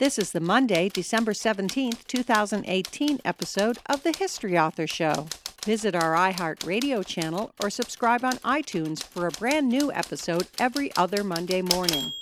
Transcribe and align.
This 0.00 0.18
is 0.18 0.32
the 0.32 0.40
Monday, 0.40 0.88
December 0.88 1.32
17th, 1.32 2.06
2018 2.06 3.20
episode 3.22 3.76
of 3.84 4.02
The 4.02 4.14
History 4.16 4.58
Author 4.58 4.86
Show. 4.86 5.26
Visit 5.66 5.94
our 5.94 6.14
iHeartRadio 6.14 7.04
channel 7.04 7.52
or 7.62 7.68
subscribe 7.68 8.24
on 8.24 8.38
iTunes 8.38 9.02
for 9.02 9.26
a 9.26 9.30
brand 9.30 9.68
new 9.68 9.92
episode 9.92 10.48
every 10.58 10.90
other 10.96 11.22
Monday 11.22 11.60
morning. 11.60 12.14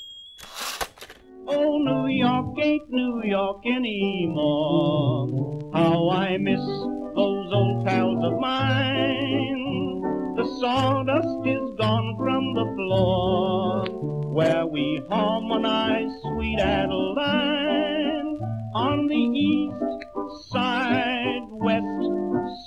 Oh, 1.47 1.79
New 1.79 2.09
York 2.09 2.57
ain't 2.61 2.91
New 2.91 3.23
York 3.23 3.63
anymore. 3.65 5.29
How 5.73 6.11
I 6.11 6.37
miss 6.37 6.59
those 6.59 7.53
old 7.55 7.87
pals 7.87 8.25
of 8.25 8.41
mine. 8.41 10.03
The 10.37 10.47
sawdust 10.59 11.47
is 11.47 11.77
gone 11.79 12.17
from 12.19 12.55
the 12.55 12.75
floor 12.75 14.18
where 14.39 14.67
we 14.69 15.03
harmonize 15.09 16.13
sweet 16.23 16.61
Adeline 16.61 18.39
on 18.73 19.09
the 19.09 19.17
east 19.17 20.53
side, 20.53 21.43
west 21.51 22.05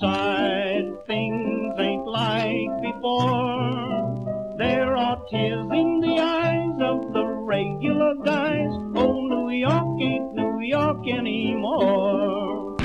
side. 0.01 0.83
Things 1.07 1.73
ain't 1.79 2.05
like 2.05 2.81
before. 2.81 4.55
There 4.57 4.97
are 4.97 5.15
tears 5.31 5.69
in 5.71 6.01
the 6.01 6.19
eyes 6.19 6.77
of 6.81 7.13
the 7.13 7.25
regular 7.25 8.15
guys. 8.15 8.73
Oh, 8.97 9.25
New 9.27 9.51
York 9.51 10.01
ain't 10.01 10.33
New 10.33 10.59
York 10.59 11.07
anymore. 11.07 12.75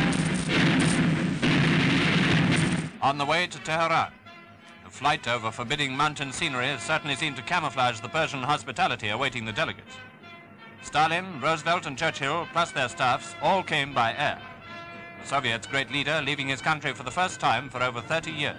On 3.03 3.19
the 3.19 3.25
way 3.25 3.49
to 3.49 3.59
Tehran. 3.59 4.16
Flight 4.97 5.29
over 5.29 5.51
forbidding 5.51 5.95
mountain 5.95 6.33
scenery 6.33 6.69
has 6.69 6.81
certainly 6.81 7.17
seemed 7.17 7.37
to 7.37 7.43
camouflage 7.43 8.01
the 8.01 8.09
Persian 8.09 8.43
hospitality 8.43 9.11
awaiting 9.11 9.45
the 9.45 9.53
delegates. 9.53 9.95
Stalin, 10.81 11.39
Roosevelt, 11.39 11.85
and 11.85 11.99
Churchill, 11.99 12.49
plus 12.51 12.71
their 12.71 12.89
staffs, 12.89 13.35
all 13.43 13.63
came 13.63 13.93
by 13.93 14.15
air. 14.15 14.41
The 15.21 15.29
Soviets' 15.29 15.67
great 15.67 15.93
leader 15.93 16.23
leaving 16.25 16.49
his 16.49 16.63
country 16.63 16.95
for 16.95 17.03
the 17.03 17.11
first 17.11 17.41
time 17.41 17.69
for 17.69 17.83
over 17.83 18.01
30 18.01 18.31
years. 18.31 18.57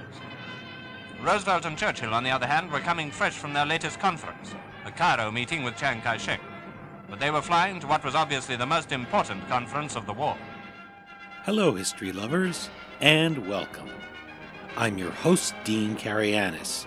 Roosevelt 1.24 1.66
and 1.66 1.76
Churchill, 1.76 2.14
on 2.14 2.24
the 2.24 2.30
other 2.30 2.46
hand, 2.46 2.72
were 2.72 2.82
coming 2.82 3.10
fresh 3.10 3.34
from 3.34 3.54
their 3.54 3.66
latest 3.66 4.00
conference, 4.00 4.54
a 4.86 4.92
Cairo 4.92 5.32
meeting 5.32 5.64
with 5.64 5.76
Chiang 5.76 6.02
Kai-shek. 6.02 6.40
But 7.10 7.20
they 7.20 7.32
were 7.32 7.42
flying 7.42 7.80
to 7.80 7.88
what 7.88 8.06
was 8.06 8.14
obviously 8.14 8.58
the 8.58 8.68
most 8.68 8.92
important 8.92 9.50
conference 9.50 9.96
of 9.96 10.06
the 10.06 10.14
war. 10.14 10.38
Hello, 11.46 11.74
history 11.74 12.12
lovers, 12.12 12.70
and 13.02 13.48
welcome. 13.48 13.90
I'm 14.80 15.00
your 15.00 15.10
host, 15.10 15.56
Dean 15.64 15.96
Karayanis, 15.96 16.86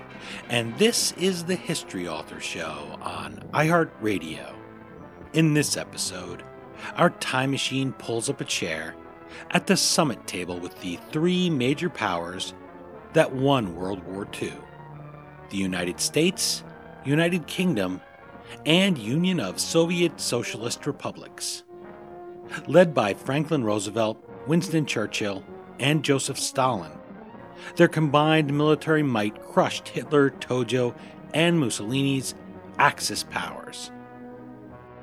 and 0.49 0.79
this 0.79 1.11
is 1.19 1.43
the 1.43 1.57
History 1.57 2.07
Author 2.07 2.39
Show 2.39 2.97
on 3.03 3.43
iHeartRadio. 3.53 4.55
In 5.33 5.55
this 5.55 5.77
episode, 5.77 6.45
our 6.95 7.11
time 7.11 7.51
machine 7.51 7.93
pulls 7.95 8.31
up 8.31 8.41
a 8.41 8.45
chair 8.45 8.95
at 9.51 9.67
the 9.67 9.77
summit 9.77 10.25
table 10.29 10.61
with 10.61 10.81
the 10.81 11.01
three 11.11 11.51
major 11.51 11.91
powers 11.91 12.55
that 13.13 13.35
won 13.35 13.75
World 13.75 14.05
War 14.05 14.25
II 14.41 14.53
the 15.49 15.57
United 15.57 15.99
States, 15.99 16.63
United 17.05 17.49
Kingdom, 17.49 18.01
and 18.67 18.99
Union 18.99 19.41
of 19.41 19.59
Soviet 19.59 20.21
Socialist 20.21 20.87
Republics. 20.87 21.65
Led 22.69 22.95
by 22.95 23.15
Franklin 23.15 23.65
Roosevelt, 23.65 24.25
Winston 24.47 24.87
Churchill, 24.87 25.43
and 25.81 26.05
Joseph 26.05 26.39
Stalin, 26.39 26.93
their 27.77 27.89
combined 27.89 28.57
military 28.57 29.03
might 29.03 29.41
crushed 29.43 29.89
Hitler, 29.89 30.31
Tojo, 30.31 30.95
and 31.35 31.59
Mussolini's 31.59 32.35
Axis 32.79 33.25
powers. 33.25 33.91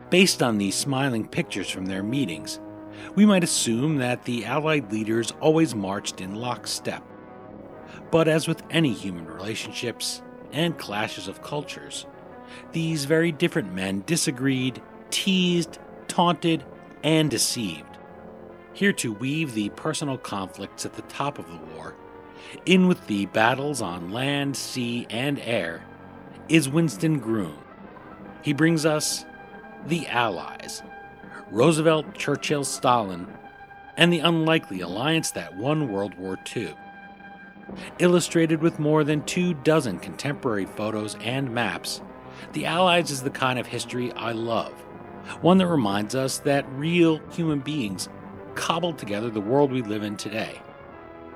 Based 0.09 0.41
on 0.41 0.57
these 0.57 0.75
smiling 0.75 1.27
pictures 1.27 1.69
from 1.69 1.85
their 1.85 2.03
meetings, 2.03 2.59
we 3.15 3.25
might 3.25 3.43
assume 3.43 3.97
that 3.97 4.23
the 4.23 4.45
Allied 4.45 4.91
leaders 4.91 5.33
always 5.41 5.75
marched 5.75 6.21
in 6.21 6.35
lockstep. 6.35 7.03
But 8.11 8.27
as 8.27 8.47
with 8.47 8.63
any 8.69 8.93
human 8.93 9.25
relationships 9.25 10.21
and 10.51 10.77
clashes 10.77 11.27
of 11.27 11.41
cultures, 11.41 12.05
these 12.71 13.05
very 13.05 13.31
different 13.31 13.73
men 13.73 14.03
disagreed, 14.05 14.81
teased, 15.09 15.79
taunted, 16.07 16.63
and 17.03 17.29
deceived. 17.29 17.97
Here 18.73 18.93
to 18.93 19.13
weave 19.13 19.53
the 19.53 19.69
personal 19.69 20.17
conflicts 20.17 20.85
at 20.85 20.93
the 20.93 21.01
top 21.03 21.39
of 21.39 21.47
the 21.49 21.75
war, 21.75 21.95
in 22.65 22.87
with 22.87 23.07
the 23.07 23.25
battles 23.27 23.81
on 23.81 24.11
land, 24.11 24.55
sea, 24.55 25.07
and 25.09 25.39
air, 25.39 25.83
is 26.49 26.69
Winston 26.69 27.19
Groom. 27.19 27.57
He 28.41 28.53
brings 28.53 28.85
us 28.85 29.25
the 29.85 30.07
Allies 30.07 30.83
Roosevelt, 31.51 32.13
Churchill, 32.13 32.63
Stalin, 32.63 33.27
and 33.95 34.11
the 34.11 34.19
unlikely 34.19 34.81
alliance 34.81 35.31
that 35.31 35.55
won 35.55 35.91
World 35.91 36.13
War 36.17 36.37
II. 36.55 36.75
Illustrated 37.99 38.61
with 38.61 38.79
more 38.79 39.03
than 39.03 39.23
two 39.23 39.53
dozen 39.53 39.99
contemporary 39.99 40.65
photos 40.65 41.15
and 41.21 41.53
maps, 41.53 42.01
The 42.53 42.65
Allies 42.65 43.11
is 43.11 43.23
the 43.23 43.29
kind 43.29 43.57
of 43.59 43.67
history 43.67 44.11
I 44.13 44.31
love, 44.31 44.73
one 45.41 45.57
that 45.57 45.67
reminds 45.67 46.15
us 46.15 46.39
that 46.39 46.69
real 46.71 47.19
human 47.31 47.59
beings 47.59 48.09
cobbled 48.55 48.97
together 48.97 49.29
the 49.29 49.41
world 49.41 49.71
we 49.71 49.81
live 49.81 50.03
in 50.03 50.17
today, 50.17 50.61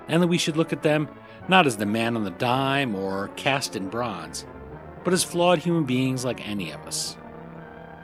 and 0.07 0.22
that 0.22 0.28
we 0.28 0.38
should 0.38 0.57
look 0.57 0.73
at 0.73 0.84
them 0.84 1.07
not 1.47 1.66
as 1.66 1.78
the 1.78 1.85
man 1.85 2.16
on 2.16 2.23
the 2.23 2.31
dime 2.31 2.95
or 2.95 3.29
cast 3.35 3.75
in 3.75 3.89
bronze, 3.89 4.45
but 5.03 5.13
as 5.13 5.23
flawed 5.23 5.59
human 5.59 5.84
beings 5.84 6.23
like 6.23 6.47
any 6.47 6.72
of 6.72 6.81
us. 6.81 7.17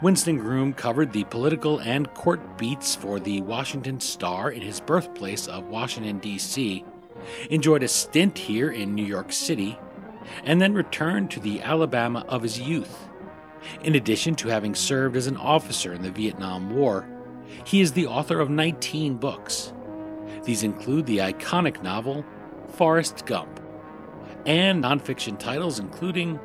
Winston 0.01 0.37
Groom 0.37 0.73
covered 0.73 1.11
the 1.11 1.23
political 1.25 1.79
and 1.79 2.13
court 2.13 2.57
beats 2.57 2.95
for 2.95 3.19
the 3.19 3.41
Washington 3.41 3.99
Star 3.99 4.51
in 4.51 4.61
his 4.61 4.79
birthplace 4.79 5.47
of 5.47 5.67
Washington, 5.67 6.19
D.C., 6.19 6.85
enjoyed 7.49 7.83
a 7.83 7.87
stint 7.87 8.37
here 8.37 8.69
in 8.69 8.93
New 8.93 9.05
York 9.05 9.31
City, 9.31 9.77
and 10.43 10.61
then 10.61 10.73
returned 10.73 11.31
to 11.31 11.39
the 11.39 11.61
Alabama 11.61 12.23
of 12.27 12.43
his 12.43 12.59
youth. 12.59 13.07
In 13.81 13.95
addition 13.95 14.35
to 14.35 14.49
having 14.49 14.75
served 14.75 15.15
as 15.15 15.27
an 15.27 15.37
officer 15.37 15.93
in 15.93 16.03
the 16.03 16.11
Vietnam 16.11 16.75
War, 16.75 17.07
he 17.63 17.81
is 17.81 17.93
the 17.93 18.07
author 18.07 18.39
of 18.39 18.49
19 18.49 19.15
books. 19.15 19.73
These 20.47 20.63
include 20.63 21.05
the 21.07 21.17
iconic 21.17 21.83
novel 21.83 22.23
Forrest 22.69 23.25
Gump, 23.25 23.59
and 24.45 24.81
nonfiction 24.81 25.37
titles 25.37 25.77
including 25.77 26.39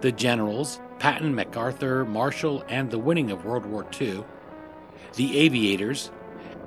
The 0.00 0.10
Generals, 0.10 0.80
Patton, 0.98 1.34
MacArthur, 1.34 2.06
Marshall, 2.06 2.64
and 2.70 2.90
the 2.90 2.98
Winning 2.98 3.30
of 3.30 3.44
World 3.44 3.66
War 3.66 3.86
II, 4.00 4.24
The 5.16 5.38
Aviators, 5.38 6.10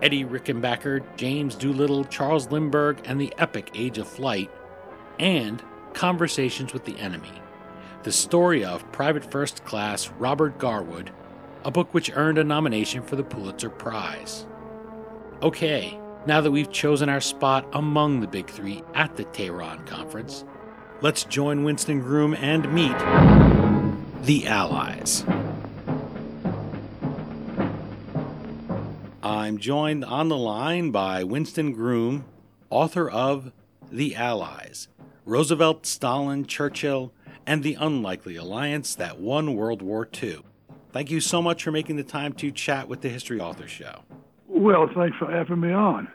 Eddie 0.04 0.26
Rickenbacker, 0.26 1.04
James 1.18 1.56
Doolittle, 1.56 2.06
Charles 2.06 2.52
Lindbergh, 2.52 3.02
and 3.06 3.20
the 3.20 3.34
epic 3.40 3.72
Age 3.74 3.98
of 3.98 4.08
Flight, 4.08 4.52
and 5.18 5.64
Conversations 5.94 6.72
with 6.72 6.86
the 6.86 7.00
Enemy, 7.00 7.34
the 8.04 8.12
story 8.12 8.64
of 8.64 8.92
Private 8.92 9.32
First 9.32 9.66
Class 9.66 10.12
Robert 10.20 10.60
Garwood, 10.60 11.10
a 11.64 11.72
book 11.72 11.92
which 11.96 12.12
earned 12.14 12.38
a 12.38 12.44
nomination 12.44 13.02
for 13.02 13.16
the 13.16 13.24
Pulitzer 13.24 13.72
Prize. 13.72 14.46
Okay, 15.42 16.00
now 16.26 16.42
that 16.42 16.52
we've 16.52 16.72
chosen 16.72 17.08
our 17.08 17.22
spot 17.22 17.68
among 17.74 18.20
the 18.20 18.28
big 18.28 18.50
three 18.50 18.82
at 18.94 19.16
the 19.16 19.26
Tehran 19.26 19.86
conference, 19.86 20.44
let's 21.02 21.24
join 21.24 21.64
Winston 21.64 22.00
Groom 22.00 22.34
and 22.34 22.74
meet 22.74 22.98
the 24.24 24.48
Allies. 24.48 25.24
I'm 29.22 29.58
joined 29.60 30.04
on 30.04 30.30
the 30.30 30.38
line 30.38 30.92
by 30.92 31.24
Winston 31.24 31.74
Groom, 31.74 32.26
author 32.70 33.10
of 33.10 33.52
The 33.92 34.16
Allies 34.16 34.88
Roosevelt, 35.26 35.86
Stalin, 35.86 36.46
Churchill, 36.46 37.12
and 37.48 37.64
the 37.64 37.76
Unlikely 37.76 38.36
Alliance 38.36 38.94
That 38.96 39.20
Won 39.20 39.56
World 39.56 39.82
War 39.82 40.08
II. 40.22 40.40
Thank 40.92 41.12
you 41.12 41.20
so 41.20 41.42
much 41.42 41.64
for 41.64 41.72
making 41.72 41.96
the 41.96 42.04
time 42.04 42.34
to 42.34 42.52
chat 42.52 42.88
with 42.88 43.02
the 43.02 43.10
History 43.10 43.40
Author 43.40 43.68
Show. 43.68 44.02
Well, 44.48 44.90
thanks 44.96 45.18
for 45.18 45.30
having 45.30 45.60
me 45.60 45.72
on. 45.72 46.08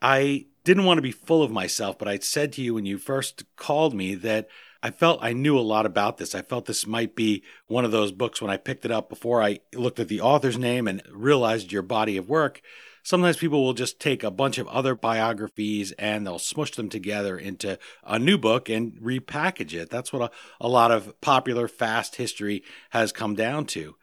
I 0.00 0.46
didn't 0.64 0.84
want 0.84 0.98
to 0.98 1.02
be 1.02 1.12
full 1.12 1.42
of 1.42 1.50
myself, 1.50 1.98
but 1.98 2.08
I 2.08 2.18
said 2.18 2.52
to 2.54 2.62
you 2.62 2.74
when 2.74 2.86
you 2.86 2.98
first 2.98 3.44
called 3.56 3.94
me 3.94 4.14
that 4.16 4.48
I 4.82 4.90
felt 4.90 5.18
I 5.22 5.32
knew 5.32 5.58
a 5.58 5.60
lot 5.60 5.86
about 5.86 6.18
this. 6.18 6.34
I 6.34 6.42
felt 6.42 6.66
this 6.66 6.86
might 6.86 7.16
be 7.16 7.42
one 7.66 7.84
of 7.84 7.90
those 7.90 8.12
books 8.12 8.40
when 8.40 8.50
I 8.50 8.58
picked 8.58 8.84
it 8.84 8.92
up 8.92 9.08
before 9.08 9.42
I 9.42 9.60
looked 9.74 9.98
at 9.98 10.08
the 10.08 10.20
author's 10.20 10.58
name 10.58 10.86
and 10.86 11.02
realized 11.10 11.72
your 11.72 11.82
body 11.82 12.16
of 12.16 12.28
work. 12.28 12.60
Sometimes 13.02 13.38
people 13.38 13.64
will 13.64 13.74
just 13.74 13.98
take 13.98 14.22
a 14.22 14.30
bunch 14.30 14.58
of 14.58 14.68
other 14.68 14.94
biographies 14.94 15.92
and 15.92 16.26
they'll 16.26 16.38
smush 16.38 16.72
them 16.72 16.90
together 16.90 17.38
into 17.38 17.78
a 18.04 18.18
new 18.18 18.36
book 18.36 18.68
and 18.68 18.92
repackage 19.00 19.72
it. 19.72 19.88
That's 19.90 20.12
what 20.12 20.30
a, 20.30 20.30
a 20.60 20.68
lot 20.68 20.90
of 20.90 21.18
popular 21.20 21.68
fast 21.68 22.16
history 22.16 22.62
has 22.90 23.10
come 23.10 23.34
down 23.34 23.64
to. 23.66 23.96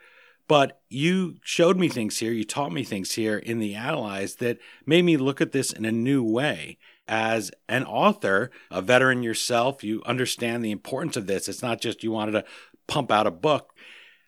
But 0.47 0.79
you 0.89 1.37
showed 1.43 1.77
me 1.77 1.89
things 1.89 2.19
here, 2.19 2.31
you 2.31 2.43
taught 2.43 2.71
me 2.71 2.83
things 2.83 3.13
here 3.13 3.37
in 3.37 3.59
the 3.59 3.75
Allies 3.75 4.35
that 4.35 4.59
made 4.85 5.03
me 5.03 5.17
look 5.17 5.41
at 5.41 5.51
this 5.51 5.71
in 5.71 5.85
a 5.85 5.91
new 5.91 6.23
way. 6.23 6.77
As 7.07 7.51
an 7.67 7.83
author, 7.83 8.51
a 8.71 8.81
veteran 8.81 9.23
yourself, 9.23 9.83
you 9.83 10.01
understand 10.05 10.63
the 10.63 10.71
importance 10.71 11.17
of 11.17 11.27
this. 11.27 11.47
It's 11.47 11.61
not 11.61 11.81
just 11.81 12.03
you 12.03 12.11
wanted 12.11 12.33
to 12.33 12.45
pump 12.87 13.11
out 13.11 13.27
a 13.27 13.31
book. 13.31 13.73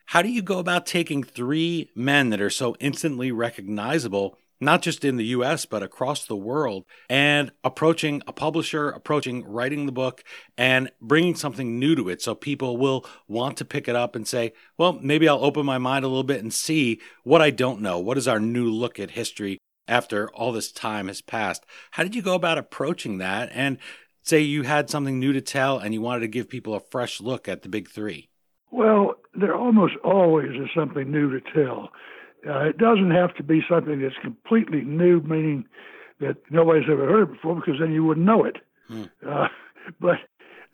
How 0.08 0.22
do 0.22 0.30
you 0.30 0.42
go 0.42 0.60
about 0.60 0.86
taking 0.86 1.24
three 1.24 1.90
men 1.94 2.30
that 2.30 2.42
are 2.42 2.50
so 2.50 2.76
instantly 2.80 3.32
recognizable 3.32 4.38
not 4.60 4.82
just 4.82 5.06
in 5.06 5.18
the 5.18 5.26
US, 5.26 5.66
but 5.66 5.84
across 5.84 6.26
the 6.26 6.36
world, 6.36 6.86
and 7.10 7.52
approaching 7.64 8.22
a 8.28 8.34
publisher, 8.34 8.90
approaching 8.90 9.46
writing 9.46 9.86
the 9.86 9.92
book, 9.92 10.24
and 10.58 10.92
bringing 11.02 11.36
something 11.36 11.80
new 11.80 11.96
to 11.96 12.10
it 12.10 12.22
so 12.22 12.36
people 12.36 12.78
will 12.78 13.06
want 13.28 13.58
to 13.58 13.66
pick 13.66 13.88
it 13.88 13.96
up 13.96 14.16
and 14.16 14.28
say, 14.28 14.54
well, 14.78 14.94
maybe 15.02 15.28
I'll 15.28 15.44
open 15.44 15.66
my 15.66 15.78
mind 15.78 16.06
a 16.06 16.08
little 16.08 16.24
bit 16.24 16.42
and 16.42 16.54
see 16.54 17.00
what 17.24 17.42
I 17.42 17.50
don't 17.50 17.82
know. 17.82 18.00
What 18.00 18.18
is 18.18 18.28
our 18.28 18.40
new 18.40 18.70
look 18.70 19.00
at 19.00 19.12
history 19.12 19.58
after 19.88 20.30
all 20.32 20.52
this 20.52 20.72
time 20.72 21.08
has 21.08 21.22
passed? 21.22 21.66
How 21.92 22.04
did 22.04 22.16
you 22.16 22.22
go 22.22 22.34
about 22.34 22.58
approaching 22.58 23.20
that? 23.20 23.50
And 23.54 23.78
say 24.24 24.42
you 24.42 24.64
had 24.64 24.90
something 24.90 25.20
new 25.20 25.34
to 25.34 25.42
tell 25.42 25.80
and 25.80 25.94
you 25.94 26.02
wanted 26.02 26.22
to 26.22 26.28
give 26.28 26.50
people 26.50 26.74
a 26.74 26.80
fresh 26.80 27.22
look 27.22 27.48
at 27.48 27.62
the 27.62 27.70
big 27.70 27.90
three? 27.90 28.30
Well, 28.72 29.16
there 29.34 29.56
almost 29.56 29.94
always 30.04 30.52
is 30.52 30.70
something 30.76 31.10
new 31.10 31.32
to 31.32 31.40
tell. 31.54 31.90
Uh, 32.46 32.66
it 32.66 32.78
doesn't 32.78 33.12
have 33.12 33.36
to 33.36 33.44
be 33.44 33.62
something 33.70 34.02
that's 34.02 34.16
completely 34.22 34.82
new, 34.82 35.22
meaning 35.22 35.66
that 36.20 36.38
nobody's 36.50 36.90
ever 36.90 37.08
heard 37.08 37.34
before, 37.34 37.56
because 37.56 37.76
then 37.80 37.92
you 37.92 38.04
wouldn't 38.04 38.26
know 38.26 38.44
it. 38.44 38.58
Hmm. 38.88 39.04
Uh, 39.28 39.48
but 40.00 40.18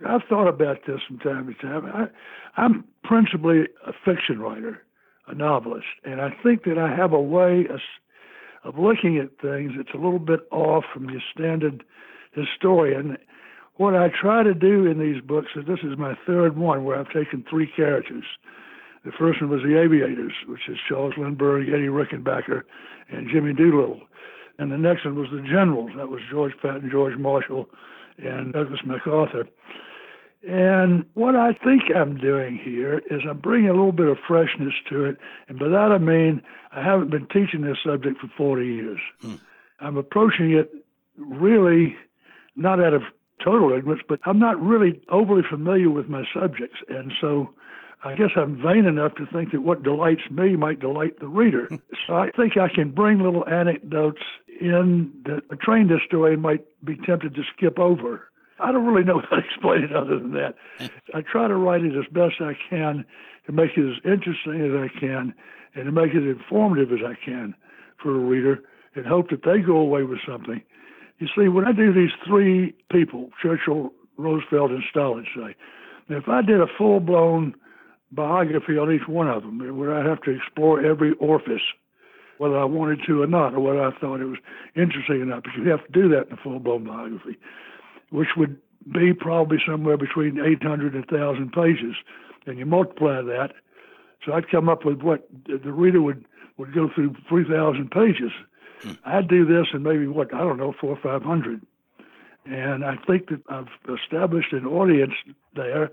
I've 0.06 0.24
thought 0.28 0.48
about 0.48 0.80
this 0.86 1.00
from 1.08 1.20
time 1.20 1.48
to 1.48 1.54
time. 1.66 1.86
I, 1.86 2.62
I'm 2.62 2.84
principally 3.04 3.68
a 3.86 3.94
fiction 4.06 4.40
writer, 4.40 4.84
a 5.28 5.36
novelist, 5.36 5.88
and 6.04 6.22
I 6.22 6.36
think 6.44 6.64
that 6.66 6.78
I 6.78 6.94
have 6.96 7.14
a 7.14 7.22
way 7.22 7.66
of, 7.70 7.80
of 8.64 8.80
looking 8.80 9.18
at 9.18 9.42
things 9.42 9.74
that's 9.78 9.94
a 9.94 9.98
little 9.98 10.20
bit 10.20 10.42
off 10.52 10.84
from 10.94 11.08
the 11.08 11.20
standard 11.34 11.84
historian. 12.34 13.18
What 13.76 13.96
I 13.96 14.10
try 14.10 14.44
to 14.44 14.54
do 14.54 14.86
in 14.86 15.00
these 15.00 15.22
books 15.22 15.52
is 15.56 15.66
this 15.66 15.80
is 15.84 15.98
my 15.98 16.16
third 16.28 16.58
one 16.58 16.84
where 16.84 17.00
I've 17.00 17.12
taken 17.12 17.44
three 17.50 17.70
characters 17.76 18.26
the 19.06 19.12
first 19.12 19.42
one 19.42 19.50
was 19.50 19.62
the 19.64 19.80
Aviators, 19.80 20.34
which 20.48 20.70
is 20.70 20.78
Charles 20.88 21.14
Lindbergh, 21.18 21.68
Eddie 21.70 21.88
Rickenbacker, 21.88 22.64
and 23.10 23.30
Jimmy 23.30 23.54
Doolittle. 23.54 24.02
And 24.60 24.72
the 24.72 24.78
next 24.78 25.06
one 25.06 25.16
was 25.16 25.30
the 25.32 25.42
Generals. 25.42 25.92
That 25.98 26.10
was 26.10 26.22
George 26.30 26.54
Patton, 26.62 26.90
George 26.92 27.18
Marshall, 27.18 27.68
and 28.18 28.54
Douglas 28.54 28.82
MacArthur. 28.86 29.46
And 30.48 31.06
what 31.14 31.36
I 31.36 31.54
think 31.54 31.84
I'm 31.96 32.18
doing 32.18 32.60
here 32.62 33.02
is 33.10 33.22
I'm 33.28 33.40
bringing 33.40 33.70
a 33.70 33.74
little 33.74 33.94
bit 33.94 34.08
of 34.08 34.18
freshness 34.28 34.74
to 34.90 35.06
it. 35.06 35.18
And 35.48 35.58
by 35.58 35.70
that 35.70 35.92
I 35.92 35.98
mean 35.98 36.42
I 36.72 36.84
haven't 36.84 37.12
been 37.12 37.28
teaching 37.28 37.62
this 37.62 37.78
subject 37.84 38.20
for 38.20 38.30
40 38.36 38.66
years. 38.66 39.00
Hmm. 39.22 39.36
I'm 39.80 39.98
approaching 39.98 40.52
it 40.52 40.72
really 41.18 41.96
not 42.56 42.84
out 42.84 42.94
of 42.94 43.04
total 43.44 43.72
ignorance, 43.72 44.04
but 44.08 44.20
I'm 44.26 44.40
not 44.40 44.62
really 44.62 45.02
overly 45.10 45.44
familiar 45.50 45.90
with 45.90 46.10
my 46.10 46.24
subjects. 46.34 46.78
And 46.90 47.14
so 47.22 47.54
I 48.04 48.16
guess 48.16 48.32
I'm 48.36 48.62
vain 48.62 48.86
enough 48.86 49.16
to 49.16 49.26
think 49.26 49.52
that 49.52 49.62
what 49.62 49.84
delights 49.84 50.30
me 50.30 50.56
might 50.56 50.80
delight 50.80 51.20
the 51.20 51.28
reader. 51.28 51.70
so 52.08 52.16
I 52.16 52.32
think 52.32 52.58
I 52.58 52.68
can 52.68 52.92
bring 52.92 53.20
little 53.20 53.48
anecdotes 53.48 54.22
in 54.60 55.12
that 55.26 55.44
a 55.50 55.56
trained 55.56 55.90
historian 55.90 56.42
might 56.42 56.66
be 56.84 56.98
tempted 56.98 57.34
to 57.36 57.44
skip 57.56 57.80
over. 57.80 58.30
I 58.60 58.72
don't 58.72 58.86
really 58.86 59.06
know 59.06 59.22
how 59.30 59.38
to 59.38 59.44
explain 59.44 59.84
it 59.84 59.96
other 59.96 60.20
than 60.20 60.34
that. 60.34 60.56
I 61.14 61.22
try 61.22 61.48
to 61.48 61.56
write 61.56 61.84
it 61.84 61.96
as 61.98 62.06
best 62.12 62.36
I 62.42 62.58
can 62.70 63.06
to 63.46 63.52
make 63.52 63.72
it 63.78 63.90
as 63.90 63.98
interesting 64.04 64.62
as 64.62 64.74
I 64.74 65.00
can 65.00 65.34
and 65.76 65.86
to 65.86 65.92
make 65.92 66.14
it 66.14 66.28
informative 66.28 66.92
as 66.92 67.06
I 67.06 67.16
can 67.24 67.56
for 68.02 68.16
a 68.16 68.20
reader 68.20 68.62
and 68.96 69.06
hope 69.06 69.30
that 69.30 69.44
they 69.44 69.60
go 69.60 69.78
away 69.78 70.04
with 70.04 70.20
something. 70.28 70.62
You 71.20 71.28
see, 71.38 71.48
when 71.48 71.66
I 71.66 71.72
do 71.72 71.94
these 71.94 72.12
three 72.28 72.76
people, 72.92 73.30
Churchill, 73.42 73.94
Roosevelt, 74.18 74.72
and 74.72 74.84
Stalin, 74.90 75.26
say, 75.36 75.56
if 76.10 76.28
I 76.28 76.42
did 76.42 76.60
a 76.60 76.68
full 76.78 77.00
blown 77.00 77.56
biography 78.16 78.78
on 78.78 78.92
each 78.92 79.08
one 79.08 79.28
of 79.28 79.44
them, 79.44 79.78
where 79.78 79.94
I'd 79.94 80.06
have 80.06 80.22
to 80.24 80.32
explore 80.32 80.84
every 80.84 81.14
orifice, 81.14 81.62
whether 82.38 82.58
I 82.58 82.66
wanted 82.66 83.00
to 83.08 83.22
or 83.22 83.28
not, 83.28 83.54
or 83.54 83.60
whether 83.60 83.84
I 83.84 83.98
thought 84.00 84.22
it 84.22 84.26
was 84.26 84.40
interesting 84.76 85.22
enough. 85.22 85.44
Because 85.44 85.60
you 85.64 85.70
have 85.70 85.86
to 85.86 85.92
do 85.92 86.10
that 86.10 86.28
in 86.28 86.34
a 86.34 86.38
full-blown 86.38 86.86
biography, 86.86 87.38
which 88.10 88.30
would 88.38 88.58
be 88.92 89.14
probably 89.14 89.58
somewhere 89.66 89.98
between 89.98 90.40
800 90.40 90.94
and 90.94 91.06
1,000 91.10 91.52
pages, 91.52 91.96
and 92.46 92.60
you 92.60 92.66
multiply 92.66 93.22
that. 93.22 93.54
So 94.26 94.34
I'd 94.34 94.50
come 94.50 94.70
up 94.70 94.86
with 94.86 95.02
what 95.02 95.28
the 95.48 95.72
reader 95.72 96.02
would 96.02 96.26
would 96.58 96.74
go 96.74 96.88
through 96.94 97.16
3,000 97.28 97.90
pages. 97.90 98.32
Hmm. 98.82 98.92
I'd 99.06 99.28
do 99.28 99.44
this 99.44 99.68
in 99.74 99.82
maybe 99.82 100.06
what 100.06 100.34
I 100.34 100.40
don't 100.40 100.58
know, 100.58 100.74
four 100.80 100.92
or 100.92 101.00
five 101.02 101.24
hundred. 101.24 101.62
And 102.46 102.84
I 102.84 102.98
think 103.08 103.30
that 103.30 103.42
I've 103.50 103.70
established 103.90 104.52
an 104.52 104.66
audience 104.66 105.14
there 105.56 105.92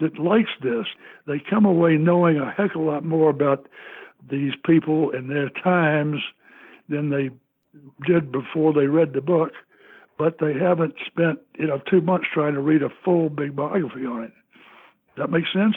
that 0.00 0.18
likes 0.18 0.50
this. 0.62 0.86
They 1.26 1.38
come 1.38 1.64
away 1.64 1.96
knowing 1.96 2.38
a 2.38 2.50
heck 2.50 2.74
of 2.74 2.80
a 2.80 2.84
lot 2.84 3.04
more 3.04 3.30
about 3.30 3.68
these 4.30 4.52
people 4.64 5.10
and 5.12 5.30
their 5.30 5.50
times 5.50 6.20
than 6.88 7.10
they 7.10 7.30
did 8.06 8.32
before 8.32 8.72
they 8.72 8.86
read 8.86 9.12
the 9.12 9.20
book, 9.20 9.52
but 10.18 10.38
they 10.38 10.54
haven't 10.54 10.94
spent 11.06 11.40
you 11.58 11.66
know 11.66 11.80
two 11.90 12.00
months 12.00 12.26
trying 12.32 12.54
to 12.54 12.60
read 12.60 12.82
a 12.82 12.90
full 13.04 13.28
big 13.28 13.54
biography 13.56 14.06
on 14.06 14.24
it. 14.24 14.32
That 15.16 15.30
makes 15.30 15.52
sense? 15.52 15.76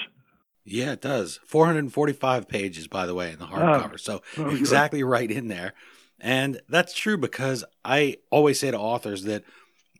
Yeah, 0.66 0.92
it 0.94 1.02
does. 1.02 1.40
445 1.46 2.48
pages, 2.48 2.88
by 2.88 3.06
the 3.06 3.16
way, 3.16 3.32
in 3.32 3.40
the 3.40 3.46
hardcover. 3.46 3.94
Ah, 3.94 3.98
so 3.98 4.22
oh, 4.38 4.50
exactly 4.50 5.02
right 5.04 5.30
in 5.30 5.48
there. 5.48 5.74
And 6.20 6.62
that's 6.68 6.94
true 6.94 7.18
because 7.18 7.64
I 7.86 8.18
always 8.32 8.60
say 8.60 8.72
to 8.72 8.78
authors 8.78 9.24
that 9.24 9.44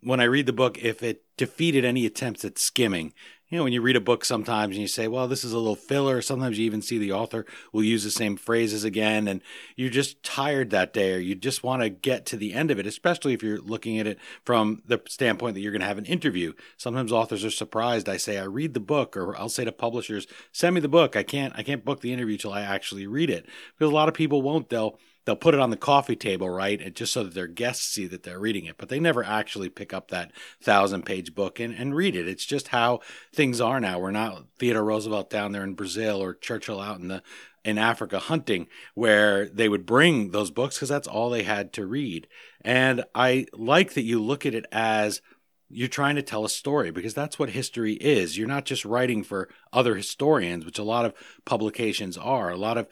when 0.02 0.20
I 0.20 0.24
read 0.24 0.46
the 0.46 0.52
book, 0.52 0.78
if 0.78 1.02
it 1.02 1.24
defeated 1.36 1.84
any 1.84 2.04
attempts 2.06 2.44
at 2.44 2.58
skimming, 2.58 3.14
you 3.48 3.56
know, 3.56 3.64
when 3.64 3.72
you 3.72 3.80
read 3.80 3.96
a 3.96 4.00
book 4.00 4.24
sometimes 4.24 4.76
and 4.76 4.82
you 4.82 4.88
say, 4.88 5.08
well, 5.08 5.26
this 5.26 5.42
is 5.42 5.52
a 5.52 5.58
little 5.58 5.74
filler, 5.74 6.20
sometimes 6.20 6.58
you 6.58 6.66
even 6.66 6.82
see 6.82 6.98
the 6.98 7.12
author 7.12 7.46
will 7.72 7.82
use 7.82 8.04
the 8.04 8.10
same 8.10 8.36
phrases 8.36 8.84
again, 8.84 9.26
and 9.26 9.40
you're 9.74 9.88
just 9.88 10.22
tired 10.22 10.70
that 10.70 10.92
day, 10.92 11.14
or 11.14 11.18
you 11.18 11.34
just 11.34 11.62
want 11.62 11.82
to 11.82 11.88
get 11.88 12.26
to 12.26 12.36
the 12.36 12.52
end 12.52 12.70
of 12.70 12.78
it, 12.78 12.86
especially 12.86 13.32
if 13.32 13.42
you're 13.42 13.60
looking 13.60 13.98
at 13.98 14.06
it 14.06 14.18
from 14.44 14.82
the 14.86 15.00
standpoint 15.08 15.54
that 15.54 15.60
you're 15.60 15.72
going 15.72 15.80
to 15.80 15.86
have 15.86 15.98
an 15.98 16.04
interview. 16.04 16.52
Sometimes 16.76 17.10
authors 17.10 17.44
are 17.44 17.50
surprised. 17.50 18.08
I 18.08 18.18
say, 18.18 18.38
I 18.38 18.44
read 18.44 18.74
the 18.74 18.80
book, 18.80 19.16
or 19.16 19.36
I'll 19.36 19.48
say 19.48 19.64
to 19.64 19.72
publishers, 19.72 20.26
send 20.52 20.74
me 20.74 20.80
the 20.80 20.88
book. 20.88 21.16
I 21.16 21.22
can't, 21.22 21.54
I 21.56 21.62
can't 21.62 21.84
book 21.84 22.00
the 22.00 22.12
interview 22.12 22.36
till 22.36 22.52
I 22.52 22.60
actually 22.60 23.06
read 23.06 23.30
it. 23.30 23.46
Because 23.78 23.90
a 23.90 23.94
lot 23.94 24.08
of 24.08 24.14
people 24.14 24.42
won't. 24.42 24.68
They'll, 24.68 24.98
they'll 25.28 25.36
put 25.36 25.52
it 25.52 25.60
on 25.60 25.68
the 25.68 25.76
coffee 25.76 26.16
table, 26.16 26.48
right? 26.48 26.80
And 26.80 26.94
just 26.94 27.12
so 27.12 27.22
that 27.22 27.34
their 27.34 27.46
guests 27.46 27.86
see 27.86 28.06
that 28.06 28.22
they're 28.22 28.38
reading 28.38 28.64
it, 28.64 28.78
but 28.78 28.88
they 28.88 28.98
never 28.98 29.22
actually 29.22 29.68
pick 29.68 29.92
up 29.92 30.08
that 30.08 30.32
thousand 30.58 31.04
page 31.04 31.34
book 31.34 31.60
and, 31.60 31.74
and 31.74 31.94
read 31.94 32.16
it. 32.16 32.26
It's 32.26 32.46
just 32.46 32.68
how 32.68 33.00
things 33.30 33.60
are 33.60 33.78
now. 33.78 33.98
We're 33.98 34.10
not 34.10 34.46
Theodore 34.58 34.84
Roosevelt 34.84 35.28
down 35.28 35.52
there 35.52 35.64
in 35.64 35.74
Brazil 35.74 36.22
or 36.22 36.32
Churchill 36.32 36.80
out 36.80 36.98
in 36.98 37.08
the 37.08 37.22
in 37.62 37.76
Africa 37.76 38.18
hunting 38.18 38.68
where 38.94 39.50
they 39.50 39.68
would 39.68 39.84
bring 39.84 40.30
those 40.30 40.50
books 40.50 40.76
because 40.76 40.88
that's 40.88 41.06
all 41.06 41.28
they 41.28 41.42
had 41.42 41.74
to 41.74 41.84
read. 41.84 42.26
And 42.62 43.04
I 43.14 43.48
like 43.52 43.92
that 43.92 44.04
you 44.04 44.22
look 44.22 44.46
at 44.46 44.54
it 44.54 44.64
as 44.72 45.20
you're 45.68 45.88
trying 45.88 46.16
to 46.16 46.22
tell 46.22 46.46
a 46.46 46.48
story 46.48 46.90
because 46.90 47.12
that's 47.12 47.38
what 47.38 47.50
history 47.50 47.92
is. 47.92 48.38
You're 48.38 48.48
not 48.48 48.64
just 48.64 48.86
writing 48.86 49.22
for 49.22 49.50
other 49.74 49.94
historians, 49.94 50.64
which 50.64 50.78
a 50.78 50.84
lot 50.84 51.04
of 51.04 51.12
publications 51.44 52.16
are. 52.16 52.48
A 52.48 52.56
lot 52.56 52.78
of 52.78 52.88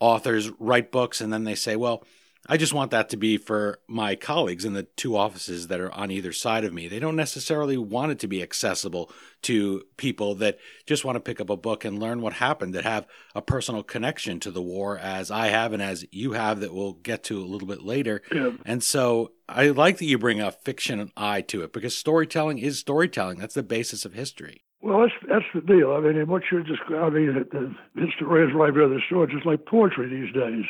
authors 0.00 0.50
write 0.58 0.92
books 0.92 1.20
and 1.20 1.32
then 1.32 1.44
they 1.44 1.54
say, 1.54 1.76
well, 1.76 2.04
I 2.48 2.56
just 2.56 2.72
want 2.72 2.92
that 2.92 3.08
to 3.08 3.16
be 3.16 3.38
for 3.38 3.80
my 3.88 4.14
colleagues 4.14 4.64
in 4.64 4.72
the 4.72 4.84
two 4.84 5.16
offices 5.16 5.66
that 5.66 5.80
are 5.80 5.92
on 5.92 6.12
either 6.12 6.32
side 6.32 6.64
of 6.64 6.72
me. 6.72 6.86
They 6.86 7.00
don't 7.00 7.16
necessarily 7.16 7.76
want 7.76 8.12
it 8.12 8.18
to 8.20 8.28
be 8.28 8.40
accessible 8.40 9.10
to 9.42 9.82
people 9.96 10.36
that 10.36 10.58
just 10.86 11.04
want 11.04 11.16
to 11.16 11.20
pick 11.20 11.40
up 11.40 11.50
a 11.50 11.56
book 11.56 11.84
and 11.84 11.98
learn 11.98 12.20
what 12.20 12.34
happened, 12.34 12.74
that 12.74 12.84
have 12.84 13.06
a 13.34 13.42
personal 13.42 13.82
connection 13.82 14.38
to 14.40 14.52
the 14.52 14.62
war, 14.62 14.96
as 14.96 15.30
I 15.30 15.48
have 15.48 15.72
and 15.72 15.82
as 15.82 16.04
you 16.12 16.32
have, 16.32 16.60
that 16.60 16.72
we'll 16.72 16.92
get 16.92 17.24
to 17.24 17.40
a 17.40 17.46
little 17.46 17.66
bit 17.68 17.82
later. 17.82 18.22
Yeah. 18.32 18.52
And 18.64 18.82
so 18.82 19.32
I 19.48 19.68
like 19.70 19.98
that 19.98 20.04
you 20.04 20.18
bring 20.18 20.40
a 20.40 20.52
fiction 20.52 21.10
eye 21.16 21.40
to 21.42 21.62
it 21.64 21.72
because 21.72 21.96
storytelling 21.96 22.58
is 22.58 22.78
storytelling. 22.78 23.38
That's 23.38 23.54
the 23.54 23.64
basis 23.64 24.04
of 24.04 24.14
history. 24.14 24.62
Well, 24.86 25.00
that's 25.00 25.14
that's 25.28 25.44
the 25.52 25.60
deal. 25.62 25.94
I 25.94 26.00
mean, 26.00 26.28
what 26.28 26.44
you're 26.50 26.62
describing, 26.62 27.28
I 27.28 27.32
mean 27.32 27.38
uh 27.38 27.74
the 27.96 28.06
historians 28.06 28.54
write 28.54 28.72
for 28.72 28.84
other 28.84 29.02
stories, 29.04 29.34
it's 29.36 29.44
like 29.44 29.66
poetry 29.66 30.08
these 30.08 30.32
days. 30.32 30.64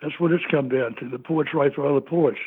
That's 0.00 0.18
what 0.18 0.32
it's 0.32 0.44
come 0.50 0.70
down 0.70 0.94
to. 1.00 1.10
The 1.10 1.18
poets 1.18 1.50
write 1.52 1.74
for 1.74 1.86
other 1.86 2.00
poets. 2.00 2.38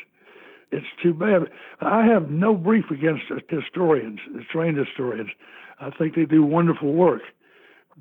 It's 0.72 0.86
too 1.00 1.14
bad. 1.14 1.42
I 1.80 2.04
have 2.04 2.30
no 2.30 2.56
brief 2.56 2.86
against 2.90 3.22
historians, 3.48 4.18
trained 4.50 4.76
historians. 4.76 5.30
I 5.80 5.90
think 5.90 6.16
they 6.16 6.24
do 6.24 6.42
wonderful 6.42 6.92
work. 6.92 7.22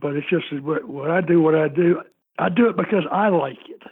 But 0.02 0.16
it's 0.16 0.28
just 0.28 0.46
what 0.64 1.12
I 1.12 1.22
do, 1.22 1.40
what 1.40 1.54
I 1.54 1.68
do, 1.68 2.02
I 2.40 2.50
do 2.50 2.68
it 2.68 2.78
because 2.78 3.04
I 3.12 3.30
like 3.30 3.60
it. 3.70 3.84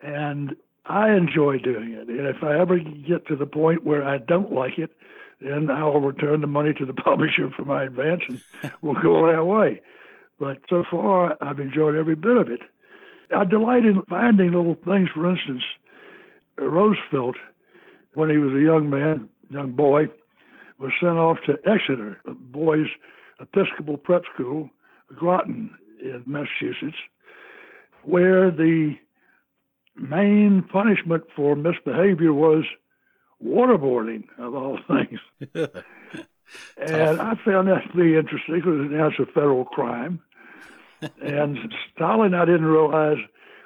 And 0.00 0.56
I 0.86 1.12
enjoy 1.12 1.58
doing 1.58 1.92
it. 1.92 2.08
And 2.08 2.26
if 2.26 2.42
I 2.42 2.58
ever 2.58 2.78
get 2.78 3.26
to 3.28 3.36
the 3.36 3.46
point 3.46 3.84
where 3.84 4.02
I 4.02 4.18
don't 4.18 4.52
like 4.52 4.78
it, 4.78 4.90
then 5.44 5.70
I'll 5.70 6.00
return 6.00 6.40
the 6.40 6.46
money 6.46 6.72
to 6.74 6.86
the 6.86 6.92
publisher 7.04 7.50
for 7.56 7.64
my 7.64 7.84
advance 7.84 8.22
and 8.28 8.40
we'll 8.80 9.00
go 9.00 9.26
our 9.26 9.44
way. 9.44 9.80
But 10.38 10.58
so 10.68 10.84
far, 10.90 11.36
I've 11.40 11.60
enjoyed 11.60 11.94
every 11.94 12.16
bit 12.16 12.36
of 12.36 12.48
it. 12.48 12.60
I 13.34 13.44
delight 13.44 13.84
in 13.84 14.02
finding 14.08 14.52
little 14.52 14.76
things. 14.84 15.08
For 15.14 15.30
instance, 15.30 15.62
Roosevelt, 16.58 17.36
when 18.14 18.28
he 18.30 18.38
was 18.38 18.52
a 18.52 18.60
young 18.60 18.90
man, 18.90 19.28
young 19.50 19.72
boy, 19.72 20.08
was 20.78 20.92
sent 21.00 21.16
off 21.16 21.38
to 21.46 21.58
Exeter, 21.68 22.20
a 22.26 22.34
boys' 22.34 22.88
Episcopal 23.40 23.96
prep 23.96 24.22
school, 24.34 24.68
Groton, 25.14 25.70
in 26.00 26.22
Massachusetts, 26.26 26.98
where 28.02 28.50
the 28.50 28.96
main 29.96 30.62
punishment 30.70 31.24
for 31.34 31.54
misbehavior 31.54 32.32
was 32.32 32.64
waterboarding, 33.44 34.24
of 34.38 34.54
all 34.54 34.78
things. 34.88 35.20
and 36.76 37.20
I 37.20 37.34
found 37.44 37.68
that 37.68 37.82
to 37.90 37.96
be 37.96 38.16
interesting 38.16 38.56
because 38.56 38.90
now 38.90 39.08
it's 39.08 39.18
a 39.18 39.26
federal 39.26 39.64
crime. 39.64 40.20
and 41.22 41.58
Stalin, 41.94 42.34
I 42.34 42.44
didn't 42.44 42.66
realize 42.66 43.18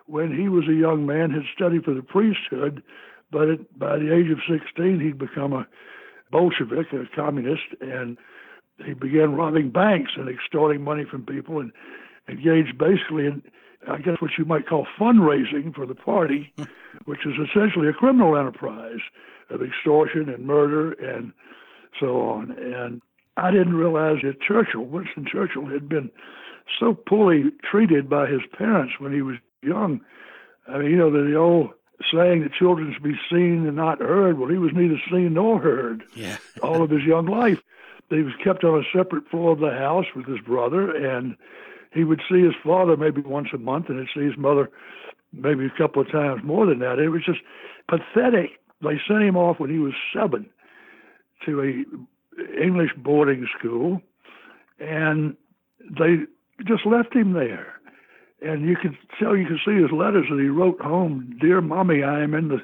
when 0.07 0.37
he 0.37 0.49
was 0.49 0.69
a 0.69 0.75
young 0.75 1.07
man, 1.07 1.31
had 1.31 1.43
studied 1.55 1.85
for 1.85 1.95
the 1.95 2.03
priesthood, 2.03 2.83
but 3.31 3.49
at, 3.49 3.79
by 3.79 3.99
the 3.99 4.15
age 4.15 4.31
of 4.31 4.39
16, 4.49 5.01
he'd 5.01 5.19
become 5.19 5.53
a 5.53 5.67
Bolshevik, 6.31 6.93
a 6.93 7.05
communist, 7.15 7.65
and 7.81 8.17
he 8.85 8.95
began 8.95 9.35
robbing 9.35 9.71
banks 9.71 10.13
and 10.17 10.29
extorting 10.29 10.83
money 10.83 11.05
from 11.11 11.25
people 11.25 11.61
and 11.61 11.73
engaged 12.29 12.79
basically 12.79 13.27
in, 13.27 13.43
I 13.89 13.99
guess, 13.99 14.21
what 14.21 14.33
you 14.39 14.45
might 14.45 14.69
call 14.69 14.87
fundraising 14.99 15.75
for 15.75 15.87
the 15.87 15.95
party, 15.95 16.53
which 17.05 17.21
is 17.27 17.35
essentially 17.49 17.89
a 17.89 17.93
criminal 17.93 18.37
enterprise 18.37 19.01
of 19.51 19.63
extortion 19.63 20.29
and 20.29 20.47
murder 20.47 20.93
and 20.93 21.33
so 22.01 22.21
on. 22.21 22.51
And 22.53 23.01
I 23.37 23.51
didn't 23.51 23.77
realize 23.77 24.19
that 24.23 24.41
Churchill, 24.41 24.85
Winston 24.85 25.27
Churchill, 25.31 25.67
had 25.67 25.89
been 25.89 26.11
so 26.81 26.95
poorly 26.95 27.51
treated 27.63 28.09
by 28.09 28.27
his 28.27 28.43
parents 28.57 28.95
when 28.99 29.13
he 29.13 29.23
was 29.23 29.37
young. 29.63 30.01
I 30.69 30.79
mean, 30.79 30.91
you 30.91 30.97
know, 30.97 31.11
the, 31.11 31.35
old 31.37 31.71
saying 32.13 32.43
that 32.43 32.53
children 32.53 32.93
should 32.93 33.03
be 33.03 33.19
seen 33.31 33.67
and 33.67 33.77
not 33.77 34.01
heard. 34.01 34.39
Well, 34.39 34.51
he 34.51 34.59
was 34.59 34.73
neither 34.75 35.01
seen 35.11 35.35
nor 35.35 35.61
heard 35.61 36.03
yeah. 36.15 36.37
all 36.63 36.83
of 36.83 36.91
his 36.91 37.05
young 37.05 37.27
life. 37.27 37.61
He 38.11 38.23
was 38.23 38.35
kept 38.43 38.65
on 38.65 38.79
a 38.79 38.97
separate 38.97 39.29
floor 39.29 39.53
of 39.53 39.59
the 39.59 39.73
house 39.73 40.07
with 40.15 40.27
his 40.27 40.41
brother, 40.41 40.95
and 40.95 41.37
he 41.93 42.05
would 42.05 42.21
see 42.31 42.41
his 42.41 42.55
father 42.63 42.97
maybe 42.97 43.21
once 43.21 43.49
a 43.53 43.59
month, 43.59 43.89
and 43.89 43.99
he'd 43.99 44.09
see 44.15 44.25
his 44.27 44.37
mother 44.37 44.71
maybe 45.33 45.67
a 45.67 45.79
couple 45.79 46.03
of 46.03 46.11
times 46.11 46.43
more 46.45 46.67
than 46.67 46.79
that. 46.81 46.99
It 46.99 47.09
was 47.09 47.25
just 47.25 47.41
pathetic. 47.89 48.61
They 48.83 49.01
sent 49.09 49.23
him 49.23 49.37
off 49.37 49.59
when 49.59 49.71
he 49.71 49.79
was 49.79 49.95
seven 50.15 50.47
to 51.45 51.61
a 51.63 52.63
English 52.63 52.91
boarding 52.99 53.47
school, 53.59 54.01
and 54.79 55.37
they 55.81 56.19
just 56.67 56.85
left 56.85 57.15
him 57.15 57.33
there 57.33 57.77
and 58.43 58.69
you 58.69 58.77
can 58.77 58.97
tell 59.19 59.37
you 59.37 59.47
can 59.47 59.61
see 59.65 59.81
his 59.81 59.93
letters 59.93 60.27
that 60.31 60.41
he 60.41 60.49
wrote 60.49 60.81
home. 60.81 61.37
Dear 61.41 61.61
mommy, 61.61 62.03
I 62.03 62.23
am 62.23 62.35
in 62.35 62.49
the 62.49 62.61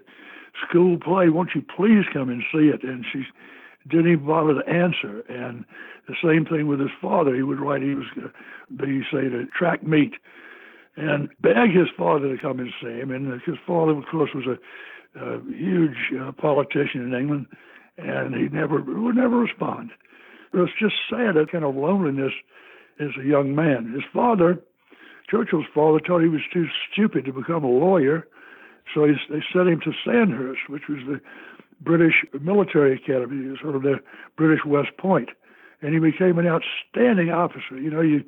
school 0.69 0.99
play. 0.99 1.29
Won't 1.29 1.51
you 1.55 1.63
please 1.63 2.05
come 2.13 2.29
and 2.29 2.43
see 2.53 2.69
it? 2.69 2.83
And 2.83 3.05
she 3.11 3.25
didn't 3.89 4.13
even 4.13 4.27
bother 4.27 4.63
to 4.63 4.69
answer. 4.69 5.21
And 5.29 5.65
the 6.09 6.15
same 6.23 6.45
thing 6.45 6.67
with 6.67 6.81
his 6.81 6.91
father. 7.01 7.35
He 7.35 7.43
would 7.43 7.61
write 7.61 7.83
he 7.83 7.95
was 7.95 8.07
be 8.77 9.03
say 9.11 9.29
to 9.29 9.47
track 9.57 9.83
meet 9.83 10.13
and 10.97 11.31
beg 11.41 11.71
his 11.71 11.89
father 11.97 12.35
to 12.35 12.41
come 12.41 12.61
and 12.61 12.71
see 12.83 13.01
him. 13.01 13.11
And 13.11 13.41
his 13.43 13.57
father, 13.67 13.93
of 13.93 14.05
course, 14.11 14.31
was 14.35 14.45
a, 14.47 14.59
a 15.15 15.41
huge 15.53 16.13
uh, 16.21 16.33
politician 16.33 17.03
in 17.03 17.15
England, 17.15 17.47
and 17.99 18.35
he 18.35 18.49
never 18.49 18.81
would 18.81 19.17
never 19.17 19.37
respond. 19.37 19.91
It 20.53 20.59
was 20.59 20.71
just 20.79 20.95
sad 21.09 21.37
that 21.37 21.51
kind 21.51 21.65
of 21.65 21.75
loneliness 21.75 22.33
as 23.01 23.11
a 23.21 23.25
young 23.25 23.55
man. 23.55 23.93
His 23.93 24.05
father 24.13 24.63
Churchill's 25.33 25.67
father 25.75 25.99
thought 26.07 26.21
he 26.21 26.29
was 26.29 26.43
too 26.53 26.67
stupid 26.93 27.25
to 27.25 27.33
become 27.33 27.65
a 27.65 27.71
lawyer, 27.71 28.29
so 28.95 29.07
he, 29.07 29.15
they 29.31 29.43
sent 29.53 29.69
him 29.69 29.81
to 29.81 29.93
Sandhurst, 30.05 30.69
which 30.69 30.83
was 30.89 30.99
the 31.07 31.21
British 31.81 32.25
military 32.41 32.95
academy, 32.95 33.57
sort 33.63 33.75
of 33.75 33.83
the 33.83 33.97
British 34.37 34.65
West 34.67 34.91
Point. 34.99 35.31
And 35.81 35.95
he 35.95 36.01
became 36.01 36.39
an 36.39 36.47
outstanding 36.47 37.31
officer. 37.31 37.81
You 37.81 37.91
know, 37.91 38.03
you 38.03 38.23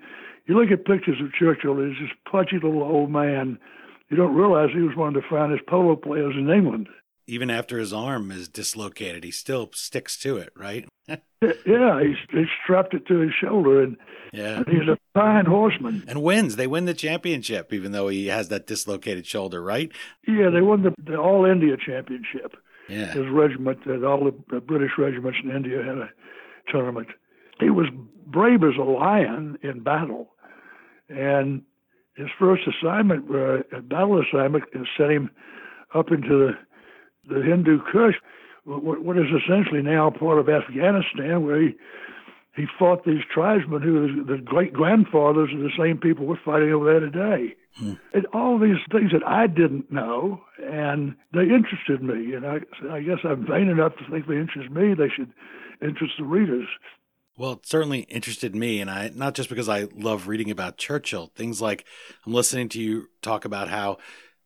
you 0.47 0.59
look 0.59 0.71
at 0.71 0.87
pictures 0.87 1.21
of 1.21 1.33
Churchill, 1.33 1.77
he's 1.77 1.99
this 2.01 2.11
pudgy 2.31 2.57
little 2.57 2.83
old 2.83 3.11
man. 3.11 3.59
You 4.11 4.17
don't 4.17 4.35
realize 4.35 4.71
he 4.73 4.83
was 4.83 4.97
one 4.97 5.09
of 5.09 5.15
the 5.15 5.29
finest 5.29 5.67
polo 5.67 5.97
players 5.97 6.35
in 6.37 6.51
England. 6.51 6.89
Even 7.27 7.51
after 7.51 7.79
his 7.79 7.93
arm 7.93 8.31
is 8.31 8.49
dislocated, 8.49 9.25
he 9.25 9.31
still 9.31 9.71
sticks 9.73 10.19
to 10.19 10.37
it, 10.37 10.53
right? 10.55 10.87
yeah, 11.09 12.03
he's, 12.03 12.17
he 12.31 12.45
strapped 12.63 12.93
it 12.93 13.07
to 13.07 13.19
his 13.19 13.33
shoulder, 13.33 13.83
and, 13.83 13.97
yeah. 14.33 14.63
he's 14.67 14.89
a 14.89 14.99
fine 15.15 15.47
horseman. 15.47 16.05
And 16.07 16.23
wins. 16.23 16.57
They 16.57 16.67
win 16.67 16.85
the 16.85 16.95
championship, 16.95 17.73
even 17.73 17.93
though 17.93 18.09
he 18.09 18.27
has 18.27 18.49
that 18.49 18.67
dislocated 18.67 19.27
shoulder, 19.27 19.63
right? 19.63 19.91
Yeah, 20.29 20.51
they 20.51 20.61
won 20.61 20.83
the, 20.83 20.95
the 21.03 21.17
All 21.17 21.47
India 21.47 21.77
Championship. 21.77 22.57
Yeah. 22.89 23.13
His 23.13 23.27
regiment, 23.31 23.85
that 23.87 24.05
all 24.05 24.31
the 24.31 24.61
British 24.61 24.93
regiments 24.99 25.39
in 25.43 25.51
India 25.51 25.79
had 25.79 25.97
a 25.97 26.11
tournament. 26.71 27.09
He 27.59 27.71
was 27.71 27.87
brave 28.27 28.63
as 28.63 28.77
a 28.79 28.83
lion 28.83 29.59
in 29.63 29.81
battle, 29.81 30.33
and 31.09 31.63
his 32.17 32.29
first 32.39 32.63
assignment, 32.69 33.31
uh, 33.31 33.77
a 33.77 33.83
battle 33.83 34.23
assignment, 34.23 34.65
sent 34.97 35.11
him 35.11 35.31
up 35.95 36.11
into 36.11 36.29
the 36.29 36.53
the 37.27 37.43
Hindu 37.43 37.81
Kush 37.91 38.17
what 38.65 39.17
is 39.19 39.27
essentially 39.45 39.83
now 39.83 40.11
part 40.11 40.39
of 40.39 40.49
Afghanistan, 40.49 41.45
where 41.45 41.61
he 41.61 41.75
he 42.57 42.67
fought 42.79 43.05
these 43.05 43.23
tribesmen 43.33 43.83
who 43.83 44.25
the 44.25 44.39
great 44.39 44.73
grandfathers 44.73 45.51
of 45.53 45.61
the 45.61 45.73
same 45.79 45.99
people 45.99 46.25
we're 46.25 46.37
fighting 46.45 46.73
over 46.73 46.85
there 46.85 47.01
today. 47.01 47.55
Hmm. 47.77 47.95
And 48.13 48.27
all 48.33 48.59
these 48.59 48.79
things 48.93 49.11
that 49.13 49.27
I 49.27 49.49
didn't 49.49 49.91
know, 49.91 50.41
and 50.63 51.17
they 51.33 51.43
interested 51.43 52.03
me. 52.03 52.33
And 52.35 52.47
I, 52.47 52.61
I 52.91 53.03
guess 53.03 53.19
I'm 53.25 53.45
vain 53.47 53.69
enough 53.69 53.97
to 53.97 54.11
think 54.11 54.29
they 54.29 54.37
interest 54.37 54.71
me. 54.71 54.95
They 54.95 55.09
should 55.09 55.33
interest 55.83 56.15
the 56.19 56.25
readers. 56.25 56.69
Well, 57.37 57.53
it 57.53 57.67
certainly 57.67 58.01
interested 58.01 58.55
me, 58.55 58.81
and 58.81 58.89
I 58.89 59.11
not 59.13 59.35
just 59.35 59.49
because 59.49 59.69
I 59.69 59.89
love 59.95 60.29
reading 60.29 60.51
about 60.51 60.79
Churchill. 60.79 61.33
Things 61.35 61.61
like 61.61 61.85
I'm 62.25 62.33
listening 62.33 62.69
to 62.71 62.81
you 62.81 63.09
talk 63.23 63.45
about 63.45 63.69
how 63.69 63.99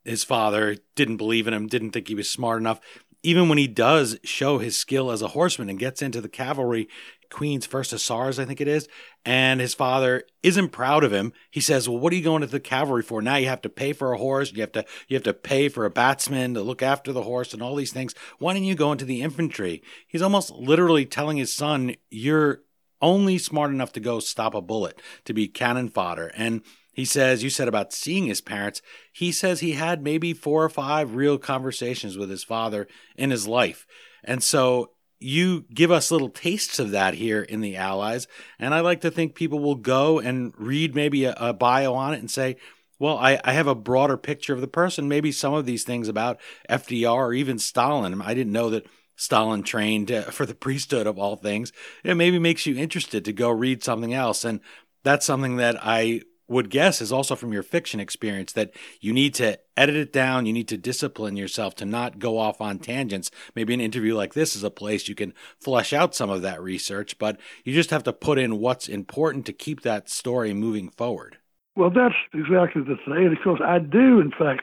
his 0.04 0.24
father 0.24 0.76
didn't 0.96 1.18
believe 1.18 1.46
in 1.46 1.52
him, 1.52 1.66
didn't 1.66 1.90
think 1.90 2.08
he 2.08 2.14
was 2.14 2.30
smart 2.30 2.60
enough 2.60 2.80
even 3.22 3.48
when 3.48 3.58
he 3.58 3.66
does 3.66 4.18
show 4.22 4.58
his 4.58 4.76
skill 4.76 5.10
as 5.10 5.22
a 5.22 5.28
horseman 5.28 5.68
and 5.68 5.78
gets 5.78 6.02
into 6.02 6.20
the 6.20 6.28
cavalry, 6.28 6.88
Queen's 7.30 7.66
First 7.66 7.90
Hussars, 7.90 8.38
I 8.38 8.44
think 8.44 8.60
it 8.60 8.68
is, 8.68 8.88
and 9.24 9.60
his 9.60 9.74
father 9.74 10.22
isn't 10.42 10.70
proud 10.70 11.04
of 11.04 11.12
him. 11.12 11.32
He 11.50 11.60
says, 11.60 11.88
"Well, 11.88 11.98
what 11.98 12.12
are 12.12 12.16
you 12.16 12.22
going 12.22 12.40
to 12.40 12.46
the 12.46 12.60
cavalry 12.60 13.02
for? 13.02 13.20
Now 13.20 13.36
you 13.36 13.48
have 13.48 13.60
to 13.62 13.68
pay 13.68 13.92
for 13.92 14.12
a 14.12 14.18
horse. 14.18 14.52
You 14.52 14.62
have 14.62 14.72
to 14.72 14.86
you 15.08 15.16
have 15.16 15.24
to 15.24 15.34
pay 15.34 15.68
for 15.68 15.84
a 15.84 15.90
batsman 15.90 16.54
to 16.54 16.62
look 16.62 16.82
after 16.82 17.12
the 17.12 17.24
horse 17.24 17.52
and 17.52 17.62
all 17.62 17.74
these 17.74 17.92
things. 17.92 18.14
Why 18.38 18.54
don't 18.54 18.64
you 18.64 18.74
go 18.74 18.92
into 18.92 19.04
the 19.04 19.20
infantry?" 19.20 19.82
He's 20.06 20.22
almost 20.22 20.52
literally 20.52 21.04
telling 21.04 21.36
his 21.36 21.52
son, 21.52 21.96
"You're 22.10 22.62
only 23.00 23.38
smart 23.38 23.70
enough 23.70 23.92
to 23.92 24.00
go 24.00 24.20
stop 24.20 24.54
a 24.54 24.60
bullet, 24.60 25.00
to 25.24 25.32
be 25.32 25.48
cannon 25.48 25.88
fodder." 25.88 26.30
And 26.36 26.62
he 26.98 27.04
says, 27.04 27.44
you 27.44 27.50
said 27.50 27.68
about 27.68 27.92
seeing 27.92 28.26
his 28.26 28.40
parents. 28.40 28.82
He 29.12 29.30
says 29.30 29.60
he 29.60 29.74
had 29.74 30.02
maybe 30.02 30.34
four 30.34 30.64
or 30.64 30.68
five 30.68 31.14
real 31.14 31.38
conversations 31.38 32.18
with 32.18 32.28
his 32.28 32.42
father 32.42 32.88
in 33.14 33.30
his 33.30 33.46
life. 33.46 33.86
And 34.24 34.42
so 34.42 34.90
you 35.20 35.64
give 35.72 35.92
us 35.92 36.10
little 36.10 36.28
tastes 36.28 36.80
of 36.80 36.90
that 36.90 37.14
here 37.14 37.40
in 37.42 37.60
the 37.60 37.76
Allies. 37.76 38.26
And 38.58 38.74
I 38.74 38.80
like 38.80 39.00
to 39.02 39.12
think 39.12 39.36
people 39.36 39.60
will 39.60 39.76
go 39.76 40.18
and 40.18 40.52
read 40.56 40.96
maybe 40.96 41.24
a, 41.24 41.34
a 41.38 41.52
bio 41.52 41.94
on 41.94 42.14
it 42.14 42.18
and 42.18 42.30
say, 42.30 42.56
well, 42.98 43.16
I, 43.16 43.40
I, 43.44 43.52
have 43.52 43.68
a 43.68 43.76
broader 43.76 44.16
picture 44.16 44.52
of 44.52 44.60
the 44.60 44.66
person. 44.66 45.08
Maybe 45.08 45.30
some 45.30 45.54
of 45.54 45.66
these 45.66 45.84
things 45.84 46.08
about 46.08 46.40
FDR 46.68 47.14
or 47.14 47.32
even 47.32 47.60
Stalin. 47.60 48.20
I 48.20 48.34
didn't 48.34 48.52
know 48.52 48.70
that 48.70 48.86
Stalin 49.18 49.62
trained 49.62 50.10
uh, 50.10 50.22
for 50.22 50.46
the 50.46 50.54
priesthood 50.54 51.06
of 51.06 51.18
all 51.18 51.36
things. 51.36 51.72
It 52.04 52.14
maybe 52.14 52.38
makes 52.38 52.64
you 52.64 52.76
interested 52.76 53.24
to 53.24 53.32
go 53.32 53.50
read 53.50 53.82
something 53.82 54.14
else. 54.14 54.44
And 54.44 54.60
that's 55.02 55.26
something 55.26 55.56
that 55.56 55.76
I 55.82 56.22
would 56.46 56.70
guess 56.70 57.02
is 57.02 57.12
also 57.12 57.36
from 57.36 57.52
your 57.52 57.62
fiction 57.62 58.00
experience 58.00 58.52
that 58.52 58.72
you 59.00 59.12
need 59.12 59.34
to 59.34 59.58
edit 59.76 59.96
it 59.96 60.12
down. 60.12 60.46
You 60.46 60.52
need 60.52 60.68
to 60.68 60.78
discipline 60.78 61.36
yourself 61.36 61.74
to 61.76 61.84
not 61.84 62.18
go 62.18 62.38
off 62.38 62.60
on 62.60 62.78
tangents. 62.78 63.30
Maybe 63.54 63.74
an 63.74 63.80
interview 63.80 64.14
like 64.14 64.34
this 64.34 64.56
is 64.56 64.64
a 64.64 64.70
place 64.70 65.08
you 65.08 65.14
can 65.14 65.34
flesh 65.60 65.92
out 65.92 66.14
some 66.14 66.30
of 66.30 66.42
that 66.42 66.62
research, 66.62 67.18
but 67.18 67.38
you 67.64 67.74
just 67.74 67.90
have 67.90 68.04
to 68.04 68.12
put 68.12 68.38
in 68.38 68.60
what's 68.60 68.88
important 68.88 69.44
to 69.46 69.52
keep 69.52 69.82
that 69.82 70.08
story 70.08 70.54
moving 70.54 70.88
forward. 70.88 71.36
Well, 71.76 71.90
that's 71.90 72.14
exactly 72.32 72.82
the 72.82 72.96
thing. 73.04 73.26
Of 73.26 73.44
course, 73.44 73.60
I 73.62 73.78
do, 73.78 74.20
in 74.20 74.30
fact, 74.30 74.62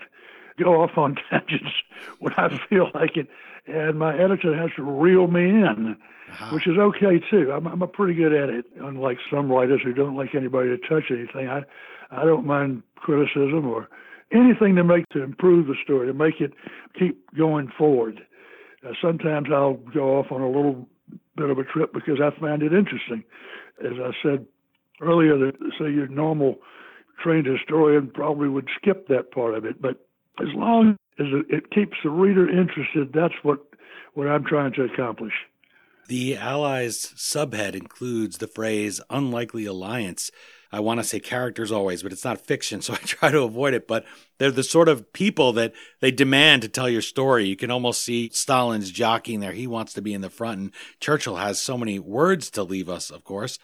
go 0.57 0.81
off 0.81 0.97
on 0.97 1.15
tangents 1.29 1.71
when 2.19 2.33
I 2.33 2.57
feel 2.69 2.89
like 2.93 3.15
it, 3.15 3.27
and 3.67 3.97
my 3.97 4.13
editor 4.13 4.55
has 4.55 4.69
to 4.75 4.83
reel 4.83 5.27
me 5.27 5.43
in 5.49 5.97
uh-huh. 6.31 6.49
which 6.53 6.67
is 6.67 6.77
okay 6.77 7.19
too. 7.29 7.51
I'm, 7.51 7.67
I'm 7.67 7.81
a 7.81 7.87
pretty 7.87 8.13
good 8.13 8.33
at 8.33 8.49
it, 8.49 8.65
unlike 8.81 9.17
some 9.31 9.51
writers 9.51 9.81
who 9.83 9.93
don't 9.93 10.15
like 10.15 10.35
anybody 10.35 10.69
to 10.69 10.77
touch 10.77 11.11
anything. 11.11 11.47
I, 11.47 11.61
I 12.11 12.25
don't 12.25 12.45
mind 12.45 12.83
criticism 12.95 13.67
or 13.67 13.87
anything 14.31 14.75
to 14.75 14.83
make 14.83 15.07
to 15.09 15.21
improve 15.21 15.67
the 15.67 15.75
story, 15.83 16.07
to 16.07 16.13
make 16.13 16.41
it 16.41 16.53
keep 16.97 17.23
going 17.35 17.71
forward. 17.77 18.21
Uh, 18.85 18.91
sometimes 19.01 19.47
I'll 19.51 19.79
go 19.93 20.19
off 20.19 20.31
on 20.31 20.41
a 20.41 20.47
little 20.47 20.87
bit 21.35 21.49
of 21.49 21.59
a 21.59 21.63
trip 21.63 21.93
because 21.93 22.19
I 22.21 22.37
find 22.39 22.63
it 22.63 22.73
interesting. 22.73 23.23
As 23.83 23.93
I 24.01 24.11
said 24.23 24.45
earlier, 25.01 25.37
that 25.37 25.53
say 25.77 25.91
your 25.91 26.07
normal 26.07 26.59
trained 27.21 27.45
historian 27.45 28.09
probably 28.13 28.49
would 28.49 28.67
skip 28.75 29.07
that 29.07 29.31
part 29.31 29.53
of 29.53 29.65
it, 29.65 29.81
but 29.81 30.05
as 30.41 30.47
long 30.53 30.97
as 31.19 31.27
it 31.49 31.71
keeps 31.71 31.97
the 32.03 32.09
reader 32.09 32.49
interested, 32.49 33.13
that's 33.13 33.35
what 33.43 33.59
what 34.13 34.27
I'm 34.27 34.45
trying 34.45 34.73
to 34.73 34.83
accomplish. 34.83 35.33
The 36.07 36.37
Allies' 36.37 37.13
subhead 37.15 37.75
includes 37.75 38.37
the 38.37 38.47
phrase 38.47 39.01
unlikely 39.09 39.65
alliance. 39.65 40.31
I 40.71 40.79
want 40.79 40.99
to 40.99 41.03
say 41.03 41.19
characters 41.19 41.71
always, 41.71 42.03
but 42.03 42.11
it's 42.11 42.23
not 42.23 42.45
fiction, 42.45 42.81
so 42.83 42.93
I 42.93 42.97
try 42.97 43.31
to 43.31 43.41
avoid 43.41 43.73
it. 43.73 43.87
But 43.87 44.05
they're 44.37 44.51
the 44.51 44.63
sort 44.63 44.87
of 44.87 45.13
people 45.13 45.51
that 45.53 45.73
they 46.01 46.11
demand 46.11 46.61
to 46.61 46.67
tell 46.67 46.89
your 46.89 47.01
story. 47.01 47.45
You 47.45 47.55
can 47.55 47.71
almost 47.71 48.01
see 48.01 48.29
Stalin's 48.29 48.91
jockeying 48.91 49.39
there. 49.39 49.53
He 49.53 49.67
wants 49.67 49.93
to 49.93 50.01
be 50.01 50.13
in 50.13 50.21
the 50.21 50.29
front, 50.29 50.59
and 50.59 50.71
Churchill 50.99 51.37
has 51.37 51.61
so 51.61 51.77
many 51.77 51.97
words 51.97 52.49
to 52.51 52.63
leave 52.63 52.89
us, 52.89 53.09
of 53.09 53.23
course. 53.23 53.57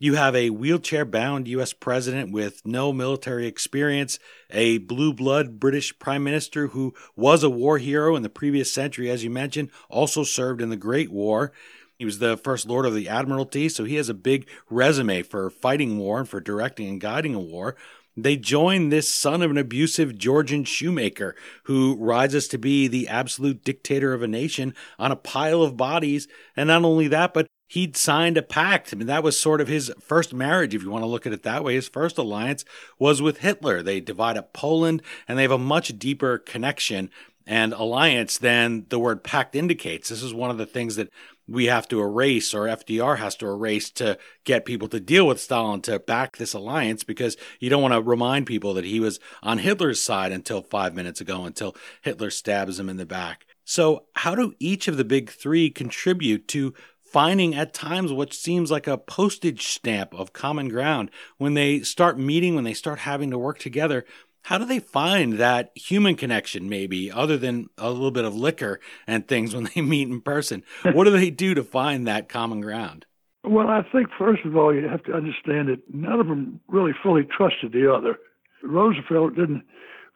You 0.00 0.14
have 0.14 0.36
a 0.36 0.50
wheelchair 0.50 1.04
bound 1.04 1.48
U.S. 1.48 1.72
president 1.72 2.30
with 2.30 2.64
no 2.64 2.92
military 2.92 3.48
experience, 3.48 4.20
a 4.48 4.78
blue 4.78 5.12
blood 5.12 5.58
British 5.58 5.98
prime 5.98 6.22
minister 6.22 6.68
who 6.68 6.94
was 7.16 7.42
a 7.42 7.50
war 7.50 7.78
hero 7.78 8.14
in 8.14 8.22
the 8.22 8.28
previous 8.28 8.70
century, 8.70 9.10
as 9.10 9.24
you 9.24 9.30
mentioned, 9.30 9.72
also 9.88 10.22
served 10.22 10.62
in 10.62 10.70
the 10.70 10.76
Great 10.76 11.10
War. 11.10 11.52
He 11.98 12.04
was 12.04 12.20
the 12.20 12.36
first 12.36 12.68
Lord 12.68 12.86
of 12.86 12.94
the 12.94 13.08
Admiralty, 13.08 13.68
so 13.68 13.82
he 13.82 13.96
has 13.96 14.08
a 14.08 14.14
big 14.14 14.48
resume 14.70 15.22
for 15.24 15.50
fighting 15.50 15.98
war 15.98 16.20
and 16.20 16.28
for 16.28 16.38
directing 16.38 16.88
and 16.88 17.00
guiding 17.00 17.34
a 17.34 17.40
war. 17.40 17.74
They 18.16 18.36
join 18.36 18.90
this 18.90 19.12
son 19.12 19.42
of 19.42 19.50
an 19.50 19.58
abusive 19.58 20.16
Georgian 20.16 20.62
shoemaker 20.62 21.34
who 21.64 21.96
rises 21.96 22.46
to 22.48 22.58
be 22.58 22.86
the 22.86 23.08
absolute 23.08 23.64
dictator 23.64 24.12
of 24.12 24.22
a 24.22 24.28
nation 24.28 24.74
on 24.96 25.10
a 25.10 25.16
pile 25.16 25.62
of 25.62 25.76
bodies. 25.76 26.28
And 26.56 26.68
not 26.68 26.84
only 26.84 27.08
that, 27.08 27.34
but 27.34 27.47
he'd 27.68 27.96
signed 27.96 28.36
a 28.36 28.42
pact. 28.42 28.92
I 28.92 28.96
mean, 28.96 29.06
that 29.06 29.22
was 29.22 29.38
sort 29.38 29.60
of 29.60 29.68
his 29.68 29.92
first 30.00 30.34
marriage, 30.34 30.74
if 30.74 30.82
you 30.82 30.90
want 30.90 31.02
to 31.02 31.08
look 31.08 31.26
at 31.26 31.32
it 31.32 31.42
that 31.44 31.62
way. 31.62 31.74
His 31.74 31.88
first 31.88 32.18
alliance 32.18 32.64
was 32.98 33.22
with 33.22 33.38
Hitler. 33.38 33.82
They 33.82 34.00
divide 34.00 34.36
up 34.36 34.52
Poland 34.52 35.02
and 35.28 35.38
they 35.38 35.42
have 35.42 35.50
a 35.52 35.58
much 35.58 35.98
deeper 35.98 36.38
connection 36.38 37.10
and 37.46 37.72
alliance 37.72 38.36
than 38.38 38.86
the 38.88 38.98
word 38.98 39.22
pact 39.22 39.54
indicates. 39.54 40.08
This 40.08 40.22
is 40.22 40.34
one 40.34 40.50
of 40.50 40.58
the 40.58 40.66
things 40.66 40.96
that 40.96 41.08
we 41.46 41.64
have 41.64 41.88
to 41.88 42.00
erase 42.00 42.52
or 42.52 42.64
FDR 42.64 43.16
has 43.18 43.34
to 43.36 43.46
erase 43.46 43.90
to 43.92 44.18
get 44.44 44.66
people 44.66 44.86
to 44.88 45.00
deal 45.00 45.26
with 45.26 45.40
Stalin 45.40 45.80
to 45.82 45.98
back 45.98 46.36
this 46.36 46.52
alliance 46.52 47.04
because 47.04 47.38
you 47.58 47.70
don't 47.70 47.80
want 47.80 47.94
to 47.94 48.02
remind 48.02 48.46
people 48.46 48.74
that 48.74 48.84
he 48.84 49.00
was 49.00 49.18
on 49.42 49.58
Hitler's 49.58 50.02
side 50.02 50.30
until 50.30 50.60
five 50.60 50.94
minutes 50.94 51.22
ago, 51.22 51.44
until 51.44 51.74
Hitler 52.02 52.30
stabs 52.30 52.78
him 52.78 52.90
in 52.90 52.98
the 52.98 53.06
back. 53.06 53.46
So, 53.64 54.04
how 54.14 54.34
do 54.34 54.54
each 54.58 54.88
of 54.88 54.96
the 54.96 55.04
big 55.04 55.30
three 55.30 55.70
contribute 55.70 56.48
to 56.48 56.74
finding 57.10 57.54
at 57.54 57.74
times 57.74 58.12
what 58.12 58.32
seems 58.32 58.70
like 58.70 58.86
a 58.86 58.98
postage 58.98 59.66
stamp 59.66 60.14
of 60.14 60.32
common 60.32 60.68
ground. 60.68 61.10
When 61.36 61.54
they 61.54 61.80
start 61.80 62.18
meeting, 62.18 62.54
when 62.54 62.64
they 62.64 62.74
start 62.74 63.00
having 63.00 63.30
to 63.30 63.38
work 63.38 63.58
together? 63.58 64.04
how 64.48 64.56
do 64.56 64.64
they 64.64 64.78
find 64.78 65.34
that 65.34 65.70
human 65.74 66.14
connection 66.14 66.70
maybe 66.70 67.12
other 67.12 67.36
than 67.36 67.68
a 67.76 67.90
little 67.90 68.10
bit 68.10 68.24
of 68.24 68.34
liquor 68.34 68.80
and 69.06 69.28
things 69.28 69.54
when 69.54 69.68
they 69.74 69.80
meet 69.82 70.08
in 70.08 70.22
person? 70.22 70.62
What 70.92 71.04
do 71.04 71.10
they 71.10 71.28
do 71.28 71.54
to 71.54 71.62
find 71.62 72.06
that 72.06 72.30
common 72.30 72.62
ground? 72.62 73.04
Well 73.44 73.68
i 73.68 73.82
think 73.92 74.08
first 74.18 74.44
of 74.44 74.56
all 74.56 74.74
you 74.74 74.88
have 74.88 75.04
to 75.04 75.12
understand 75.12 75.68
that 75.68 75.82
none 75.92 76.18
of 76.18 76.28
them 76.28 76.60
really 76.66 76.92
fully 77.02 77.24
trusted 77.24 77.72
the 77.72 77.92
other. 77.92 78.18
Roosevelt 78.62 79.36
didn't 79.36 79.64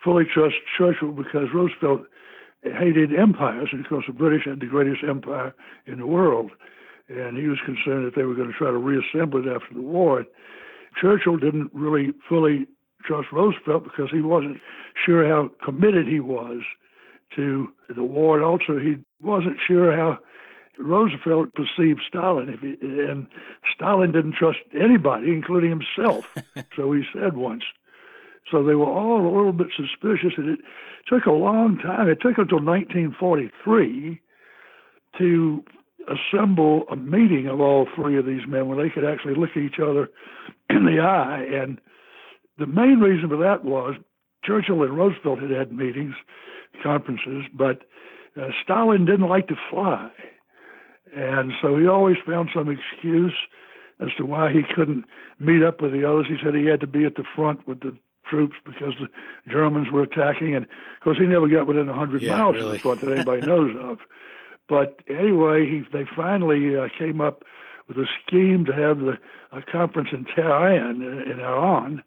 fully 0.03 0.25
trust 0.25 0.57
churchill 0.79 1.13
because 1.13 1.49
roosevelt 1.55 2.03
hated 2.63 3.15
empires 3.15 3.69
and 3.73 3.85
of 3.85 3.89
course 3.89 4.05
the 4.07 4.13
british 4.13 4.47
had 4.47 4.61
the 4.61 4.67
greatest 4.67 5.03
empire 5.09 5.55
in 5.87 5.99
the 5.99 6.07
world 6.07 6.53
and 7.12 7.37
he 7.37 7.47
was 7.47 7.59
concerned 7.64 8.07
that 8.07 8.14
they 8.16 8.25
were 8.25 8.35
going 8.35 8.49
to 8.49 8.54
try 8.54 8.71
to 8.71 8.76
reassemble 8.76 9.47
it 9.47 9.50
after 9.50 9.75
the 9.75 9.83
war 9.83 10.25
churchill 11.00 11.37
didn't 11.37 11.71
really 11.73 12.12
fully 12.28 12.66
trust 13.04 13.28
Roosevelt 13.33 13.85
because 13.85 14.11
he 14.11 14.21
wasn't 14.21 14.59
sure 15.04 15.26
how 15.26 15.50
committed 15.64 16.07
he 16.07 16.21
was 16.21 16.61
to 17.37 17.73
the 17.95 18.04
war, 18.04 18.37
and 18.37 18.45
also 18.45 18.78
he 18.78 18.97
wasn't 19.21 19.57
sure 19.66 19.97
how 19.97 20.19
Roosevelt 20.78 21.54
perceived 21.54 22.00
Stalin. 22.07 22.49
If 22.49 22.61
he, 22.61 22.76
and 22.83 23.26
Stalin 23.75 24.12
didn't 24.12 24.35
trust 24.35 24.59
anybody, 24.78 25.31
including 25.31 25.71
himself. 25.71 26.26
so 26.76 26.92
he 26.92 27.02
said 27.12 27.37
once. 27.37 27.64
So 28.50 28.62
they 28.62 28.75
were 28.75 28.87
all 28.87 29.23
a 29.23 29.35
little 29.35 29.52
bit 29.52 29.69
suspicious, 29.75 30.35
and 30.37 30.50
it 30.50 30.61
took 31.09 31.26
a 31.26 31.33
long 31.33 31.78
time. 31.78 32.09
It 32.09 32.21
took 32.21 32.38
until 32.38 32.62
1943 32.62 34.21
to 35.19 35.64
assemble 36.09 36.84
a 36.91 36.97
meeting 36.97 37.47
of 37.47 37.60
all 37.60 37.86
three 37.95 38.19
of 38.19 38.26
these 38.26 38.47
men 38.47 38.69
where 38.69 38.82
they 38.82 38.91
could 38.91 39.04
actually 39.04 39.34
look 39.34 39.50
at 39.50 39.62
each 39.62 39.78
other 39.80 40.10
in 40.71 40.84
the 40.84 41.00
eye 41.00 41.43
and 41.43 41.80
the 42.58 42.67
main 42.67 43.00
reason 43.00 43.28
for 43.28 43.36
that 43.38 43.65
was 43.65 43.97
Churchill 44.45 44.82
and 44.82 44.97
Roosevelt 44.97 45.41
had 45.41 45.50
had 45.50 45.73
meetings, 45.73 46.15
conferences, 46.82 47.45
but 47.54 47.82
uh, 48.41 48.49
Stalin 48.62 49.04
didn't 49.04 49.28
like 49.28 49.49
to 49.49 49.56
fly. 49.71 50.10
And 51.15 51.52
so 51.60 51.76
he 51.76 51.86
always 51.86 52.17
found 52.26 52.50
some 52.54 52.69
excuse 52.69 53.34
as 54.00 54.08
to 54.17 54.25
why 54.25 54.52
he 54.52 54.62
couldn't 54.75 55.04
meet 55.38 55.62
up 55.62 55.80
with 55.80 55.93
the 55.93 56.08
others. 56.08 56.26
He 56.28 56.36
said 56.43 56.54
he 56.54 56.67
had 56.67 56.80
to 56.80 56.86
be 56.86 57.04
at 57.04 57.17
the 57.17 57.25
front 57.36 57.67
with 57.69 57.80
the 57.80 57.97
troops 58.26 58.54
because 58.65 58.95
the 59.00 59.08
Germans 59.50 59.91
were 59.93 60.02
attacking. 60.02 60.54
And 60.54 60.65
of 60.65 61.04
course, 61.04 61.19
he 61.19 61.26
never 61.26 61.49
got 61.49 61.67
within 61.67 61.86
100 61.86 62.23
yeah, 62.23 62.36
miles 62.36 62.54
really. 62.54 62.67
of 62.67 62.73
the 62.73 62.78
front 62.78 63.00
that 63.02 63.12
anybody 63.17 63.47
knows 63.47 63.76
of. 63.78 63.99
But 64.73 65.00
anyway, 65.06 65.67
he, 65.69 65.82
they 65.93 66.06
finally 66.17 66.78
uh, 66.78 66.89
came 66.99 67.21
up 67.21 67.45
with 67.89 67.99
a 67.99 68.06
scheme 68.25 68.65
to 68.65 68.73
have 68.73 69.00
the, 69.00 69.19
a 69.52 69.61
conference 69.61 70.08
in 70.13 70.25
Tehran, 70.25 71.02
in, 71.02 71.30
in 71.30 71.41
Iran, 71.41 72.02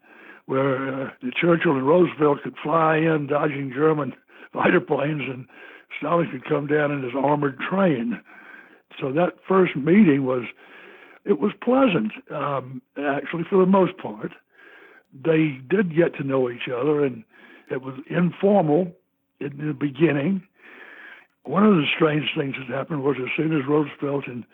where 0.46 1.04
uh, 1.04 1.10
Churchill 1.40 1.76
and 1.76 1.86
Roosevelt 1.86 2.42
could 2.42 2.56
fly 2.60 2.96
in 2.96 3.28
dodging 3.28 3.72
German 3.72 4.14
fighter 4.52 4.80
planes 4.80 5.22
and 5.28 5.46
Stalin 5.96 6.28
could 6.28 6.44
come 6.44 6.66
down 6.66 6.90
in 6.90 7.04
his 7.04 7.12
armored 7.16 7.60
train. 7.60 8.20
So 9.00 9.12
that 9.12 9.34
first 9.46 9.76
meeting 9.76 10.24
was 10.24 10.42
it 11.24 11.38
was 11.38 11.52
pleasant, 11.62 12.10
um, 12.32 12.82
actually 12.98 13.44
for 13.48 13.60
the 13.60 13.70
most 13.70 13.96
part. 13.96 14.32
They 15.14 15.60
did 15.70 15.94
get 15.94 16.16
to 16.16 16.24
know 16.24 16.50
each 16.50 16.68
other, 16.68 17.04
and 17.04 17.22
it 17.70 17.80
was 17.80 17.94
informal 18.10 18.90
in 19.38 19.56
the 19.68 19.72
beginning. 19.72 20.42
One 21.46 21.64
of 21.64 21.74
the 21.74 21.86
strange 21.94 22.28
things 22.36 22.54
that 22.58 22.74
happened 22.74 23.04
was 23.04 23.16
as 23.20 23.30
soon 23.36 23.56
as 23.56 23.66
Roosevelt 23.68 24.26
and 24.26 24.44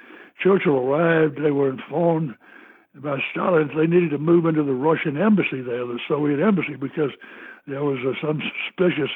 Churchill 0.42 0.76
arrived, 0.76 1.38
they 1.42 1.50
were 1.50 1.70
informed 1.70 2.34
by 2.94 3.18
Stalin, 3.30 3.70
they 3.74 3.86
needed 3.86 4.10
to 4.10 4.18
move 4.18 4.44
into 4.44 4.62
the 4.62 4.74
Russian 4.74 5.16
embassy 5.16 5.62
there, 5.62 5.86
the 5.86 5.98
Soviet 6.06 6.44
embassy, 6.44 6.76
because 6.78 7.10
there 7.66 7.82
was 7.82 7.98
a, 8.04 8.12
some 8.24 8.42
suspicious 8.66 9.10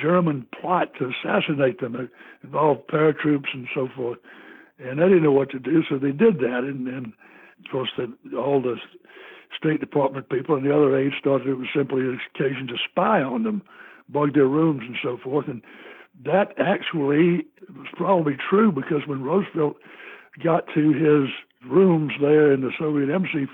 German 0.00 0.46
plot 0.60 0.92
to 0.98 1.10
assassinate 1.10 1.80
them. 1.80 1.96
It 1.96 2.10
involved 2.44 2.88
paratroops 2.88 3.52
and 3.52 3.66
so 3.74 3.88
forth. 3.96 4.18
And 4.78 5.00
they 5.00 5.04
didn't 5.04 5.24
know 5.24 5.32
what 5.32 5.50
to 5.50 5.58
do, 5.58 5.82
so 5.88 5.98
they 5.98 6.12
did 6.12 6.38
that. 6.38 6.62
And, 6.62 6.86
and 6.86 7.06
of 7.06 7.72
course, 7.72 7.90
the, 7.96 8.36
all 8.36 8.62
the 8.62 8.76
State 9.58 9.80
Department 9.80 10.28
people 10.28 10.54
and 10.54 10.64
the 10.64 10.74
other 10.74 10.96
aides 10.96 11.16
thought 11.24 11.46
it 11.46 11.54
was 11.54 11.66
simply 11.74 12.02
an 12.02 12.20
occasion 12.34 12.68
to 12.68 12.76
spy 12.88 13.20
on 13.22 13.42
them, 13.42 13.62
bug 14.08 14.34
their 14.34 14.46
rooms 14.46 14.82
and 14.86 14.96
so 15.02 15.18
forth. 15.24 15.48
And 15.48 15.62
that 16.24 16.52
actually 16.58 17.46
was 17.74 17.86
probably 17.94 18.36
true 18.36 18.72
because 18.72 19.06
when 19.06 19.22
Roosevelt 19.22 19.76
got 20.42 20.64
to 20.74 20.92
his 20.92 21.30
rooms 21.70 22.12
there 22.20 22.52
in 22.52 22.60
the 22.60 22.72
Soviet 22.78 23.12
embassy, 23.12 23.46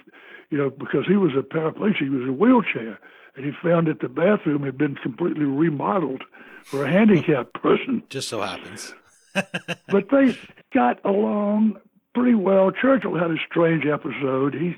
you 0.50 0.58
know, 0.58 0.70
because 0.70 1.06
he 1.06 1.16
was 1.16 1.32
a 1.36 1.42
paraplegic, 1.42 1.98
he 1.98 2.08
was 2.08 2.22
in 2.22 2.28
a 2.28 2.32
wheelchair, 2.32 2.98
and 3.36 3.44
he 3.44 3.52
found 3.62 3.86
that 3.88 4.00
the 4.00 4.08
bathroom 4.08 4.62
had 4.62 4.78
been 4.78 4.94
completely 4.96 5.44
remodeled 5.44 6.22
for 6.64 6.84
a 6.84 6.90
handicapped 6.90 7.54
person. 7.54 8.02
Just 8.10 8.28
so 8.28 8.40
happens. 8.40 8.94
but 9.34 10.08
they 10.10 10.38
got 10.72 11.04
along 11.04 11.76
pretty 12.14 12.34
well. 12.34 12.70
Churchill 12.70 13.18
had 13.18 13.30
a 13.30 13.36
strange 13.50 13.84
episode. 13.86 14.54
He 14.54 14.76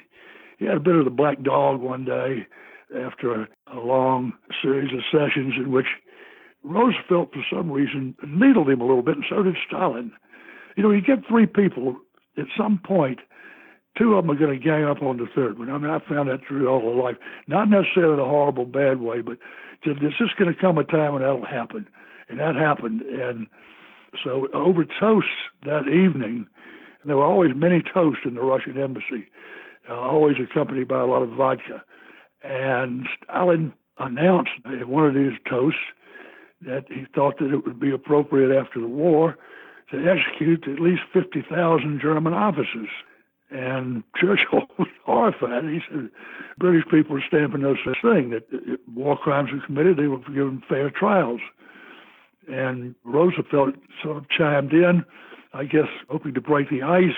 he 0.58 0.64
had 0.64 0.78
a 0.78 0.80
bit 0.80 0.96
of 0.96 1.04
the 1.04 1.10
black 1.10 1.42
dog 1.42 1.82
one 1.82 2.06
day 2.06 2.46
after 2.98 3.42
a, 3.42 3.48
a 3.74 3.78
long 3.78 4.32
series 4.62 4.90
of 4.94 5.00
sessions 5.12 5.52
in 5.58 5.70
which 5.70 5.86
Roosevelt, 6.66 7.32
for 7.32 7.44
some 7.50 7.70
reason, 7.70 8.14
needled 8.26 8.68
him 8.68 8.80
a 8.80 8.86
little 8.86 9.02
bit, 9.02 9.16
and 9.16 9.24
so 9.28 9.42
did 9.42 9.56
Stalin. 9.66 10.12
You 10.76 10.82
know, 10.82 10.90
you 10.90 11.00
get 11.00 11.26
three 11.26 11.46
people 11.46 11.96
at 12.36 12.46
some 12.56 12.80
point, 12.84 13.20
two 13.96 14.14
of 14.14 14.24
them 14.26 14.36
are 14.36 14.38
going 14.38 14.58
to 14.58 14.64
gang 14.64 14.84
up 14.84 15.02
on 15.02 15.16
the 15.16 15.26
third 15.34 15.58
one. 15.58 15.70
I 15.70 15.78
mean, 15.78 15.90
I 15.90 15.98
found 16.08 16.28
that 16.28 16.40
through 16.46 16.68
all 16.68 16.90
of 16.90 16.96
life. 16.96 17.16
Not 17.46 17.70
necessarily 17.70 18.14
in 18.14 18.20
a 18.20 18.24
horrible, 18.24 18.66
bad 18.66 19.00
way, 19.00 19.20
but 19.20 19.38
there's 19.84 20.18
just 20.18 20.36
going 20.36 20.52
to 20.52 20.60
come 20.60 20.78
a 20.78 20.84
time 20.84 21.14
when 21.14 21.22
that'll 21.22 21.46
happen. 21.46 21.86
And 22.28 22.40
that 22.40 22.56
happened. 22.56 23.02
And 23.02 23.46
so 24.22 24.48
over 24.52 24.84
toast 24.84 25.26
that 25.64 25.88
evening, 25.88 26.46
and 27.00 27.10
there 27.10 27.16
were 27.16 27.24
always 27.24 27.52
many 27.54 27.82
toasts 27.82 28.22
in 28.24 28.34
the 28.34 28.42
Russian 28.42 28.78
embassy, 28.78 29.28
uh, 29.88 29.94
always 29.94 30.36
accompanied 30.42 30.88
by 30.88 31.00
a 31.00 31.06
lot 31.06 31.22
of 31.22 31.30
vodka. 31.30 31.82
And 32.42 33.06
Stalin 33.24 33.72
announced 33.98 34.50
in 34.66 34.88
one 34.88 35.06
of 35.06 35.14
these 35.14 35.38
toasts 35.48 35.80
that 36.62 36.84
he 36.88 37.04
thought 37.14 37.38
that 37.38 37.52
it 37.52 37.64
would 37.66 37.80
be 37.80 37.90
appropriate 37.90 38.56
after 38.56 38.80
the 38.80 38.88
war 38.88 39.36
to 39.90 40.08
execute 40.08 40.66
at 40.66 40.80
least 40.80 41.02
50,000 41.12 42.00
German 42.00 42.32
officers. 42.32 42.88
And 43.50 44.02
Churchill 44.16 44.62
was 44.78 44.88
horrified. 45.04 45.64
He 45.64 45.80
said, 45.88 46.10
British 46.58 46.84
people 46.90 47.16
are 47.16 47.24
stamping 47.26 47.62
no 47.62 47.76
such 47.84 47.98
thing, 48.02 48.30
that 48.30 48.46
if 48.50 48.80
war 48.92 49.16
crimes 49.16 49.50
were 49.52 49.64
committed, 49.64 49.96
they 49.96 50.08
were 50.08 50.18
given 50.18 50.62
fair 50.68 50.90
trials. 50.90 51.40
And 52.48 52.94
Roosevelt 53.04 53.74
sort 54.02 54.16
of 54.16 54.28
chimed 54.28 54.72
in, 54.72 55.04
I 55.52 55.64
guess, 55.64 55.88
hoping 56.08 56.34
to 56.34 56.40
break 56.40 56.70
the 56.70 56.82
ice. 56.82 57.16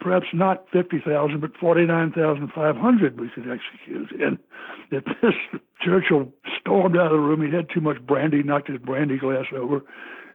Perhaps 0.00 0.26
not 0.32 0.66
50,000, 0.72 1.40
but 1.40 1.56
49,500 1.56 3.20
we 3.20 3.28
could 3.30 3.44
execute. 3.50 4.20
And 4.20 4.38
at 4.92 5.04
this, 5.22 5.34
Churchill 5.80 6.32
stormed 6.60 6.96
out 6.96 7.06
of 7.06 7.12
the 7.12 7.18
room. 7.18 7.42
He 7.42 7.54
had 7.54 7.68
too 7.70 7.80
much 7.80 8.00
brandy, 8.04 8.42
knocked 8.42 8.68
his 8.68 8.78
brandy 8.78 9.18
glass 9.18 9.46
over. 9.54 9.82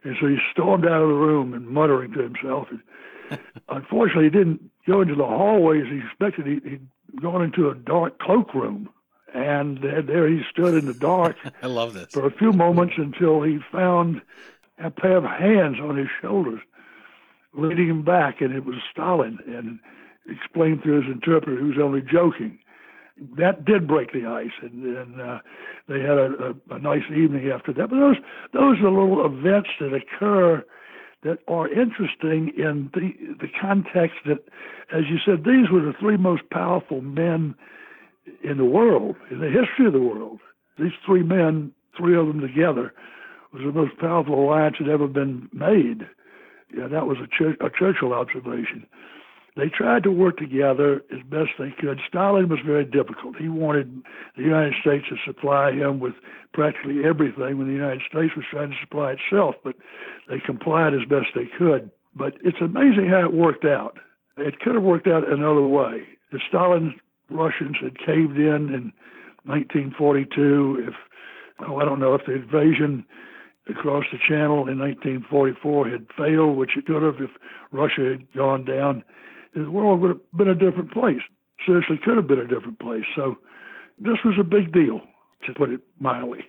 And 0.04 0.16
so 0.20 0.26
he 0.26 0.36
stormed 0.50 0.84
out 0.84 1.02
of 1.02 1.08
the 1.08 1.14
room 1.14 1.54
and 1.54 1.66
muttering 1.66 2.12
to 2.12 2.22
himself. 2.22 2.68
And 2.70 3.40
unfortunately, 3.68 4.24
he 4.24 4.30
didn't 4.30 4.70
go 4.86 5.00
into 5.00 5.14
the 5.14 5.24
hallway 5.24 5.80
as 5.80 5.86
he 5.88 5.98
expected. 5.98 6.46
He, 6.46 6.68
he'd 6.68 6.88
gone 7.20 7.42
into 7.42 7.70
a 7.70 7.74
dark 7.74 8.18
cloakroom. 8.18 8.88
And 9.34 9.78
there 9.78 10.28
he 10.28 10.42
stood 10.50 10.74
in 10.74 10.84
the 10.84 10.94
dark. 10.94 11.36
I 11.62 11.66
love 11.66 11.94
this. 11.94 12.12
For 12.12 12.26
a 12.26 12.30
few 12.30 12.52
moments 12.52 12.94
until 12.98 13.42
he 13.42 13.60
found 13.70 14.20
a 14.78 14.90
pair 14.90 15.16
of 15.16 15.24
hands 15.24 15.78
on 15.80 15.96
his 15.96 16.08
shoulders 16.20 16.60
leading 17.54 17.88
him 17.88 18.02
back, 18.04 18.40
and 18.40 18.54
it 18.54 18.64
was 18.64 18.76
Stalin, 18.90 19.38
and 19.46 19.78
explained 20.28 20.82
through 20.82 21.02
his 21.02 21.12
interpreter 21.12 21.58
he 21.58 21.66
was 21.66 21.78
only 21.82 22.00
joking. 22.00 22.58
That 23.36 23.64
did 23.64 23.86
break 23.86 24.12
the 24.12 24.26
ice, 24.26 24.52
and, 24.62 24.96
and 24.96 25.20
uh, 25.20 25.38
they 25.88 26.00
had 26.00 26.18
a, 26.18 26.54
a, 26.70 26.74
a 26.76 26.78
nice 26.78 27.04
evening 27.10 27.50
after 27.50 27.72
that. 27.74 27.90
But 27.90 27.98
those 27.98 28.16
those 28.52 28.78
are 28.80 28.90
little 28.90 29.24
events 29.24 29.68
that 29.80 29.92
occur 29.92 30.64
that 31.22 31.38
are 31.46 31.68
interesting 31.68 32.52
in 32.56 32.90
the 32.94 33.12
the 33.38 33.48
context 33.60 34.16
that, 34.26 34.44
as 34.92 35.04
you 35.10 35.18
said, 35.24 35.44
these 35.44 35.70
were 35.70 35.82
the 35.82 35.94
three 36.00 36.16
most 36.16 36.48
powerful 36.50 37.00
men 37.00 37.54
in 38.42 38.56
the 38.56 38.64
world, 38.64 39.16
in 39.30 39.40
the 39.40 39.50
history 39.50 39.86
of 39.86 39.92
the 39.92 40.00
world. 40.00 40.40
These 40.78 40.92
three 41.04 41.22
men, 41.22 41.72
three 41.96 42.16
of 42.16 42.26
them 42.26 42.40
together, 42.40 42.94
was 43.52 43.62
the 43.62 43.72
most 43.72 43.98
powerful 43.98 44.42
alliance 44.42 44.76
that 44.80 44.88
ever 44.88 45.06
been 45.06 45.48
made. 45.52 46.08
Yeah, 46.76 46.88
that 46.88 47.06
was 47.06 47.18
a, 47.22 47.26
Ch- 47.26 47.58
a 47.60 47.70
Churchill 47.70 48.12
observation. 48.12 48.86
They 49.54 49.68
tried 49.68 50.02
to 50.04 50.10
work 50.10 50.38
together 50.38 51.02
as 51.12 51.20
best 51.28 51.50
they 51.58 51.74
could. 51.78 52.00
Stalin 52.08 52.48
was 52.48 52.60
very 52.64 52.86
difficult. 52.86 53.36
He 53.36 53.50
wanted 53.50 54.02
the 54.36 54.42
United 54.42 54.74
States 54.80 55.04
to 55.10 55.16
supply 55.26 55.72
him 55.72 56.00
with 56.00 56.14
practically 56.54 57.04
everything 57.04 57.58
when 57.58 57.66
the 57.66 57.74
United 57.74 58.00
States 58.08 58.34
was 58.34 58.46
trying 58.50 58.70
to 58.70 58.76
supply 58.80 59.12
itself, 59.12 59.56
but 59.62 59.74
they 60.28 60.40
complied 60.40 60.94
as 60.94 61.06
best 61.08 61.28
they 61.34 61.48
could. 61.58 61.90
But 62.16 62.34
it's 62.42 62.60
amazing 62.62 63.08
how 63.10 63.26
it 63.26 63.34
worked 63.34 63.66
out. 63.66 63.98
It 64.38 64.58
could 64.60 64.74
have 64.74 64.84
worked 64.84 65.06
out 65.06 65.30
another 65.30 65.66
way. 65.66 66.04
The 66.30 66.40
Stalin 66.48 66.94
Russians 67.28 67.76
had 67.82 67.98
caved 67.98 68.38
in 68.38 68.72
in 68.72 68.92
1942. 69.44 70.86
If 70.88 70.94
oh, 71.68 71.76
I 71.76 71.84
don't 71.84 72.00
know 72.00 72.14
if 72.14 72.24
the 72.26 72.34
invasion 72.34 73.04
across 73.68 74.04
the 74.12 74.18
channel 74.18 74.68
in 74.68 74.78
1944 74.78 75.88
had 75.88 76.06
failed, 76.16 76.56
which 76.56 76.76
it 76.76 76.86
could 76.86 77.02
have 77.02 77.20
if 77.20 77.30
Russia 77.70 78.10
had 78.12 78.32
gone 78.32 78.64
down, 78.64 79.04
the 79.54 79.70
world 79.70 80.00
would 80.00 80.10
have 80.10 80.32
been 80.36 80.48
a 80.48 80.54
different 80.54 80.92
place. 80.92 81.20
Seriously, 81.66 81.98
could 82.02 82.16
have 82.16 82.26
been 82.26 82.40
a 82.40 82.46
different 82.46 82.78
place. 82.80 83.04
So 83.14 83.36
this 83.98 84.18
was 84.24 84.34
a 84.38 84.44
big 84.44 84.72
deal, 84.72 85.00
to 85.46 85.54
put 85.54 85.70
it 85.70 85.80
mildly 86.00 86.40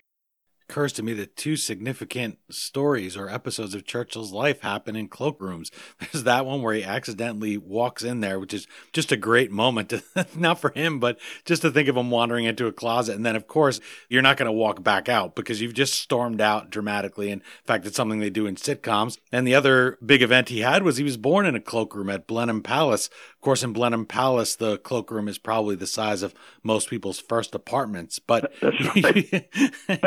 occurs 0.70 0.94
to 0.94 1.04
me 1.04 1.14
that 1.14 1.36
two 1.36 1.56
significant 1.56 2.38
stories 2.50 3.18
or 3.18 3.30
episodes 3.30 3.76
of 3.76 3.86
Churchill's 3.86 4.32
life 4.32 4.62
happen 4.62 4.96
in 4.96 5.10
cloakrooms. 5.10 5.72
There's 6.00 6.24
that 6.24 6.46
one 6.46 6.62
where 6.62 6.74
he 6.74 6.84
accidentally 6.84 7.58
walks 7.58 8.04
in 8.04 8.22
there, 8.22 8.40
which 8.40 8.54
is 8.54 8.68
just 8.92 9.12
a 9.12 9.18
great 9.18 9.52
moment, 9.52 9.90
to, 9.90 10.04
not 10.36 10.60
for 10.60 10.72
him, 10.72 11.00
but 11.00 11.20
just 11.46 11.62
to 11.64 11.72
think 11.72 11.90
of 11.90 11.98
him 11.98 12.10
wandering 12.10 12.46
into 12.46 12.68
a 12.68 12.72
closet. 12.72 13.16
And 13.16 13.26
then, 13.26 13.36
of 13.36 13.48
course, 13.48 13.80
you're 14.10 14.22
not 14.22 14.38
going 14.38 14.48
to 14.48 14.52
walk 14.52 14.84
back 14.84 15.10
out 15.10 15.36
because 15.36 15.62
you've 15.62 15.74
just 15.74 15.94
stormed 15.94 16.42
out 16.42 16.70
dramatically. 16.70 17.30
In 17.30 17.42
fact, 17.66 17.86
it's 17.86 17.98
something 17.98 18.20
they 18.20 18.30
do 18.30 18.46
in 18.46 18.56
sitcoms. 18.56 19.18
And 19.32 19.46
the 19.46 19.56
other 19.56 19.98
big 20.06 20.22
event 20.22 20.50
he 20.50 20.62
had 20.62 20.84
was 20.84 20.98
he 20.98 21.04
was 21.04 21.18
born 21.18 21.46
in 21.46 21.56
a 21.56 21.60
cloakroom 21.60 22.10
at 22.10 22.28
Blenheim 22.28 22.64
Palace. 22.64 23.10
Of 23.44 23.46
course, 23.46 23.64
in 23.64 23.74
Blenheim 23.74 24.06
Palace, 24.06 24.56
the 24.56 24.78
cloakroom 24.78 25.28
is 25.28 25.38
probably 25.38 25.76
the 25.76 25.86
size 25.86 26.24
of 26.24 26.34
most 26.64 26.90
people's 26.90 27.20
first 27.20 27.54
apartments, 27.54 28.18
but 28.18 28.54
right. 28.62 29.50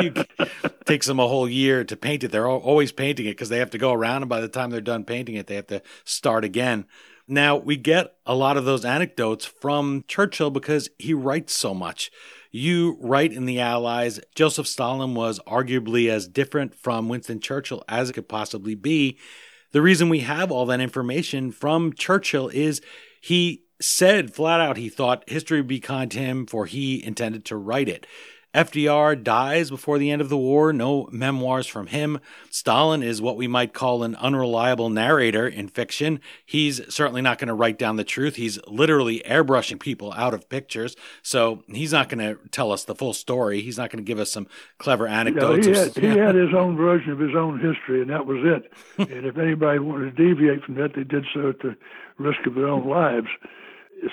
you, 0.01 0.13
takes 0.85 1.05
them 1.05 1.19
a 1.19 1.27
whole 1.27 1.47
year 1.47 1.83
to 1.83 1.95
paint 1.95 2.23
it. 2.23 2.31
They're 2.31 2.49
always 2.49 2.91
painting 2.91 3.27
it 3.27 3.33
because 3.33 3.49
they 3.49 3.59
have 3.59 3.69
to 3.69 3.77
go 3.77 3.93
around, 3.93 4.23
and 4.23 4.29
by 4.29 4.41
the 4.41 4.47
time 4.47 4.71
they're 4.71 4.81
done 4.81 5.03
painting 5.03 5.35
it, 5.35 5.45
they 5.45 5.53
have 5.53 5.67
to 5.67 5.83
start 6.03 6.45
again. 6.45 6.87
Now, 7.27 7.57
we 7.57 7.77
get 7.77 8.15
a 8.25 8.33
lot 8.33 8.57
of 8.57 8.65
those 8.65 8.83
anecdotes 8.83 9.45
from 9.45 10.03
Churchill 10.07 10.49
because 10.49 10.89
he 10.97 11.13
writes 11.13 11.55
so 11.55 11.75
much. 11.75 12.09
You 12.49 12.97
write 12.99 13.33
in 13.33 13.45
The 13.45 13.59
Allies, 13.59 14.19
Joseph 14.33 14.65
Stalin 14.65 15.13
was 15.13 15.39
arguably 15.45 16.09
as 16.09 16.27
different 16.27 16.73
from 16.73 17.07
Winston 17.07 17.39
Churchill 17.39 17.83
as 17.87 18.09
it 18.09 18.13
could 18.13 18.29
possibly 18.29 18.73
be. 18.73 19.19
The 19.73 19.81
reason 19.81 20.09
we 20.09 20.21
have 20.21 20.49
all 20.49 20.65
that 20.67 20.79
information 20.79 21.51
from 21.51 21.93
Churchill 21.93 22.47
is 22.47 22.81
he 23.21 23.63
said 23.79 24.33
flat 24.33 24.59
out 24.59 24.77
he 24.77 24.89
thought 24.89 25.29
history 25.29 25.59
would 25.59 25.67
be 25.67 25.79
kind 25.79 26.09
to 26.11 26.19
him, 26.19 26.45
for 26.45 26.65
he 26.65 27.03
intended 27.03 27.45
to 27.45 27.55
write 27.55 27.89
it. 27.89 28.07
FDR 28.57 29.21
dies 29.21 29.69
before 29.69 29.99
the 29.99 30.09
end 30.09 30.19
of 30.19 30.29
the 30.29 30.37
war, 30.37 30.73
no 30.73 31.07
memoirs 31.11 31.67
from 31.67 31.85
him. 31.85 32.19
Stalin 32.49 33.03
is 33.03 33.21
what 33.21 33.37
we 33.37 33.47
might 33.47 33.71
call 33.71 34.01
an 34.01 34.15
unreliable 34.15 34.89
narrator 34.89 35.47
in 35.47 35.67
fiction. 35.67 36.19
He's 36.43 36.81
certainly 36.91 37.21
not 37.21 37.37
going 37.37 37.49
to 37.49 37.53
write 37.53 37.77
down 37.77 37.97
the 37.97 38.03
truth. 38.03 38.35
He's 38.35 38.57
literally 38.65 39.21
airbrushing 39.27 39.79
people 39.79 40.11
out 40.13 40.33
of 40.33 40.49
pictures. 40.49 40.95
So 41.21 41.63
he's 41.67 41.91
not 41.91 42.09
going 42.09 42.17
to 42.17 42.39
tell 42.49 42.71
us 42.71 42.83
the 42.83 42.95
full 42.95 43.13
story. 43.13 43.61
He's 43.61 43.77
not 43.77 43.91
going 43.91 44.03
to 44.03 44.07
give 44.07 44.17
us 44.17 44.31
some 44.31 44.47
clever 44.79 45.05
anecdotes. 45.05 45.67
he, 45.67 45.73
had, 45.73 45.95
he 45.95 46.07
had 46.19 46.33
his 46.33 46.55
own 46.55 46.75
version 46.75 47.11
of 47.11 47.19
his 47.19 47.35
own 47.35 47.59
history, 47.59 48.01
and 48.01 48.09
that 48.09 48.25
was 48.25 48.39
it. 48.43 48.73
and 48.97 49.27
if 49.27 49.37
anybody 49.37 49.77
wanted 49.77 50.17
to 50.17 50.33
deviate 50.33 50.63
from 50.63 50.73
that, 50.75 50.95
they 50.95 51.03
did 51.03 51.25
so 51.31 51.49
at 51.49 51.59
the 51.59 51.77
risk 52.17 52.39
of 52.47 52.55
their 52.55 52.69
own 52.69 52.89
lives. 52.89 53.27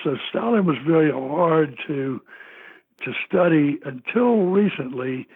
So 0.02 0.18
Stalin 0.28 0.66
was 0.66 0.76
very 0.86 1.10
hard 1.10 1.78
to 1.86 2.20
to 3.04 3.12
study 3.26 3.78
until 3.84 4.46
recently 4.46 5.26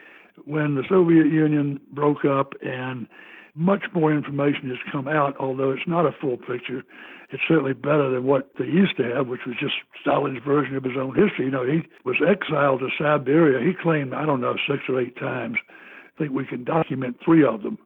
when 0.44 0.74
the 0.74 0.84
Soviet 0.88 1.26
Union 1.26 1.80
broke 1.92 2.24
up 2.24 2.52
and 2.62 3.06
much 3.54 3.84
more 3.92 4.14
information 4.14 4.68
has 4.68 4.78
come 4.92 5.08
out, 5.08 5.36
although 5.38 5.70
it's 5.70 5.86
not 5.86 6.06
a 6.06 6.12
full 6.20 6.36
picture. 6.36 6.84
It's 7.30 7.42
certainly 7.46 7.74
better 7.74 8.08
than 8.10 8.24
what 8.24 8.50
they 8.58 8.64
used 8.64 8.96
to 8.96 9.04
have, 9.14 9.26
which 9.26 9.42
was 9.46 9.56
just 9.60 9.74
Stalin's 10.00 10.42
version 10.44 10.76
of 10.76 10.84
his 10.84 10.96
own 10.96 11.14
history. 11.14 11.46
You 11.46 11.50
know, 11.50 11.66
he 11.66 11.82
was 12.04 12.16
exiled 12.26 12.80
to 12.80 12.88
Siberia. 12.96 13.60
He 13.66 13.74
claimed, 13.74 14.14
I 14.14 14.24
don't 14.24 14.40
know, 14.40 14.54
six 14.68 14.84
or 14.88 15.00
eight 15.00 15.16
times. 15.16 15.56
I 15.66 16.18
think 16.18 16.32
we 16.32 16.46
can 16.46 16.64
document 16.64 17.16
three 17.24 17.44
of 17.44 17.62
them. 17.62 17.78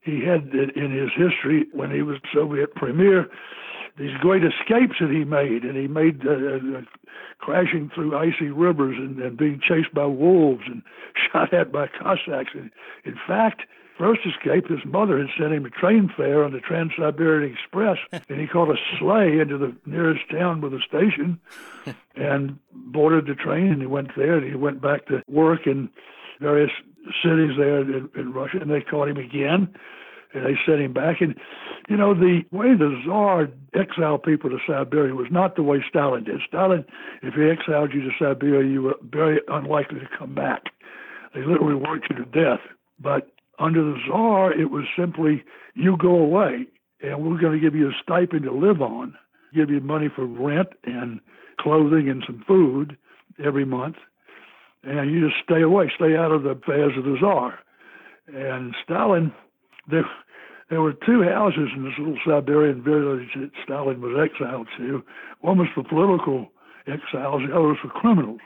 He 0.00 0.24
had 0.24 0.52
in 0.54 0.92
his 0.92 1.10
history 1.16 1.66
when 1.72 1.90
he 1.90 2.02
was 2.02 2.18
Soviet 2.32 2.74
premier 2.74 3.28
these 3.98 4.16
great 4.20 4.42
escapes 4.44 4.96
that 5.00 5.10
he 5.10 5.24
made, 5.24 5.64
and 5.64 5.76
he 5.76 5.88
made 5.88 6.24
uh, 6.26 6.78
uh, 6.78 6.82
crashing 7.38 7.90
through 7.94 8.16
icy 8.16 8.48
rivers 8.48 8.96
and, 8.96 9.18
and 9.18 9.36
being 9.36 9.60
chased 9.60 9.92
by 9.92 10.06
wolves 10.06 10.62
and 10.66 10.82
shot 11.32 11.52
at 11.52 11.72
by 11.72 11.86
Cossacks. 11.88 12.52
And 12.54 12.70
in 13.04 13.16
fact, 13.26 13.62
first 13.98 14.20
escape, 14.24 14.68
his 14.68 14.84
mother 14.84 15.18
had 15.18 15.28
sent 15.38 15.52
him 15.52 15.66
a 15.66 15.70
train 15.70 16.10
fare 16.16 16.44
on 16.44 16.52
the 16.52 16.60
Trans 16.60 16.92
Siberian 16.96 17.52
Express, 17.52 17.98
and 18.28 18.40
he 18.40 18.46
caught 18.46 18.70
a 18.70 18.76
sleigh 18.98 19.40
into 19.40 19.58
the 19.58 19.74
nearest 19.84 20.30
town 20.30 20.60
with 20.60 20.72
a 20.74 20.80
station 20.86 21.40
and 22.16 22.58
boarded 22.72 23.26
the 23.26 23.34
train, 23.34 23.72
and 23.72 23.80
he 23.80 23.86
went 23.86 24.10
there, 24.16 24.38
and 24.38 24.48
he 24.48 24.54
went 24.54 24.80
back 24.80 25.06
to 25.06 25.22
work 25.28 25.66
in 25.66 25.90
various 26.40 26.70
cities 27.22 27.56
there 27.58 27.80
in, 27.80 28.08
in 28.16 28.32
Russia, 28.32 28.58
and 28.60 28.70
they 28.70 28.80
caught 28.80 29.08
him 29.08 29.16
again 29.16 29.74
and 30.34 30.44
they 30.44 30.58
sent 30.66 30.80
him 30.80 30.92
back. 30.92 31.20
And, 31.20 31.34
you 31.88 31.96
know, 31.96 32.14
the 32.14 32.42
way 32.50 32.74
the 32.74 33.00
Tsar 33.04 33.48
exiled 33.74 34.22
people 34.22 34.50
to 34.50 34.58
Siberia 34.66 35.14
was 35.14 35.28
not 35.30 35.56
the 35.56 35.62
way 35.62 35.82
Stalin 35.88 36.24
did. 36.24 36.40
Stalin, 36.46 36.84
if 37.22 37.34
he 37.34 37.48
exiled 37.48 37.92
you 37.92 38.02
to 38.02 38.10
Siberia, 38.18 38.68
you 38.68 38.82
were 38.82 38.96
very 39.10 39.40
unlikely 39.48 40.00
to 40.00 40.08
come 40.18 40.34
back. 40.34 40.64
They 41.34 41.40
literally 41.40 41.74
worked 41.74 42.08
you 42.10 42.16
to 42.16 42.24
death. 42.24 42.60
But 43.00 43.30
under 43.58 43.82
the 43.82 43.98
Tsar, 44.06 44.52
it 44.52 44.70
was 44.70 44.84
simply, 44.96 45.44
you 45.74 45.96
go 45.96 46.16
away, 46.16 46.66
and 47.02 47.24
we're 47.24 47.40
going 47.40 47.58
to 47.58 47.60
give 47.60 47.74
you 47.74 47.88
a 47.88 47.92
stipend 48.02 48.42
to 48.44 48.52
live 48.52 48.82
on, 48.82 49.14
give 49.54 49.70
you 49.70 49.80
money 49.80 50.08
for 50.14 50.26
rent 50.26 50.68
and 50.84 51.20
clothing 51.60 52.08
and 52.08 52.22
some 52.26 52.44
food 52.46 52.96
every 53.44 53.64
month, 53.64 53.96
and 54.84 55.10
you 55.10 55.28
just 55.28 55.42
stay 55.42 55.62
away, 55.62 55.90
stay 55.94 56.16
out 56.16 56.32
of 56.32 56.42
the 56.42 56.50
affairs 56.50 56.92
of 56.96 57.04
the 57.04 57.16
Tsar. 57.18 57.58
And 58.32 58.74
Stalin 58.84 59.32
there, 59.90 60.08
there 60.70 60.80
were 60.80 60.92
two 60.92 61.22
houses 61.22 61.70
in 61.74 61.84
this 61.84 61.98
little 61.98 62.18
Siberian 62.26 62.82
village 62.82 63.30
that 63.36 63.50
Stalin 63.64 64.00
was 64.00 64.16
exiled 64.18 64.68
to. 64.76 65.02
One 65.40 65.58
was 65.58 65.68
for 65.74 65.84
political 65.84 66.50
exiles, 66.86 67.42
the 67.46 67.54
other 67.54 67.68
was 67.68 67.78
for 67.82 67.88
criminals. 67.88 68.40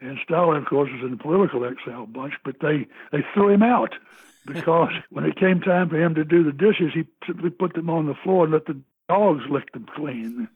And 0.00 0.18
Stalin, 0.24 0.58
of 0.58 0.66
course, 0.66 0.90
was 0.92 1.02
in 1.02 1.10
the 1.10 1.16
political 1.22 1.64
exile 1.64 2.06
bunch, 2.06 2.34
but 2.44 2.56
they, 2.60 2.86
they 3.10 3.24
threw 3.34 3.48
him 3.48 3.62
out 3.62 3.94
because 4.46 4.92
when 5.10 5.24
it 5.24 5.36
came 5.36 5.60
time 5.60 5.88
for 5.88 6.00
him 6.00 6.14
to 6.14 6.24
do 6.24 6.44
the 6.44 6.52
dishes, 6.52 6.92
he 6.94 7.04
simply 7.26 7.50
put 7.50 7.74
them 7.74 7.90
on 7.90 8.06
the 8.06 8.14
floor 8.22 8.44
and 8.44 8.52
let 8.52 8.66
the 8.66 8.80
dogs 9.08 9.42
lick 9.50 9.72
them 9.72 9.86
clean. 9.94 10.48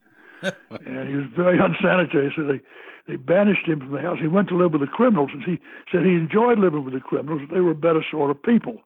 And 0.42 1.09
he 1.09 1.16
was 1.16 1.26
very 1.35 1.59
unsanitary, 1.59 2.33
so 2.37 2.44
they 2.44 2.61
they 3.09 3.16
banished 3.16 3.66
him 3.66 3.81
from 3.81 3.90
the 3.90 4.00
house. 4.00 4.18
He 4.20 4.28
went 4.28 4.48
to 4.48 4.57
live 4.57 4.72
with 4.72 4.81
the 4.81 4.87
criminals, 4.87 5.31
and 5.33 5.42
he 5.42 5.59
said 5.90 6.05
he 6.05 6.12
enjoyed 6.12 6.59
living 6.59 6.85
with 6.85 6.94
the 6.94 7.00
criminals. 7.00 7.42
They 7.52 7.61
were 7.61 7.72
a 7.72 7.74
better 7.74 8.05
sort 8.09 8.31
of 8.31 8.40
people 8.40 8.81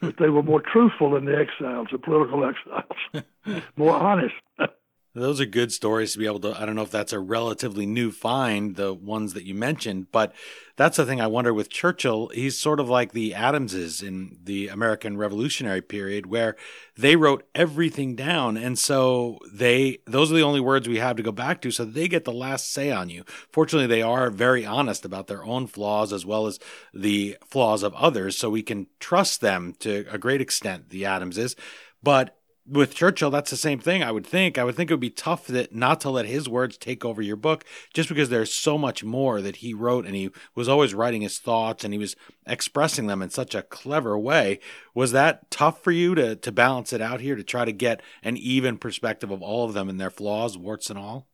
that 0.00 0.16
they 0.18 0.30
were 0.30 0.42
more 0.42 0.60
truthful 0.62 1.10
than 1.10 1.26
the 1.26 1.36
exiles, 1.36 1.88
the 1.92 1.98
political 1.98 2.44
exiles, 2.44 3.24
more 3.76 3.94
honest. 3.94 4.34
Those 5.18 5.40
are 5.40 5.46
good 5.46 5.72
stories 5.72 6.12
to 6.12 6.18
be 6.18 6.26
able 6.26 6.40
to. 6.40 6.60
I 6.60 6.64
don't 6.64 6.76
know 6.76 6.82
if 6.82 6.90
that's 6.90 7.12
a 7.12 7.18
relatively 7.18 7.86
new 7.86 8.12
find, 8.12 8.76
the 8.76 8.94
ones 8.94 9.34
that 9.34 9.44
you 9.44 9.54
mentioned, 9.54 10.12
but 10.12 10.32
that's 10.76 10.96
the 10.96 11.04
thing 11.04 11.20
I 11.20 11.26
wonder 11.26 11.52
with 11.52 11.68
Churchill. 11.68 12.28
He's 12.28 12.56
sort 12.56 12.78
of 12.78 12.88
like 12.88 13.12
the 13.12 13.34
Adamses 13.34 14.00
in 14.00 14.38
the 14.42 14.68
American 14.68 15.16
Revolutionary 15.16 15.82
period, 15.82 16.26
where 16.26 16.54
they 16.96 17.16
wrote 17.16 17.44
everything 17.54 18.14
down, 18.14 18.56
and 18.56 18.78
so 18.78 19.38
they 19.52 19.98
those 20.06 20.30
are 20.30 20.36
the 20.36 20.42
only 20.42 20.60
words 20.60 20.88
we 20.88 20.98
have 20.98 21.16
to 21.16 21.22
go 21.22 21.32
back 21.32 21.60
to, 21.62 21.72
so 21.72 21.84
they 21.84 22.06
get 22.06 22.24
the 22.24 22.32
last 22.32 22.72
say 22.72 22.92
on 22.92 23.10
you. 23.10 23.24
Fortunately, 23.52 23.88
they 23.88 24.02
are 24.02 24.30
very 24.30 24.64
honest 24.64 25.04
about 25.04 25.26
their 25.26 25.44
own 25.44 25.66
flaws 25.66 26.12
as 26.12 26.24
well 26.24 26.46
as 26.46 26.60
the 26.94 27.36
flaws 27.44 27.82
of 27.82 27.92
others, 27.94 28.38
so 28.38 28.48
we 28.48 28.62
can 28.62 28.86
trust 29.00 29.40
them 29.40 29.74
to 29.80 30.06
a 30.10 30.18
great 30.18 30.40
extent. 30.40 30.90
The 30.90 31.04
Adamses, 31.04 31.56
but 32.02 32.37
with 32.70 32.94
Churchill, 32.94 33.30
that's 33.30 33.50
the 33.50 33.56
same 33.56 33.78
thing. 33.78 34.02
I 34.02 34.12
would 34.12 34.26
think. 34.26 34.58
I 34.58 34.64
would 34.64 34.74
think 34.74 34.90
it 34.90 34.94
would 34.94 35.00
be 35.00 35.10
tough 35.10 35.46
that 35.46 35.74
not 35.74 36.00
to 36.02 36.10
let 36.10 36.26
his 36.26 36.48
words 36.48 36.76
take 36.76 37.04
over 37.04 37.22
your 37.22 37.36
book, 37.36 37.64
just 37.94 38.08
because 38.08 38.28
there's 38.28 38.52
so 38.52 38.76
much 38.76 39.02
more 39.02 39.40
that 39.40 39.56
he 39.56 39.72
wrote, 39.74 40.06
and 40.06 40.14
he 40.14 40.30
was 40.54 40.68
always 40.68 40.94
writing 40.94 41.22
his 41.22 41.38
thoughts, 41.38 41.84
and 41.84 41.94
he 41.94 41.98
was 41.98 42.16
expressing 42.46 43.06
them 43.06 43.22
in 43.22 43.30
such 43.30 43.54
a 43.54 43.62
clever 43.62 44.18
way. 44.18 44.60
Was 44.94 45.12
that 45.12 45.50
tough 45.50 45.82
for 45.82 45.92
you 45.92 46.14
to 46.14 46.36
to 46.36 46.52
balance 46.52 46.92
it 46.92 47.00
out 47.00 47.20
here 47.20 47.36
to 47.36 47.44
try 47.44 47.64
to 47.64 47.72
get 47.72 48.02
an 48.22 48.36
even 48.36 48.78
perspective 48.78 49.30
of 49.30 49.42
all 49.42 49.64
of 49.64 49.74
them 49.74 49.88
and 49.88 50.00
their 50.00 50.10
flaws, 50.10 50.58
warts 50.58 50.90
and 50.90 50.98
all? 50.98 51.26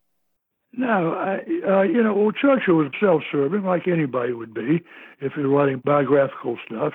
No, 0.76 1.12
I, 1.12 1.36
uh, 1.68 1.82
you 1.82 2.02
know, 2.02 2.14
well, 2.14 2.32
Churchill 2.32 2.74
was 2.74 2.90
self-serving, 2.98 3.62
like 3.62 3.86
anybody 3.86 4.32
would 4.32 4.52
be, 4.52 4.82
if 5.20 5.32
you're 5.36 5.48
writing 5.48 5.80
biographical 5.84 6.58
stuff, 6.66 6.94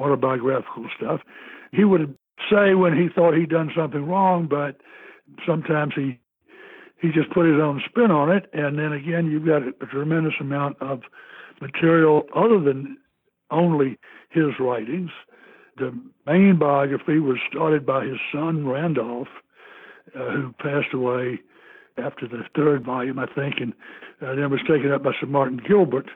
autobiographical 0.00 0.86
stuff. 0.96 1.20
He 1.70 1.84
would 1.84 2.16
say 2.50 2.74
when 2.74 2.96
he 2.96 3.08
thought 3.08 3.34
he'd 3.34 3.50
done 3.50 3.70
something 3.76 4.06
wrong, 4.06 4.46
but 4.48 4.80
sometimes 5.46 5.92
he 5.94 6.18
he 7.00 7.12
just 7.12 7.30
put 7.30 7.46
his 7.46 7.60
own 7.60 7.80
spin 7.88 8.10
on 8.10 8.30
it. 8.30 8.50
And 8.52 8.78
then 8.78 8.92
again, 8.92 9.30
you've 9.30 9.46
got 9.46 9.62
a 9.62 9.86
tremendous 9.86 10.34
amount 10.40 10.76
of 10.80 11.02
material 11.60 12.24
other 12.34 12.60
than 12.60 12.98
only 13.50 13.98
his 14.30 14.58
writings. 14.58 15.10
The 15.76 15.96
main 16.26 16.58
biography 16.58 17.20
was 17.20 17.38
started 17.48 17.86
by 17.86 18.04
his 18.04 18.18
son 18.32 18.66
Randolph, 18.66 19.28
uh, 20.14 20.30
who 20.30 20.52
passed 20.58 20.92
away 20.92 21.38
after 21.96 22.26
the 22.26 22.42
third 22.56 22.84
volume, 22.84 23.18
I 23.18 23.26
think, 23.26 23.56
and 23.60 23.72
uh, 24.20 24.34
then 24.34 24.50
was 24.50 24.60
taken 24.68 24.90
up 24.92 25.02
by 25.04 25.12
Sir 25.20 25.26
Martin 25.26 25.60
Gilbert, 25.66 26.10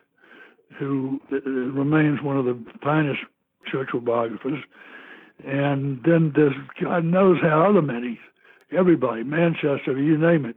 who 0.78 1.20
uh, 1.30 1.36
remains 1.48 2.22
one 2.22 2.36
of 2.36 2.44
the 2.44 2.60
finest 2.82 3.20
Churchill 3.70 4.00
biographers. 4.00 4.62
And 5.44 6.00
then 6.04 6.32
there's 6.34 6.54
God 6.80 7.04
knows 7.04 7.38
how 7.42 7.68
other 7.68 7.82
many, 7.82 8.18
everybody, 8.76 9.24
Manchester, 9.24 9.98
you 9.98 10.16
name 10.16 10.44
it. 10.44 10.56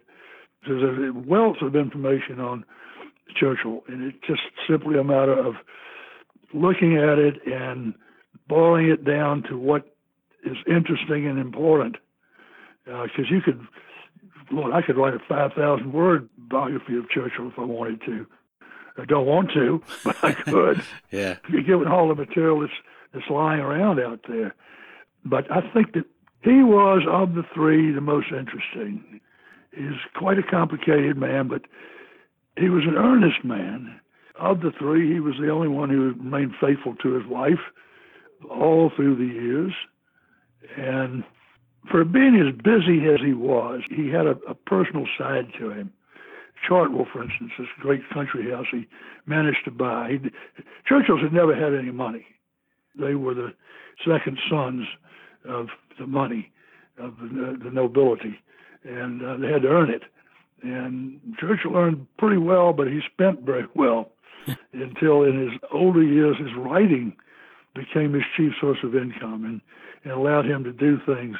There's 0.68 0.84
a 0.84 1.14
wealth 1.14 1.58
of 1.62 1.76
information 1.76 2.40
on 2.40 2.66
Churchill, 3.36 3.84
and 3.88 4.04
it's 4.04 4.18
just 4.28 4.42
simply 4.68 4.98
a 4.98 5.04
matter 5.04 5.38
of 5.38 5.56
looking 6.54 6.98
at 6.98 7.20
it 7.20 7.46
and 7.46 7.94
boiling 8.48 8.90
it 8.90 9.04
down 9.06 9.44
to 9.44 9.58
what 9.58 9.96
is 10.46 10.58
interesting 10.68 11.28
and 11.28 11.40
important. 11.40 11.98
Because 12.86 13.10
uh, 13.20 13.34
you 13.34 13.42
could, 13.42 13.60
Lord, 14.52 14.74
I 14.74 14.82
could 14.82 14.98
write 14.98 15.16
a 15.16 15.20
5,000 15.28 15.92
word 15.92 16.30
biography 16.38 16.98
of 16.98 17.10
Churchill 17.10 17.48
if 17.48 17.58
I 17.58 17.64
wanted 17.64 18.02
to. 18.06 18.28
I 18.98 19.06
don't 19.06 19.26
want 19.26 19.52
to, 19.54 19.82
but 20.04 20.24
I 20.24 20.34
could. 20.34 20.84
yeah. 21.12 21.38
Given 21.50 21.88
all 21.88 22.08
the 22.08 22.16
material 22.16 22.62
that's, 22.62 22.74
that's 23.15 23.30
lying 23.30 23.62
around 23.62 23.99
out 23.99 24.19
there. 24.28 24.54
But 25.23 25.51
I 25.51 25.62
think 25.73 25.93
that 25.93 26.06
he 26.43 26.62
was, 26.62 27.01
of 27.10 27.34
the 27.34 27.43
three, 27.54 27.91
the 27.91 28.01
most 28.01 28.28
interesting. 28.28 29.21
He's 29.71 29.99
quite 30.15 30.38
a 30.38 30.43
complicated 30.43 31.17
man, 31.17 31.47
but 31.47 31.63
he 32.58 32.69
was 32.69 32.84
an 32.84 32.95
earnest 32.95 33.43
man. 33.43 33.99
Of 34.39 34.60
the 34.60 34.71
three, 34.78 35.12
he 35.12 35.19
was 35.19 35.36
the 35.39 35.49
only 35.49 35.69
one 35.69 35.89
who 35.89 36.13
remained 36.13 36.54
faithful 36.62 36.95
to 36.95 37.13
his 37.13 37.25
wife 37.25 37.60
all 38.49 38.91
through 38.95 39.15
the 39.15 39.34
years. 39.34 39.73
And 40.78 41.23
for 41.89 42.04
being 42.04 42.36
as 42.36 42.54
busy 42.63 43.08
as 43.08 43.21
he 43.25 43.34
was, 43.34 43.82
he 43.89 44.10
had 44.10 44.28
a, 44.28 44.38
a 44.47 44.54
personal 44.54 45.06
side 45.17 45.47
to 45.60 45.71
him. 45.71 45.91
Chartwell, 46.67 47.06
for 47.12 47.23
instance, 47.23 47.51
this 47.58 47.67
great 47.80 48.01
country 48.10 48.51
house 48.51 48.65
he 48.71 48.88
managed 49.25 49.65
to 49.65 49.71
buy. 49.71 50.12
He, 50.12 50.30
Churchill's 50.88 51.21
had 51.21 51.34
never 51.34 51.56
had 51.56 51.73
any 51.73 51.91
money. 51.91 52.25
They 52.99 53.15
were 53.15 53.34
the 53.34 53.53
second 54.08 54.38
sons 54.49 54.86
of 55.47 55.67
the 55.99 56.08
money 56.08 56.51
of 56.97 57.15
the, 57.17 57.60
the 57.63 57.71
nobility, 57.71 58.39
and 58.84 59.21
uh, 59.21 59.38
they 59.38 59.51
had 59.51 59.63
to 59.63 59.67
earn 59.67 59.89
it. 59.89 60.03
And 60.63 61.19
Churchill 61.39 61.75
earned 61.75 62.08
pretty 62.17 62.38
well, 62.38 62.73
but 62.73 62.88
he 62.88 63.01
spent 63.13 63.41
very 63.41 63.65
well 63.75 64.12
until 64.73 65.23
in 65.23 65.39
his 65.39 65.60
older 65.71 66.03
years 66.03 66.38
his 66.38 66.55
writing 66.58 67.15
became 67.75 68.13
his 68.13 68.23
chief 68.38 68.53
source 68.60 68.79
of 68.84 68.95
income 68.95 69.43
and, 69.45 69.62
and 70.03 70.13
allowed 70.13 70.45
him 70.45 70.63
to 70.63 70.71
do 70.71 70.97
things 71.05 71.36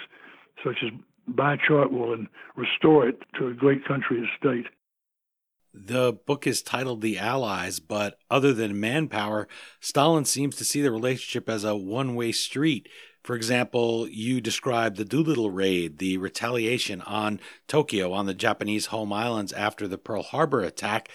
such 0.64 0.78
as 0.84 0.92
buy 1.28 1.58
Chartwell 1.58 2.14
and 2.14 2.28
restore 2.56 3.08
it 3.08 3.24
to 3.40 3.48
a 3.48 3.54
great 3.54 3.86
country 3.86 4.18
estate. 4.20 4.66
The 5.78 6.14
book 6.14 6.48
is 6.48 6.62
titled 6.62 7.02
The 7.02 7.20
Allies, 7.20 7.82
but 7.82 8.18
other 8.32 8.54
than 8.54 8.80
manpower, 8.80 9.46
Stalin 9.82 10.24
seems 10.24 10.56
to 10.56 10.64
see 10.64 10.82
the 10.82 10.90
relationship 10.90 11.50
as 11.50 11.66
a 11.66 11.76
one 11.76 12.16
way 12.16 12.32
street. 12.32 12.88
For 13.24 13.36
example, 13.36 14.08
you 14.08 14.40
describe 14.40 14.96
the 14.96 15.04
Doolittle 15.04 15.52
raid, 15.52 15.98
the 15.98 16.18
retaliation 16.18 17.02
on 17.02 17.42
Tokyo, 17.68 18.14
on 18.14 18.26
the 18.26 18.34
Japanese 18.34 18.86
home 18.88 19.12
islands 19.12 19.52
after 19.52 19.86
the 19.86 19.98
Pearl 19.98 20.24
Harbor 20.24 20.62
attack. 20.62 21.10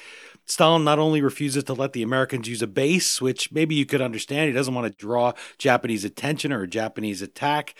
Stalin 0.45 0.85
not 0.85 0.99
only 0.99 1.23
refuses 1.23 1.65
to 1.65 1.73
let 1.73 1.95
the 1.95 2.03
Americans 2.03 2.47
use 2.47 2.61
a 2.61 2.67
base, 2.67 3.19
which 3.19 3.51
maybe 3.51 3.75
you 3.75 3.87
could 3.87 4.03
understand, 4.03 4.49
he 4.49 4.53
doesn't 4.53 4.75
want 4.75 4.87
to 4.93 4.99
draw 5.07 5.33
Japanese 5.57 6.05
attention 6.05 6.53
or 6.53 6.63
a 6.63 6.69
Japanese 6.69 7.23
attack. 7.23 7.75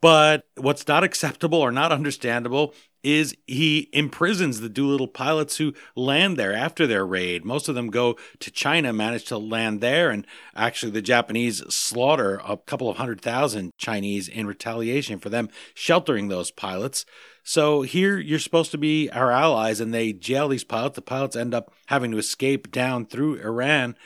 But 0.00 0.48
what's 0.56 0.88
not 0.88 1.04
acceptable 1.04 1.60
or 1.60 1.70
not 1.70 1.92
understandable 1.92 2.74
is 3.04 3.36
he 3.46 3.90
imprisons 3.92 4.60
the 4.60 4.68
Doolittle 4.68 5.08
pilots 5.08 5.58
who 5.58 5.74
land 5.94 6.36
there 6.36 6.54
after 6.54 6.86
their 6.86 7.06
raid. 7.06 7.44
Most 7.44 7.68
of 7.68 7.74
them 7.74 7.90
go 7.90 8.16
to 8.40 8.50
China, 8.50 8.92
manage 8.92 9.26
to 9.26 9.38
land 9.38 9.80
there, 9.80 10.10
and 10.10 10.26
actually 10.56 10.90
the 10.90 11.02
Japanese 11.02 11.62
slaughter 11.72 12.40
a 12.44 12.56
couple 12.56 12.88
of 12.88 12.96
hundred 12.96 13.20
thousand 13.20 13.72
Chinese 13.78 14.26
in 14.26 14.46
retaliation 14.46 15.18
for 15.18 15.28
them 15.28 15.50
sheltering 15.74 16.28
those 16.28 16.50
pilots. 16.50 17.04
So 17.42 17.82
here 17.82 18.18
you're 18.18 18.38
supposed 18.38 18.70
to 18.70 18.78
be 18.78 19.10
our 19.10 19.30
allies, 19.30 19.78
and 19.78 19.92
they 19.92 20.14
jail 20.14 20.48
these 20.48 20.64
pilots. 20.64 20.96
The 20.96 21.02
pilots 21.02 21.36
end 21.36 21.52
up 21.52 21.72
having 21.86 22.10
to 22.12 22.18
escape 22.18 22.70
down 22.70 23.04
through 23.04 23.40
Iran. 23.40 23.96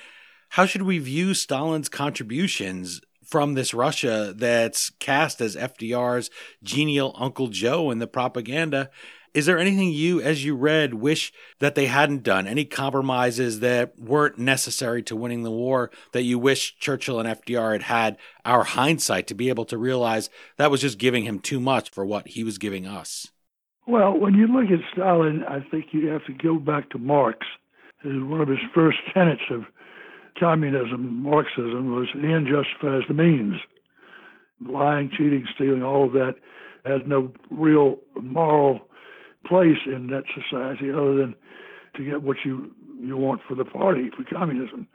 How 0.51 0.67
should 0.67 0.83
we 0.83 0.99
view 0.99 1.35
Stalin's 1.35 1.89
contributions 1.89 3.01
from 3.29 3.55
this 3.55 3.75
Russia 3.75 4.33
that's 4.35 4.91
cast 4.99 5.41
as 5.41 5.55
FDR's 5.55 6.31
genial 6.63 7.15
Uncle 7.19 7.49
Joe 7.49 7.91
in 7.91 7.99
the 7.99 8.07
propaganda. 8.07 8.91
Is 9.35 9.45
there 9.45 9.59
anything 9.59 9.93
you, 9.93 10.23
as 10.23 10.43
you 10.45 10.57
read, 10.57 10.95
wish 10.95 11.33
that 11.59 11.75
they 11.75 11.87
hadn't 11.87 12.23
done? 12.23 12.47
Any 12.47 12.65
compromises 12.65 13.61
that 13.61 13.99
weren't 13.99 14.39
necessary 14.39 15.03
to 15.05 15.15
winning 15.15 15.43
the 15.43 15.51
war 15.51 15.91
that 16.13 16.23
you 16.23 16.39
wish 16.39 16.79
Churchill 16.79 17.21
and 17.21 17.29
FDR 17.29 17.73
had 17.73 17.83
had 17.83 18.17
our 18.47 18.65
hindsight 18.65 19.27
to 19.27 19.35
be 19.35 19.51
able 19.51 19.67
to 19.67 19.77
realize 19.77 20.31
that 20.57 20.71
was 20.71 20.81
just 20.81 20.99
giving 20.99 21.25
him 21.25 21.39
too 21.39 21.61
much 21.61 21.91
for 21.91 22.07
what 22.07 22.29
he 22.29 22.43
was 22.43 22.57
giving 22.57 22.87
us? 22.87 23.31
Well, 23.87 24.19
when 24.19 24.35
you 24.35 24.47
look 24.47 24.71
at 24.71 24.81
Stalin, 24.93 25.45
I 25.45 25.61
think 25.71 25.89
you 25.93 26.09
have 26.09 26.25
to 26.25 26.33
go 26.33 26.59
back 26.59 26.89
to 26.91 26.99
Marx. 26.99 27.47
One 28.03 28.41
of 28.41 28.49
his 28.49 28.59
first 28.75 28.99
tenets 29.13 29.43
of 29.51 29.65
communism, 30.39 31.23
Marxism, 31.23 31.95
was 31.95 32.09
the 32.15 32.29
end 32.29 32.47
justifies 32.47 33.03
the 33.09 33.15
means. 33.15 33.57
Lying, 34.67 35.11
cheating, 35.11 35.47
stealing, 35.55 35.83
all 35.83 36.07
of 36.07 36.13
that 36.13 36.35
has 36.85 37.01
no 37.07 37.33
real 37.51 37.99
moral 38.21 38.81
place 39.47 39.79
in 39.87 40.09
that 40.09 40.25
society 40.35 40.91
other 40.91 41.15
than 41.15 41.35
to 41.97 42.05
get 42.05 42.23
what 42.23 42.39
you 42.45 42.73
you 43.01 43.17
want 43.17 43.41
for 43.47 43.55
the 43.55 43.65
party, 43.65 44.11
for 44.17 44.25
communism. 44.25 44.89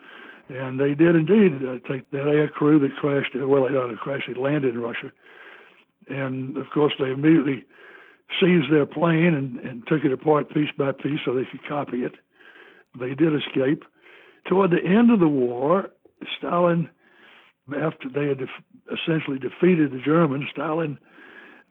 And 0.50 0.80
they 0.80 0.94
did 0.94 1.16
indeed 1.16 1.66
uh, 1.66 1.80
take 1.88 2.10
that 2.12 2.28
air 2.28 2.50
crew 2.50 2.78
that 2.80 2.96
crashed, 2.98 3.32
well, 3.34 3.64
they 3.64 3.74
not 3.74 3.98
crashed, 3.98 4.28
they 4.28 4.40
landed 4.40 4.76
in 4.76 4.82
Russia. 4.82 5.12
And 6.10 6.58
of 6.58 6.66
course, 6.74 6.94
they 7.00 7.12
immediately 7.12 7.64
seized 8.42 8.72
their 8.72 8.86
plane 8.86 9.34
and, 9.34 9.60
and 9.60 9.88
took 9.88 10.04
it 10.04 10.12
apart 10.12 10.54
piece 10.54 10.70
by 10.78 10.92
piece 10.92 11.20
so 11.24 11.34
they 11.34 11.48
could 11.50 11.66
copy 11.68 12.04
it. 12.04 12.14
They 13.00 13.16
did 13.16 13.34
escape 13.34 13.84
toward 14.54 14.70
the 14.70 14.86
end 14.86 15.10
of 15.10 15.20
the 15.20 15.28
war, 15.28 15.90
Stalin, 16.38 16.88
after 17.76 18.08
they 18.08 18.28
had 18.28 18.38
def- 18.38 18.94
essentially 18.94 19.40
defeated 19.40 19.92
the 19.92 20.02
Germans, 20.06 20.46
Stalin 20.52 21.00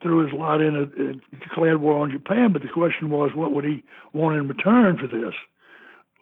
threw 0.01 0.25
his 0.25 0.33
lot 0.33 0.59
in 0.59 0.75
and 0.75 1.21
declared 1.39 1.79
war 1.79 1.99
on 1.99 2.11
Japan. 2.11 2.51
But 2.51 2.61
the 2.61 2.67
question 2.67 3.09
was, 3.09 3.31
what 3.33 3.53
would 3.53 3.63
he 3.63 3.85
want 4.11 4.35
in 4.35 4.49
return 4.49 4.97
for 4.97 5.07
this? 5.07 5.33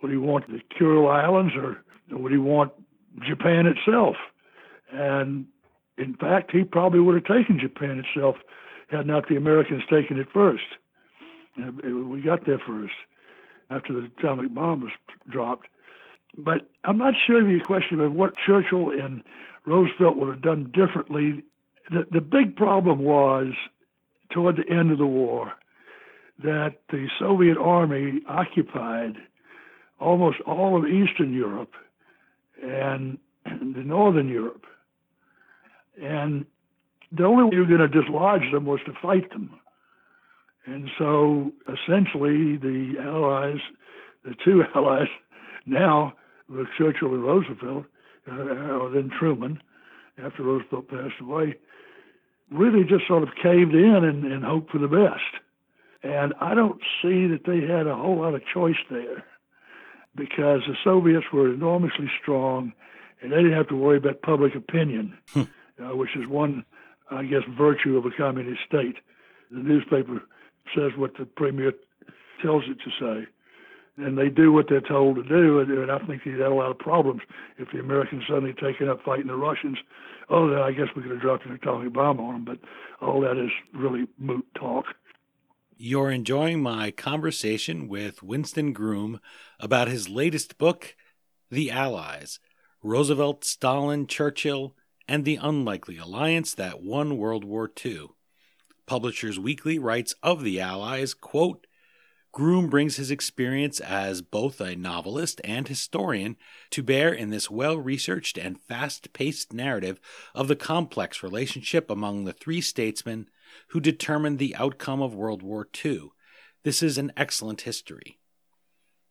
Would 0.04 0.12
he 0.12 0.18
want 0.18 0.48
the 0.50 0.62
Kuril 0.78 1.12
Islands 1.12 1.56
or 1.56 1.84
would 2.12 2.32
he 2.32 2.38
want 2.38 2.72
Japan 3.28 3.66
itself? 3.66 4.16
And 4.94 5.48
in 5.98 6.14
fact, 6.14 6.52
he 6.52 6.64
probably 6.64 7.00
would 7.00 7.16
have 7.16 7.38
taken 7.38 7.60
Japan 7.60 8.04
itself 8.06 8.36
had 8.92 9.08
not 9.08 9.28
the 9.28 9.36
Americans 9.36 9.82
taken 9.90 10.20
it 10.20 10.28
first. 10.32 10.62
Uh, 11.60 11.72
we 11.72 12.22
got 12.22 12.46
there 12.46 12.62
first 12.68 12.94
after 13.72 13.94
the 13.94 14.12
atomic 14.20 14.54
bomb 14.54 14.82
was 14.82 14.92
dropped. 15.28 15.66
But 16.38 16.70
I'm 16.84 16.98
not 16.98 17.14
sure 17.28 17.42
of 17.42 17.50
your 17.50 17.64
question 17.64 18.00
of 18.00 18.14
what 18.14 18.34
Churchill 18.46 18.92
and 18.92 19.24
Roosevelt 19.66 20.18
would 20.18 20.30
have 20.30 20.42
done 20.42 20.72
differently. 20.74 21.44
The, 21.90 22.06
the 22.12 22.22
big 22.22 22.56
problem 22.56 23.00
was 23.00 23.54
toward 24.32 24.56
the 24.56 24.74
end 24.74 24.92
of 24.92 24.98
the 24.98 25.06
war 25.06 25.54
that 26.44 26.78
the 26.90 27.08
Soviet 27.20 27.58
army 27.58 28.22
occupied 28.28 29.18
almost 30.00 30.40
all 30.48 30.78
of 30.78 30.88
Eastern 30.88 31.34
Europe 31.34 31.74
and 32.64 33.18
the 33.46 33.84
Northern 33.84 34.28
Europe. 34.28 34.66
And 36.02 36.46
the 37.12 37.26
only 37.26 37.44
way 37.44 37.50
you 37.54 37.60
were 37.60 37.78
going 37.78 37.92
to 37.92 38.02
dislodge 38.02 38.52
them 38.52 38.66
was 38.66 38.80
to 38.86 38.94
fight 39.02 39.30
them. 39.32 39.52
And 40.66 40.90
so 40.98 41.52
essentially, 41.68 42.58
the 42.58 42.96
Allies, 43.02 43.60
the 44.24 44.36
two 44.44 44.64
Allies, 44.76 45.08
now 45.66 46.14
with 46.52 46.68
Churchill 46.78 47.14
and 47.14 47.24
Roosevelt, 47.24 47.86
uh, 48.30 48.34
or 48.34 48.90
then 48.90 49.10
Truman, 49.18 49.62
after 50.24 50.44
Roosevelt 50.44 50.90
passed 50.90 51.20
away, 51.22 51.56
really 52.52 52.84
just 52.84 53.08
sort 53.08 53.24
of 53.24 53.30
caved 53.42 53.74
in 53.74 54.04
and, 54.04 54.26
and 54.26 54.44
hoped 54.44 54.72
for 54.72 54.78
the 54.78 54.88
best. 54.88 55.44
And 56.04 56.34
I 56.42 56.54
don't 56.54 56.82
see 57.02 57.28
that 57.28 57.46
they 57.46 57.62
had 57.62 57.88
a 57.88 57.96
whole 57.96 58.20
lot 58.22 58.34
of 58.34 58.42
choice 58.54 58.76
there 58.90 59.24
because 60.16 60.62
the 60.68 60.76
Soviets 60.84 61.28
were 61.32 61.54
enormously 61.54 62.10
strong 62.22 62.74
and 63.22 63.32
they 63.32 63.38
didn't 63.38 63.54
have 63.54 63.70
to 63.70 63.76
worry 63.76 63.98
about 63.98 64.22
public 64.22 64.56
opinion, 64.56 65.18
uh, 65.36 65.96
which 65.96 66.16
is 66.16 66.28
one, 66.28 66.66
I 67.12 67.24
guess, 67.24 67.44
virtue 67.58 67.98
of 67.98 68.06
a 68.06 68.12
communist 68.12 68.62
state. 68.68 68.96
The 69.52 69.60
newspaper 69.60 70.22
says 70.76 70.92
what 70.98 71.12
the 71.18 71.26
premier 71.26 71.74
tells 72.42 72.64
it 72.68 72.78
to 72.84 72.92
say, 73.00 73.28
and 73.98 74.18
they 74.18 74.30
do 74.30 74.52
what 74.52 74.68
they're 74.70 74.82
told 74.82 75.18
to 75.18 75.24
do. 75.24 75.60
And, 75.60 75.72
and 75.72 75.92
I 75.92 76.00
think 76.00 76.24
he 76.24 76.32
had 76.32 76.42
a 76.42 76.54
lot 76.54 76.72
of 76.72 76.80
problems 76.80 77.22
if 77.58 77.70
the 77.72 77.80
Americans 77.80 78.24
suddenly 78.28 78.54
taken 78.54 78.90
up 78.90 79.04
fighting 79.04 79.28
the 79.28 79.36
Russians. 79.36 79.78
Oh, 80.30 80.50
then 80.50 80.60
I 80.60 80.72
guess 80.72 80.88
we 80.96 81.02
could 81.02 81.12
have 81.12 81.22
dropped 81.22 81.46
an 81.46 81.52
atomic 81.52 81.94
bomb 81.94 82.20
on 82.20 82.34
them, 82.34 82.46
but 82.46 83.06
all 83.06 83.22
that 83.22 83.38
is 83.38 83.52
really 83.74 84.08
moot 84.18 84.46
talk. 84.56 84.86
You're 85.78 86.12
enjoying 86.12 86.62
my 86.62 86.92
conversation 86.92 87.88
with 87.88 88.22
Winston 88.22 88.72
Groom 88.72 89.20
about 89.60 89.88
his 89.88 90.08
latest 90.08 90.58
book, 90.58 90.96
The 91.50 91.72
Allies 91.72 92.40
Roosevelt, 92.84 93.44
Stalin, 93.44 94.08
Churchill, 94.08 94.76
and 95.08 95.26
the 95.26 95.38
Unlikely 95.42 95.98
Alliance 95.98 96.54
That 96.54 96.82
Won 96.82 97.18
World 97.18 97.44
War 97.44 97.70
II. 97.84 98.10
Publishers 98.86 99.40
Weekly 99.40 99.78
writes 99.78 100.16
of 100.24 100.44
the 100.44 100.60
Allies, 100.60 101.14
quote, 101.14 101.68
Groom 102.34 102.70
brings 102.70 102.96
his 102.96 103.12
experience 103.12 103.82
as 103.82 104.22
both 104.22 104.62
a 104.62 104.76
novelist 104.76 105.42
and 105.44 105.68
historian 105.68 106.38
to 106.70 106.82
bear 106.82 107.12
in 107.12 107.30
this 107.30 107.52
well 107.52 107.78
researched 107.78 108.38
and 108.38 108.62
fast 108.62 109.12
paced 109.12 109.52
narrative 109.52 110.00
of 110.34 110.48
the 110.48 110.56
complex 110.56 111.22
relationship 111.22 111.90
among 111.90 112.24
the 112.24 112.34
three 112.34 112.62
statesmen 112.62 113.30
who 113.70 113.82
determined 113.82 114.40
the 114.40 114.56
outcome 114.56 115.02
of 115.02 115.14
World 115.14 115.44
War 115.44 115.68
II. 115.84 116.12
This 116.64 116.82
is 116.82 116.98
an 116.98 117.12
excellent 117.18 117.62
history. 117.62 118.18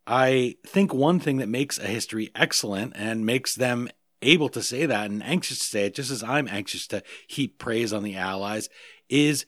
I 0.06 0.56
think 0.66 0.94
one 0.94 1.20
thing 1.20 1.36
that 1.38 1.48
makes 1.48 1.78
a 1.78 1.86
history 1.86 2.30
excellent 2.34 2.94
and 2.96 3.26
makes 3.26 3.54
them 3.54 3.90
able 4.22 4.48
to 4.48 4.62
say 4.62 4.86
that 4.86 5.10
and 5.10 5.22
anxious 5.22 5.58
to 5.58 5.64
say 5.64 5.86
it, 5.86 5.94
just 5.94 6.10
as 6.10 6.22
I'm 6.22 6.48
anxious 6.48 6.86
to 6.88 7.02
heap 7.28 7.58
praise 7.58 7.92
on 7.92 8.02
the 8.02 8.16
Allies, 8.16 8.68
is 9.08 9.44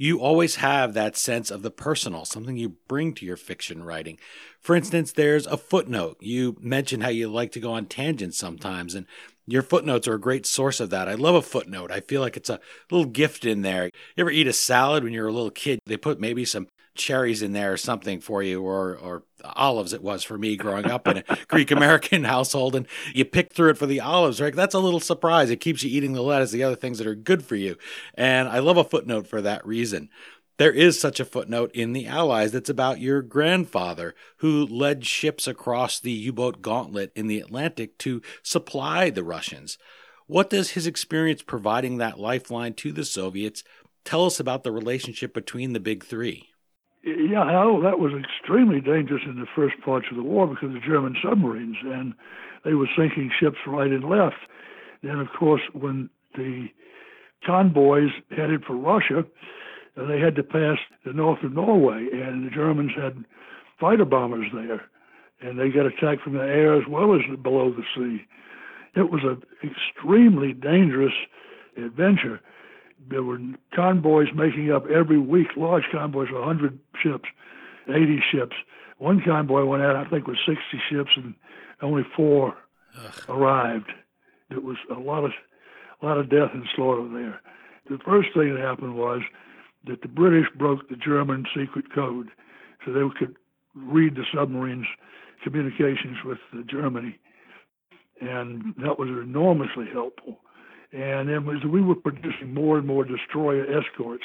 you 0.00 0.18
always 0.18 0.56
have 0.56 0.94
that 0.94 1.14
sense 1.14 1.50
of 1.50 1.60
the 1.60 1.70
personal, 1.70 2.24
something 2.24 2.56
you 2.56 2.70
bring 2.88 3.12
to 3.12 3.26
your 3.26 3.36
fiction 3.36 3.84
writing. 3.84 4.18
For 4.58 4.74
instance, 4.74 5.12
there's 5.12 5.46
a 5.46 5.58
footnote. 5.58 6.16
You 6.20 6.56
mentioned 6.58 7.02
how 7.02 7.10
you 7.10 7.28
like 7.28 7.52
to 7.52 7.60
go 7.60 7.72
on 7.72 7.84
tangents 7.84 8.38
sometimes, 8.38 8.94
and 8.94 9.04
your 9.46 9.60
footnotes 9.60 10.08
are 10.08 10.14
a 10.14 10.20
great 10.20 10.46
source 10.46 10.80
of 10.80 10.88
that. 10.88 11.06
I 11.06 11.16
love 11.16 11.34
a 11.34 11.42
footnote. 11.42 11.92
I 11.92 12.00
feel 12.00 12.22
like 12.22 12.38
it's 12.38 12.48
a 12.48 12.60
little 12.90 13.04
gift 13.04 13.44
in 13.44 13.60
there. 13.60 13.90
You 14.16 14.22
ever 14.22 14.30
eat 14.30 14.46
a 14.46 14.54
salad 14.54 15.04
when 15.04 15.12
you're 15.12 15.28
a 15.28 15.32
little 15.32 15.50
kid? 15.50 15.80
They 15.84 15.98
put 15.98 16.18
maybe 16.18 16.46
some 16.46 16.68
cherries 16.94 17.42
in 17.42 17.52
there 17.52 17.72
or 17.72 17.76
something 17.76 18.20
for 18.20 18.42
you, 18.42 18.62
or 18.62 18.96
or 18.96 19.24
olives. 19.44 19.92
It 19.92 20.02
was 20.02 20.22
for 20.22 20.38
me 20.38 20.56
growing 20.56 20.90
up 20.90 21.06
in 21.08 21.18
a 21.18 21.38
Greek 21.48 21.70
American 21.70 22.24
household, 22.34 22.74
and 22.74 22.86
you 23.14 23.24
pick 23.24 23.52
through 23.52 23.70
it 23.70 23.78
for 23.78 23.86
the 23.86 24.00
olives. 24.00 24.40
Right, 24.40 24.54
that's 24.54 24.74
a 24.74 24.80
little 24.80 25.00
surprise. 25.00 25.50
It 25.50 25.60
keeps 25.60 25.82
you 25.82 25.90
eating 25.90 26.12
the 26.12 26.22
lettuce, 26.22 26.50
the 26.50 26.64
other 26.64 26.76
things 26.76 26.98
that 26.98 27.06
are 27.06 27.14
good 27.14 27.44
for 27.44 27.56
you. 27.56 27.76
And 28.14 28.48
I 28.48 28.58
love 28.58 28.76
a 28.76 28.84
footnote 28.84 29.26
for 29.26 29.40
that 29.40 29.66
reason. 29.66 30.08
There 30.60 30.70
is 30.70 31.00
such 31.00 31.20
a 31.20 31.24
footnote 31.24 31.70
in 31.72 31.94
the 31.94 32.06
Allies 32.06 32.52
that's 32.52 32.68
about 32.68 33.00
your 33.00 33.22
grandfather 33.22 34.14
who 34.40 34.66
led 34.66 35.06
ships 35.06 35.46
across 35.46 35.98
the 35.98 36.12
U 36.12 36.34
boat 36.34 36.60
gauntlet 36.60 37.12
in 37.14 37.28
the 37.28 37.40
Atlantic 37.40 37.96
to 38.00 38.20
supply 38.42 39.08
the 39.08 39.24
Russians. 39.24 39.78
What 40.26 40.50
does 40.50 40.72
his 40.72 40.86
experience 40.86 41.40
providing 41.40 41.96
that 41.96 42.20
lifeline 42.20 42.74
to 42.74 42.92
the 42.92 43.06
Soviets 43.06 43.64
tell 44.04 44.26
us 44.26 44.38
about 44.38 44.62
the 44.62 44.70
relationship 44.70 45.32
between 45.32 45.72
the 45.72 45.80
big 45.80 46.04
three? 46.04 46.49
Yeah, 47.02 47.44
that 47.82 47.98
was 47.98 48.12
extremely 48.12 48.80
dangerous 48.80 49.22
in 49.24 49.40
the 49.40 49.46
first 49.56 49.74
parts 49.82 50.06
of 50.10 50.16
the 50.18 50.22
war 50.22 50.46
because 50.46 50.74
of 50.74 50.82
German 50.82 51.16
submarines, 51.22 51.76
and 51.82 52.12
they 52.64 52.74
were 52.74 52.88
sinking 52.96 53.30
ships 53.40 53.56
right 53.66 53.90
and 53.90 54.04
left. 54.04 54.36
Then, 55.02 55.18
of 55.18 55.28
course, 55.38 55.62
when 55.72 56.10
the 56.34 56.66
convoys 57.46 58.10
headed 58.30 58.64
for 58.64 58.76
Russia, 58.76 59.24
uh, 59.96 60.06
they 60.06 60.20
had 60.20 60.36
to 60.36 60.42
pass 60.42 60.76
the 61.06 61.14
north 61.14 61.42
of 61.42 61.54
Norway, 61.54 62.06
and 62.12 62.46
the 62.46 62.50
Germans 62.50 62.92
had 62.94 63.24
fighter 63.80 64.04
bombers 64.04 64.48
there, 64.52 64.82
and 65.40 65.58
they 65.58 65.70
got 65.70 65.86
attacked 65.86 66.22
from 66.22 66.34
the 66.34 66.40
air 66.40 66.74
as 66.74 66.86
well 66.86 67.14
as 67.14 67.22
below 67.42 67.72
the 67.72 67.84
sea. 67.96 68.26
It 68.94 69.10
was 69.10 69.22
an 69.24 69.42
extremely 69.64 70.52
dangerous 70.52 71.14
adventure. 71.76 72.40
There 73.08 73.22
were 73.22 73.38
convoys 73.74 74.28
making 74.34 74.70
up 74.72 74.84
every 74.88 75.18
week, 75.18 75.48
large 75.56 75.84
convoys, 75.90 76.30
100 76.30 76.78
ships, 77.02 77.28
80 77.88 78.22
ships. 78.30 78.56
One 78.98 79.22
convoy 79.24 79.64
went 79.64 79.82
out, 79.82 79.96
I 79.96 80.08
think, 80.08 80.26
with 80.26 80.36
60 80.46 80.60
ships, 80.90 81.10
and 81.16 81.34
only 81.80 82.02
four 82.14 82.56
Ugh. 82.98 83.12
arrived. 83.28 83.92
It 84.50 84.62
was 84.62 84.76
a 84.94 84.98
lot 84.98 85.24
of, 85.24 85.30
a 86.02 86.06
lot 86.06 86.18
of 86.18 86.28
death 86.28 86.50
and 86.52 86.64
slaughter 86.76 87.08
there. 87.08 87.40
The 87.88 87.98
first 88.04 88.28
thing 88.34 88.54
that 88.54 88.60
happened 88.60 88.96
was 88.96 89.22
that 89.86 90.02
the 90.02 90.08
British 90.08 90.46
broke 90.56 90.88
the 90.88 90.96
German 90.96 91.46
secret 91.56 91.92
code 91.94 92.28
so 92.84 92.92
they 92.92 93.00
could 93.18 93.36
read 93.74 94.16
the 94.16 94.24
submarines' 94.34 94.86
communications 95.42 96.18
with 96.24 96.38
Germany. 96.66 97.18
And 98.20 98.74
that 98.78 98.98
was 98.98 99.08
enormously 99.08 99.86
helpful. 99.90 100.40
And 100.92 101.28
then 101.28 101.48
as 101.48 101.64
we 101.64 101.82
were 101.82 101.94
producing 101.94 102.52
more 102.52 102.78
and 102.78 102.86
more 102.86 103.04
destroyer 103.04 103.64
escorts, 103.64 104.24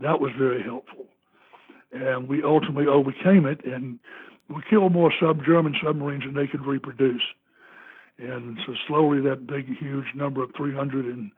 that 0.00 0.20
was 0.20 0.32
very 0.38 0.62
helpful. 0.62 1.06
And 1.92 2.28
we 2.28 2.42
ultimately 2.42 2.86
overcame 2.86 3.46
it 3.46 3.64
and 3.64 3.98
we 4.48 4.62
killed 4.68 4.92
more 4.92 5.12
sub 5.20 5.44
German 5.44 5.74
submarines 5.82 6.24
than 6.24 6.34
they 6.34 6.46
could 6.46 6.66
reproduce. 6.66 7.22
And 8.18 8.58
so 8.66 8.74
slowly 8.88 9.20
that 9.22 9.46
big, 9.46 9.66
huge 9.78 10.06
number 10.14 10.42
of 10.42 10.50
300 10.56 11.06
and 11.06 11.30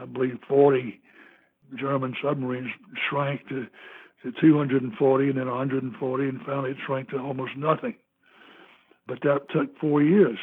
I 0.00 0.04
believe 0.06 0.38
40 0.48 1.00
German 1.78 2.14
submarines 2.22 2.70
shrank 3.08 3.46
to, 3.48 3.66
to 4.22 4.32
240 4.40 5.28
and 5.28 5.38
then 5.38 5.46
140, 5.48 6.28
and 6.28 6.40
finally 6.44 6.70
it 6.70 6.76
shrank 6.86 7.10
to 7.10 7.18
almost 7.18 7.52
nothing. 7.56 7.94
But 9.06 9.20
that 9.22 9.50
took 9.50 9.76
four 9.78 10.02
years. 10.02 10.38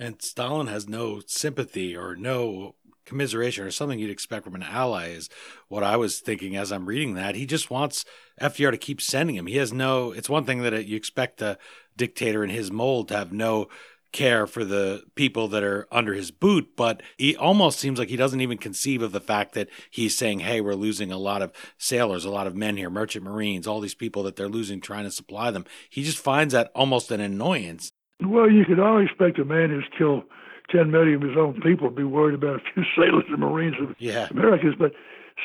And 0.00 0.22
Stalin 0.22 0.68
has 0.68 0.88
no 0.88 1.20
sympathy 1.26 1.94
or 1.94 2.16
no 2.16 2.74
commiseration 3.04 3.66
or 3.66 3.70
something 3.70 3.98
you'd 3.98 4.10
expect 4.10 4.44
from 4.44 4.54
an 4.54 4.62
ally 4.62 5.08
is 5.08 5.28
what 5.68 5.84
I 5.84 5.98
was 5.98 6.20
thinking 6.20 6.56
as 6.56 6.72
I'm 6.72 6.86
reading 6.86 7.14
that. 7.14 7.34
He 7.34 7.44
just 7.44 7.70
wants 7.70 8.06
FDR 8.40 8.70
to 8.70 8.78
keep 8.78 9.02
sending 9.02 9.36
him. 9.36 9.46
He 9.46 9.56
has 9.56 9.74
no, 9.74 10.12
it's 10.12 10.30
one 10.30 10.44
thing 10.46 10.62
that 10.62 10.86
you 10.86 10.96
expect 10.96 11.42
a 11.42 11.58
dictator 11.98 12.42
in 12.42 12.48
his 12.48 12.72
mold 12.72 13.08
to 13.08 13.16
have 13.16 13.30
no 13.30 13.68
care 14.12 14.46
for 14.46 14.64
the 14.64 15.02
people 15.14 15.48
that 15.48 15.62
are 15.62 15.86
under 15.92 16.14
his 16.14 16.30
boot, 16.30 16.70
but 16.76 17.02
he 17.16 17.36
almost 17.36 17.78
seems 17.78 17.98
like 17.98 18.08
he 18.08 18.16
doesn't 18.16 18.40
even 18.40 18.58
conceive 18.58 19.02
of 19.02 19.12
the 19.12 19.20
fact 19.20 19.54
that 19.54 19.68
he's 19.90 20.16
saying, 20.16 20.40
hey, 20.40 20.60
we're 20.60 20.74
losing 20.74 21.12
a 21.12 21.18
lot 21.18 21.42
of 21.42 21.52
sailors, 21.78 22.24
a 22.24 22.30
lot 22.30 22.46
of 22.46 22.56
men 22.56 22.76
here, 22.76 22.90
merchant 22.90 23.24
marines, 23.24 23.66
all 23.66 23.80
these 23.80 23.94
people 23.94 24.22
that 24.22 24.36
they're 24.36 24.48
losing 24.48 24.80
trying 24.80 25.04
to 25.04 25.10
supply 25.10 25.50
them. 25.50 25.64
He 25.90 26.02
just 26.02 26.18
finds 26.18 26.52
that 26.52 26.72
almost 26.74 27.10
an 27.10 27.20
annoyance. 27.20 27.89
Well, 28.22 28.50
you 28.50 28.64
could 28.64 28.80
always 28.80 29.08
expect 29.08 29.38
a 29.38 29.44
man 29.44 29.70
who's 29.70 29.88
killed 29.96 30.24
10 30.70 30.90
million 30.90 31.16
of 31.16 31.22
his 31.22 31.36
own 31.36 31.60
people 31.60 31.88
to 31.88 31.94
be 31.94 32.04
worried 32.04 32.34
about 32.34 32.56
a 32.56 32.60
few 32.74 32.84
sailors 32.96 33.24
and 33.28 33.38
marines 33.38 33.76
of 33.80 33.94
yeah. 33.98 34.28
Americans, 34.30 34.74
but 34.78 34.92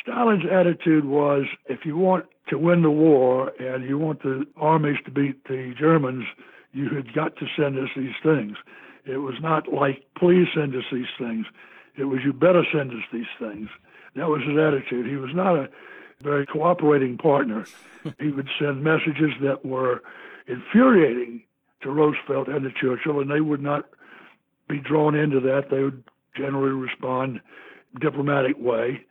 Stalin's 0.01 0.43
attitude 0.51 1.05
was 1.05 1.45
if 1.67 1.85
you 1.85 1.97
want 1.97 2.25
to 2.49 2.57
win 2.57 2.81
the 2.81 2.91
war 2.91 3.51
and 3.59 3.87
you 3.87 3.97
want 3.97 4.21
the 4.23 4.45
armies 4.57 4.97
to 5.05 5.11
beat 5.11 5.43
the 5.45 5.73
Germans, 5.79 6.25
you 6.73 6.89
had 6.89 7.13
got 7.13 7.37
to 7.37 7.45
send 7.57 7.77
us 7.79 7.89
these 7.95 8.15
things. 8.21 8.57
It 9.05 9.17
was 9.17 9.35
not 9.41 9.71
like, 9.71 10.03
please 10.17 10.47
send 10.53 10.75
us 10.75 10.83
these 10.91 11.05
things. 11.17 11.45
It 11.97 12.05
was, 12.05 12.19
you 12.25 12.33
better 12.33 12.63
send 12.73 12.91
us 12.91 13.05
these 13.13 13.31
things. 13.39 13.69
That 14.15 14.27
was 14.27 14.41
his 14.41 14.57
attitude. 14.57 15.07
He 15.07 15.15
was 15.15 15.31
not 15.33 15.55
a, 15.55 15.69
very 16.21 16.45
cooperating 16.45 17.17
partner. 17.17 17.65
he 18.19 18.29
would 18.29 18.49
send 18.59 18.83
messages 18.83 19.31
that 19.41 19.65
were 19.65 20.01
infuriating 20.47 21.43
to 21.81 21.91
Roosevelt 21.91 22.47
and 22.47 22.63
to 22.63 22.71
Churchill, 22.71 23.19
and 23.19 23.29
they 23.29 23.41
would 23.41 23.61
not 23.61 23.85
be 24.67 24.79
drawn 24.79 25.15
into 25.15 25.39
that. 25.41 25.69
They 25.69 25.83
would 25.83 26.03
generally 26.35 26.71
respond 26.71 27.41
diplomatic 27.99 28.55
way. 28.59 29.05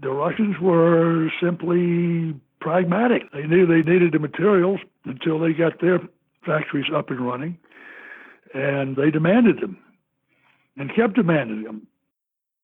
The 0.00 0.10
Russians 0.10 0.56
were 0.60 1.30
simply 1.42 2.34
pragmatic. 2.60 3.30
They 3.32 3.46
knew 3.46 3.66
they 3.66 3.82
needed 3.82 4.12
the 4.12 4.18
materials 4.18 4.80
until 5.04 5.38
they 5.38 5.52
got 5.52 5.80
their 5.80 6.00
factories 6.46 6.86
up 6.94 7.10
and 7.10 7.26
running, 7.26 7.58
and 8.54 8.96
they 8.96 9.10
demanded 9.10 9.60
them 9.60 9.78
and 10.76 10.94
kept 10.94 11.14
demanding 11.14 11.64
them 11.64 11.86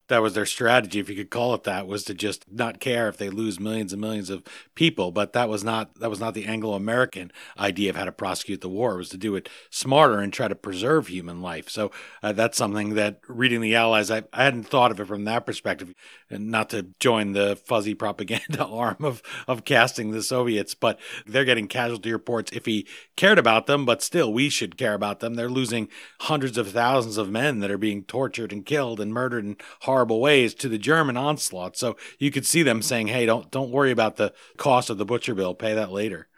that 0.08 0.22
was 0.22 0.34
their 0.34 0.46
strategy, 0.46 0.98
if 0.98 1.08
you 1.08 1.14
could 1.14 1.30
call 1.30 1.54
it 1.54 1.64
that, 1.64 1.86
was 1.86 2.04
to 2.04 2.14
just 2.14 2.50
not 2.50 2.80
care 2.80 3.08
if 3.08 3.16
they 3.16 3.28
lose 3.30 3.60
millions 3.60 3.92
and 3.92 4.00
millions 4.00 4.30
of 4.30 4.42
people. 4.74 5.12
But 5.12 5.34
that 5.34 5.48
was 5.48 5.62
not 5.62 5.94
that 6.00 6.10
was 6.10 6.20
not 6.20 6.34
the 6.34 6.46
Anglo-American 6.46 7.30
idea 7.58 7.90
of 7.90 7.96
how 7.96 8.06
to 8.06 8.12
prosecute 8.12 8.60
the 8.62 8.68
war. 8.68 8.94
It 8.94 8.98
was 8.98 9.08
to 9.10 9.18
do 9.18 9.36
it 9.36 9.48
smarter 9.70 10.18
and 10.18 10.32
try 10.32 10.48
to 10.48 10.54
preserve 10.54 11.08
human 11.08 11.42
life. 11.42 11.68
So 11.68 11.90
uh, 12.22 12.32
that's 12.32 12.58
something 12.58 12.94
that 12.94 13.20
reading 13.28 13.60
the 13.60 13.74
Allies, 13.74 14.10
I, 14.10 14.24
I 14.32 14.44
hadn't 14.44 14.64
thought 14.64 14.90
of 14.90 15.00
it 15.00 15.06
from 15.06 15.24
that 15.24 15.46
perspective, 15.46 15.92
and 16.30 16.50
not 16.50 16.70
to 16.70 16.88
join 16.98 17.32
the 17.32 17.56
fuzzy 17.56 17.94
propaganda 17.94 18.64
arm 18.66 18.96
of 19.00 19.22
of 19.46 19.64
casting 19.64 20.10
the 20.10 20.22
Soviets, 20.22 20.74
but 20.74 20.98
they're 21.26 21.44
getting 21.44 21.68
casualty 21.68 22.12
reports 22.12 22.50
if 22.52 22.64
he 22.64 22.86
cared 23.16 23.38
about 23.38 23.66
them. 23.66 23.84
But 23.84 24.02
still, 24.02 24.32
we 24.32 24.48
should 24.48 24.78
care 24.78 24.94
about 24.94 25.20
them. 25.20 25.34
They're 25.34 25.50
losing 25.50 25.88
hundreds 26.20 26.56
of 26.56 26.70
thousands 26.70 27.18
of 27.18 27.30
men 27.30 27.58
that 27.60 27.70
are 27.70 27.78
being 27.78 28.04
tortured 28.04 28.52
and 28.52 28.64
killed 28.64 29.00
and 29.00 29.12
murdered 29.12 29.44
and 29.44 29.60
hard 29.82 29.97
horrible 29.98 30.20
ways 30.20 30.54
to 30.54 30.68
the 30.68 30.78
German 30.78 31.16
onslaught. 31.16 31.76
So 31.76 31.96
you 32.20 32.30
could 32.30 32.46
see 32.46 32.62
them 32.62 32.82
saying, 32.82 33.08
"Hey, 33.08 33.26
don't 33.26 33.50
don't 33.50 33.72
worry 33.72 33.90
about 33.90 34.14
the 34.14 34.32
cost 34.56 34.90
of 34.90 34.98
the 34.98 35.04
butcher 35.04 35.34
bill. 35.34 35.54
Pay 35.54 35.74
that 35.74 35.90
later." 35.90 36.28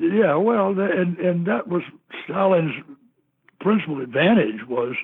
Yeah, 0.00 0.34
well, 0.34 0.70
and 0.70 1.16
and 1.18 1.46
that 1.46 1.68
was 1.68 1.82
Stalin's 2.24 2.74
principal 3.60 4.00
advantage 4.00 4.66
was 4.68 4.96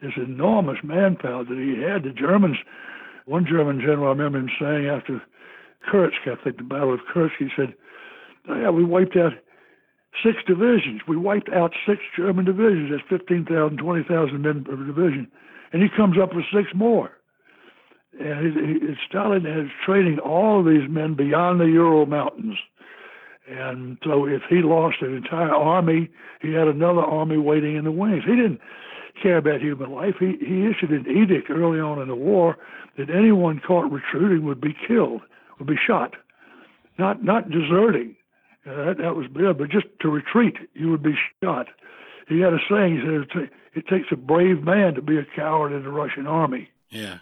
this 0.00 0.12
enormous 0.16 0.78
manpower 0.84 1.42
that 1.44 1.58
he 1.58 1.82
had. 1.82 2.04
The 2.04 2.10
Germans, 2.10 2.58
one 3.26 3.44
German 3.44 3.80
general, 3.80 4.06
I 4.06 4.10
remember 4.10 4.38
him 4.38 4.50
saying 4.60 4.86
after 4.86 5.20
Kursk, 5.90 6.18
I 6.26 6.36
think 6.42 6.58
the 6.58 6.62
Battle 6.62 6.94
of 6.94 7.00
Kursk, 7.12 7.34
he 7.40 7.48
said, 7.56 7.74
oh, 8.48 8.54
"Yeah, 8.54 8.70
we 8.70 8.84
wiped 8.84 9.16
out." 9.16 9.32
Six 10.22 10.38
divisions. 10.46 11.02
We 11.06 11.16
wiped 11.16 11.50
out 11.50 11.72
six 11.86 12.02
German 12.16 12.44
divisions. 12.44 12.90
That's 12.90 13.08
15,000, 13.08 13.76
20,000 13.76 14.42
men 14.42 14.64
per 14.64 14.74
division. 14.74 15.28
And 15.72 15.82
he 15.82 15.88
comes 15.88 16.16
up 16.18 16.34
with 16.34 16.44
six 16.52 16.68
more. 16.74 17.17
And 18.18 18.96
Stalin 19.08 19.46
is 19.46 19.70
training 19.84 20.18
all 20.18 20.60
of 20.60 20.66
these 20.66 20.88
men 20.88 21.14
beyond 21.14 21.60
the 21.60 21.66
Ural 21.66 22.06
Mountains. 22.06 22.58
And 23.48 23.98
so 24.04 24.26
if 24.26 24.42
he 24.48 24.56
lost 24.56 24.96
an 25.00 25.16
entire 25.16 25.54
army, 25.54 26.10
he 26.42 26.52
had 26.52 26.68
another 26.68 27.00
army 27.00 27.38
waiting 27.38 27.76
in 27.76 27.84
the 27.84 27.92
wings. 27.92 28.24
He 28.24 28.36
didn't 28.36 28.60
care 29.22 29.38
about 29.38 29.60
human 29.60 29.90
life. 29.90 30.16
He, 30.18 30.36
he 30.40 30.66
issued 30.66 30.90
an 30.90 31.06
edict 31.08 31.50
early 31.50 31.80
on 31.80 32.00
in 32.00 32.08
the 32.08 32.14
war 32.14 32.58
that 32.96 33.10
anyone 33.10 33.60
caught 33.64 33.90
retreating 33.90 34.44
would 34.44 34.60
be 34.60 34.76
killed, 34.86 35.22
would 35.58 35.68
be 35.68 35.78
shot, 35.84 36.14
not 36.98 37.24
not 37.24 37.50
deserting. 37.50 38.16
Uh, 38.66 38.84
that, 38.84 38.98
that 38.98 39.16
was 39.16 39.26
bad, 39.28 39.56
but 39.56 39.70
just 39.70 39.86
to 40.00 40.08
retreat, 40.08 40.56
you 40.74 40.90
would 40.90 41.02
be 41.02 41.14
shot. 41.42 41.68
He 42.28 42.40
had 42.40 42.52
a 42.52 42.58
saying. 42.68 42.96
He 42.96 43.02
said, 43.02 43.50
"It 43.74 43.86
takes 43.86 44.08
a 44.10 44.16
brave 44.16 44.62
man 44.62 44.94
to 44.94 45.02
be 45.02 45.16
a 45.16 45.24
coward 45.24 45.72
in 45.72 45.84
the 45.84 45.90
Russian 45.90 46.26
army." 46.26 46.68
Yeah. 46.90 47.18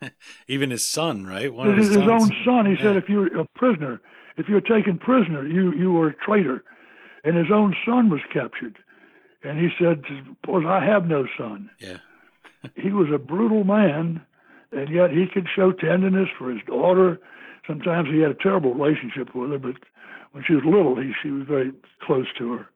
Even 0.48 0.70
his 0.70 0.88
son, 0.88 1.24
right? 1.24 1.52
One 1.52 1.76
his, 1.76 1.88
his, 1.88 1.96
own 1.96 2.30
son. 2.44 2.66
He 2.66 2.72
yeah. 2.72 2.82
said, 2.82 2.96
if 2.96 3.08
you're 3.08 3.38
a 3.38 3.44
prisoner, 3.56 4.00
if 4.36 4.48
you're 4.48 4.60
taken 4.60 4.98
prisoner, 4.98 5.46
you 5.46 5.72
you 5.74 5.96
are 6.00 6.08
a 6.08 6.14
traitor. 6.14 6.64
And 7.24 7.36
his 7.36 7.50
own 7.52 7.74
son 7.84 8.08
was 8.08 8.20
captured. 8.32 8.78
And 9.42 9.58
he 9.58 9.68
said, 9.78 10.02
"Suppose 10.42 10.64
I 10.66 10.84
have 10.84 11.06
no 11.06 11.26
son." 11.36 11.70
Yeah. 11.78 11.98
he 12.76 12.90
was 12.90 13.08
a 13.12 13.18
brutal 13.18 13.64
man, 13.64 14.20
and 14.72 14.88
yet 14.88 15.10
he 15.10 15.26
could 15.26 15.46
show 15.54 15.72
tenderness 15.72 16.28
for 16.38 16.50
his 16.50 16.62
daughter. 16.66 17.20
Sometimes 17.66 18.08
he 18.08 18.20
had 18.20 18.30
a 18.30 18.34
terrible 18.34 18.74
relationship 18.74 19.34
with 19.34 19.50
her, 19.50 19.58
but 19.58 19.74
when 20.32 20.44
she 20.46 20.54
was 20.54 20.64
little, 20.64 20.96
he 20.96 21.12
she 21.22 21.30
was 21.30 21.46
very 21.46 21.72
close 22.00 22.26
to 22.38 22.52
her. 22.52 22.68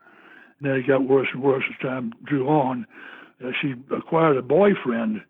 And 0.59 0.71
then 0.71 0.77
it 0.77 0.87
got 0.87 1.09
worse 1.09 1.29
and 1.33 1.43
worse 1.43 1.65
as 1.69 1.79
time 1.81 2.13
drew 2.25 2.49
on. 2.49 2.87
Uh, 3.45 3.51
she 3.61 3.75
acquired 3.95 4.37
a 4.37 4.43
boyfriend 4.43 5.23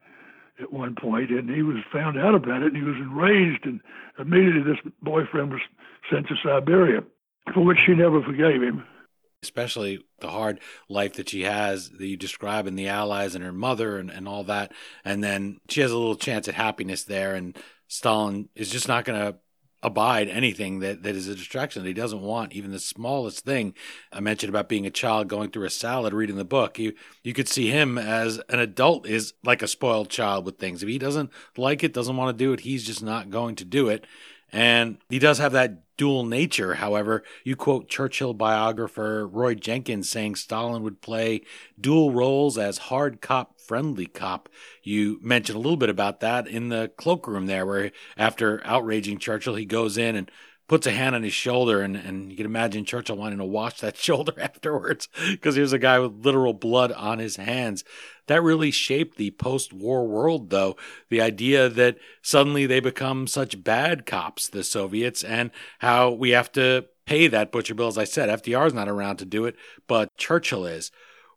at 0.60 0.72
one 0.72 0.94
point, 0.94 1.30
and 1.30 1.48
he 1.48 1.62
was 1.62 1.78
found 1.92 2.18
out 2.18 2.34
about 2.34 2.62
it, 2.62 2.72
and 2.72 2.76
he 2.76 2.82
was 2.82 2.96
enraged, 2.96 3.64
and 3.64 3.80
immediately 4.18 4.62
this 4.62 4.80
boyfriend 5.02 5.52
was 5.52 5.62
sent 6.10 6.28
to 6.28 6.36
Siberia, 6.42 7.02
for 7.52 7.64
which 7.64 7.78
she 7.84 7.94
never 7.94 8.22
forgave 8.22 8.62
him. 8.62 8.84
Especially 9.42 10.04
the 10.20 10.30
hard 10.30 10.60
life 10.88 11.14
that 11.14 11.28
she 11.28 11.42
has 11.42 11.90
that 11.90 12.06
you 12.06 12.16
describe 12.16 12.66
in 12.66 12.76
the 12.76 12.88
Allies 12.88 13.34
and 13.34 13.42
her 13.42 13.52
mother 13.52 13.98
and, 13.98 14.08
and 14.10 14.28
all 14.28 14.44
that. 14.44 14.72
And 15.04 15.22
then 15.24 15.58
she 15.68 15.80
has 15.80 15.90
a 15.90 15.98
little 15.98 16.14
chance 16.14 16.46
at 16.46 16.54
happiness 16.54 17.04
there, 17.04 17.34
and 17.34 17.56
Stalin 17.88 18.48
is 18.54 18.70
just 18.70 18.88
not 18.88 19.04
going 19.04 19.18
to 19.18 19.38
abide 19.82 20.28
anything 20.28 20.78
that, 20.80 21.02
that 21.02 21.16
is 21.16 21.28
a 21.28 21.34
distraction 21.34 21.82
that 21.82 21.88
he 21.88 21.94
doesn't 21.94 22.20
want, 22.20 22.52
even 22.52 22.70
the 22.70 22.78
smallest 22.78 23.44
thing. 23.44 23.74
I 24.12 24.20
mentioned 24.20 24.50
about 24.50 24.68
being 24.68 24.86
a 24.86 24.90
child 24.90 25.28
going 25.28 25.50
through 25.50 25.66
a 25.66 25.70
salad 25.70 26.12
reading 26.12 26.36
the 26.36 26.44
book. 26.44 26.78
You 26.78 26.92
you 27.22 27.32
could 27.32 27.48
see 27.48 27.68
him 27.68 27.98
as 27.98 28.40
an 28.48 28.60
adult 28.60 29.06
is 29.06 29.34
like 29.42 29.62
a 29.62 29.68
spoiled 29.68 30.08
child 30.08 30.44
with 30.44 30.58
things. 30.58 30.82
If 30.82 30.88
he 30.88 30.98
doesn't 30.98 31.30
like 31.56 31.82
it, 31.82 31.92
doesn't 31.92 32.16
want 32.16 32.36
to 32.36 32.44
do 32.44 32.52
it, 32.52 32.60
he's 32.60 32.84
just 32.84 33.02
not 33.02 33.30
going 33.30 33.56
to 33.56 33.64
do 33.64 33.88
it. 33.88 34.06
And 34.52 34.98
he 35.08 35.18
does 35.18 35.38
have 35.38 35.52
that 35.52 35.96
dual 35.96 36.24
nature. 36.24 36.74
However, 36.74 37.24
you 37.42 37.56
quote 37.56 37.88
Churchill 37.88 38.34
biographer 38.34 39.26
Roy 39.26 39.54
Jenkins 39.54 40.10
saying 40.10 40.34
Stalin 40.34 40.82
would 40.82 41.00
play 41.00 41.42
dual 41.80 42.12
roles 42.12 42.58
as 42.58 42.76
hard 42.78 43.20
cop, 43.20 43.54
friendly 43.66 44.06
cop. 44.06 44.48
You 44.82 45.18
mentioned 45.22 45.56
a 45.56 45.60
little 45.60 45.76
bit 45.76 45.88
about 45.88 46.20
that 46.20 46.46
in 46.46 46.68
the 46.68 46.90
cloakroom 46.96 47.46
there, 47.46 47.66
where 47.66 47.92
after 48.16 48.60
outraging 48.64 49.18
Churchill, 49.18 49.54
he 49.54 49.64
goes 49.64 49.96
in 49.96 50.16
and 50.16 50.30
puts 50.68 50.86
a 50.86 50.90
hand 50.90 51.14
on 51.14 51.22
his 51.22 51.34
shoulder, 51.34 51.82
and, 51.82 51.96
and 51.96 52.30
you 52.30 52.36
can 52.36 52.46
imagine 52.46 52.84
Churchill 52.84 53.16
wanting 53.16 53.38
to 53.38 53.44
wash 53.44 53.80
that 53.80 53.96
shoulder 53.98 54.32
afterwards 54.40 55.08
because 55.30 55.54
here's 55.54 55.72
a 55.72 55.78
guy 55.78 55.98
with 55.98 56.24
literal 56.24 56.54
blood 56.54 56.92
on 56.92 57.18
his 57.18 57.36
hands. 57.36 57.84
That 58.26 58.42
really 58.42 58.70
shaped 58.70 59.18
the 59.18 59.32
post 59.32 59.72
war 59.72 60.06
world, 60.06 60.50
though. 60.50 60.76
The 61.10 61.20
idea 61.20 61.68
that 61.68 61.98
suddenly 62.22 62.66
they 62.66 62.80
become 62.80 63.26
such 63.26 63.62
bad 63.62 64.06
cops, 64.06 64.48
the 64.48 64.64
Soviets, 64.64 65.22
and 65.22 65.50
how 65.80 66.10
we 66.10 66.30
have 66.30 66.50
to 66.52 66.86
pay 67.04 67.26
that 67.26 67.52
butcher 67.52 67.74
bill. 67.74 67.88
As 67.88 67.98
I 67.98 68.04
said, 68.04 68.28
FDR's 68.28 68.72
not 68.72 68.88
around 68.88 69.16
to 69.16 69.24
do 69.24 69.44
it, 69.44 69.56
but 69.86 70.16
Churchill 70.16 70.64
is. 70.64 70.90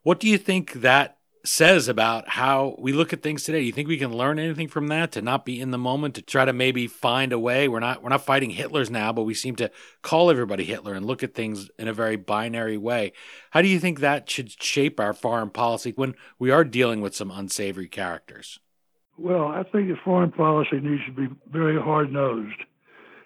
What 0.04 0.20
do 0.20 0.30
you 0.30 0.38
think 0.38 0.74
that 0.74 1.14
says 1.48 1.88
about 1.88 2.30
how 2.30 2.76
we 2.80 2.91
look 2.91 3.14
at 3.14 3.22
things 3.22 3.43
today. 3.43 3.60
Do 3.60 3.66
you 3.66 3.72
think 3.72 3.88
we 3.88 3.98
can 3.98 4.14
learn 4.14 4.39
anything 4.39 4.68
from 4.68 4.88
that 4.88 5.12
to 5.14 5.22
not 5.22 5.46
be 5.46 5.60
in 5.60 5.72
the 5.72 5.78
moment 5.78 6.16
to 6.16 6.22
try 6.22 6.46
to 6.46 6.54
maybe 6.54 6.88
find 6.88 7.32
a 7.32 7.39
way? 7.39 7.68
We're 7.68 7.80
not 7.80 8.04
we're 8.04 8.10
not 8.10 8.26
fighting 8.26 8.52
Hitler's 8.52 8.89
now, 8.89 9.14
but 9.14 9.24
we 9.24 9.34
seem 9.34 9.56
to 9.58 9.72
call 10.02 10.30
everybody 10.30 10.64
Hitler 10.64 10.93
and 10.93 11.06
look 11.06 11.24
at 11.24 11.34
things 11.34 11.70
in 11.78 11.88
a 11.88 11.93
very 11.93 12.16
binary 12.16 12.78
way. 12.78 13.14
How 13.52 13.62
do 13.62 13.68
you 13.68 13.80
think 13.80 14.00
that 14.00 14.30
should 14.30 14.52
shape 14.62 15.00
our 15.00 15.14
foreign 15.14 15.50
policy 15.50 15.93
when 15.96 16.16
we 16.39 16.52
are 16.52 16.64
dealing 16.64 17.02
with 17.02 17.16
some 17.16 17.32
unsavory 17.32 17.88
characters? 17.88 18.60
Well, 19.18 19.48
I 19.48 19.64
think 19.64 19.88
the 19.88 19.98
foreign 20.04 20.32
policy 20.32 20.80
needs 20.82 21.06
to 21.06 21.12
be 21.12 21.34
very 21.52 21.82
hard 21.82 22.12
nosed. 22.12 22.64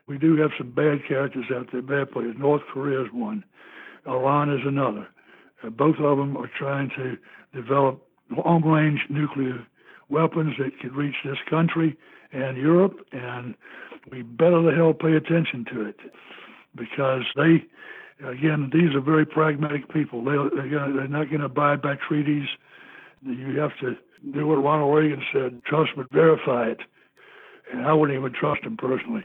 We 0.08 0.18
do 0.18 0.36
have 0.38 0.52
some 0.58 0.72
bad 0.72 1.00
characters 1.08 1.46
out 1.56 1.72
there, 1.72 1.82
bad 1.82 2.12
players. 2.12 2.36
North 2.38 2.64
Korea 2.72 3.04
is 3.04 3.12
one. 3.12 3.44
Iran 4.08 4.52
is 4.52 4.66
another. 4.66 5.08
Uh, 5.64 5.70
both 5.70 5.96
of 6.00 6.18
them 6.18 6.38
are 6.38 6.50
trying 6.58 6.90
to 6.98 7.18
develop 7.54 8.09
long 8.30 8.64
range 8.64 9.02
nuclear 9.10 9.66
weapons 10.10 10.56
that 10.60 10.80
could 10.80 10.96
reach 10.96 11.16
this 11.24 11.38
country 11.50 11.98
and 12.32 12.58
Europe, 12.58 13.06
and 13.12 13.56
we 14.12 14.22
better 14.22 14.62
the 14.62 14.76
hell 14.76 14.94
pay 14.94 15.14
attention 15.14 15.66
to 15.74 15.82
it 15.82 15.98
because 16.76 17.24
they, 17.36 17.66
again, 18.26 18.70
these 18.74 18.96
are 18.96 19.02
very 19.02 19.26
pragmatic 19.26 19.92
people. 19.92 20.24
They, 20.24 20.32
they're, 20.56 20.70
gonna, 20.70 20.94
they're 20.94 21.08
not 21.08 21.30
going 21.30 21.40
to 21.40 21.46
abide 21.46 21.82
by 21.82 21.96
treaties. 21.96 22.48
You 23.22 23.60
have 23.60 23.78
to 23.82 23.96
do 24.32 24.48
what 24.48 24.64
Ronald 24.64 24.96
Reagan 24.96 25.24
said 25.34 25.62
trust 25.66 25.92
but 25.96 26.12
verify 26.12 26.70
it. 26.70 26.80
And 27.72 27.86
I 27.86 27.94
wouldn't 27.94 28.18
even 28.18 28.34
trust 28.34 28.64
him 28.64 28.78
personally. 28.78 29.24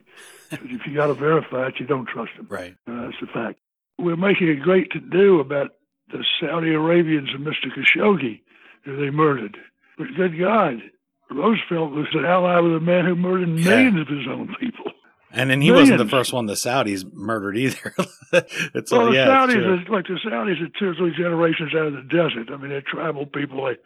if 0.50 0.86
you 0.86 0.94
got 0.94 1.06
to 1.06 1.14
verify 1.14 1.68
it, 1.68 1.74
you 1.78 1.86
don't 1.86 2.06
trust 2.06 2.32
him. 2.32 2.46
Right. 2.48 2.76
Uh, 2.86 3.06
that's 3.06 3.16
a 3.22 3.26
fact. 3.26 3.58
We're 3.98 4.16
making 4.16 4.50
a 4.50 4.56
great 4.56 4.90
to 4.92 5.00
do 5.00 5.40
about 5.40 5.72
the 6.08 6.24
Saudi 6.40 6.74
Arabians 6.74 7.30
and 7.32 7.46
Mr. 7.46 7.70
Khashoggi 7.72 8.40
they 8.86 9.10
murdered. 9.10 9.56
But 9.98 10.08
good 10.16 10.38
God, 10.38 10.82
Roosevelt 11.30 11.92
was 11.92 12.06
an 12.12 12.24
ally 12.24 12.58
with 12.60 12.76
a 12.76 12.80
man 12.80 13.04
who 13.04 13.14
murdered 13.16 13.48
millions 13.48 14.00
of 14.00 14.08
his 14.08 14.26
own 14.28 14.54
people. 14.60 14.92
And 15.30 15.50
then 15.50 15.60
he 15.60 15.70
millions. 15.70 15.90
wasn't 15.90 16.10
the 16.10 16.16
first 16.16 16.32
one 16.32 16.46
the 16.46 16.54
Saudis 16.54 17.04
murdered 17.12 17.56
either. 17.56 17.94
it's 18.32 18.92
well, 18.92 19.00
all, 19.00 19.06
the 19.10 19.16
yeah, 19.16 19.26
Saudis, 19.26 19.88
are, 19.88 19.92
like 19.92 20.06
the 20.06 20.18
Saudis, 20.24 20.62
are 20.62 20.78
two 20.78 20.90
or 20.90 20.94
three 20.94 21.14
generations 21.16 21.72
out 21.74 21.86
of 21.86 21.94
the 21.94 22.02
desert. 22.02 22.50
I 22.52 22.56
mean, 22.56 22.70
they're 22.70 22.82
tribal 22.82 23.26
people. 23.26 23.64
They 23.66 23.76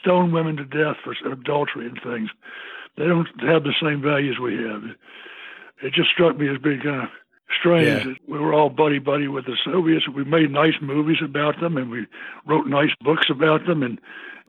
stone 0.00 0.32
women 0.32 0.56
to 0.56 0.64
death 0.64 0.96
for 1.02 1.14
adultery 1.30 1.86
and 1.86 1.98
things. 2.02 2.30
They 2.98 3.06
don't 3.06 3.28
have 3.40 3.64
the 3.64 3.74
same 3.82 4.02
values 4.02 4.38
we 4.42 4.56
have. 4.56 4.82
it 5.82 5.94
just 5.94 6.10
struck 6.10 6.36
me 6.36 6.48
as 6.48 6.58
being 6.62 6.80
kind 6.80 7.04
of 7.04 7.08
strange 7.64 8.04
Yeah. 8.06 8.12
we 8.28 8.38
were 8.38 8.52
all 8.52 8.68
buddy 8.70 8.98
buddy 8.98 9.28
with 9.28 9.46
the 9.46 9.56
Soviets. 9.64 10.08
We 10.08 10.24
made 10.24 10.50
nice 10.50 10.74
movies 10.80 11.18
about 11.24 11.60
them, 11.60 11.76
and 11.76 11.90
we 11.90 12.06
wrote 12.46 12.66
nice 12.66 12.90
books 13.00 13.26
about 13.30 13.66
them, 13.66 13.82
and 13.82 13.98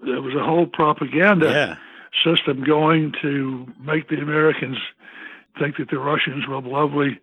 there 0.04 0.22
was 0.22 0.36
a 0.36 0.44
whole 0.44 0.66
propaganda 0.68 1.48
Yeah. 1.50 1.76
system 2.24 2.64
going 2.64 3.14
to 3.22 3.68
make 3.80 4.10
the 4.10 4.18
Americans 4.20 4.78
think 5.60 5.78
that 5.78 5.90
the 5.90 6.00
Russians 6.00 6.46
were 6.48 6.62
lovely 6.62 7.20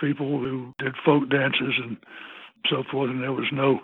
people 0.00 0.38
who 0.38 0.74
did 0.78 0.94
folk 1.04 1.28
dances 1.30 1.74
and 1.82 1.96
so 2.70 2.82
forth, 2.90 3.10
and 3.10 3.22
there 3.22 3.32
was 3.32 3.48
no 3.52 3.80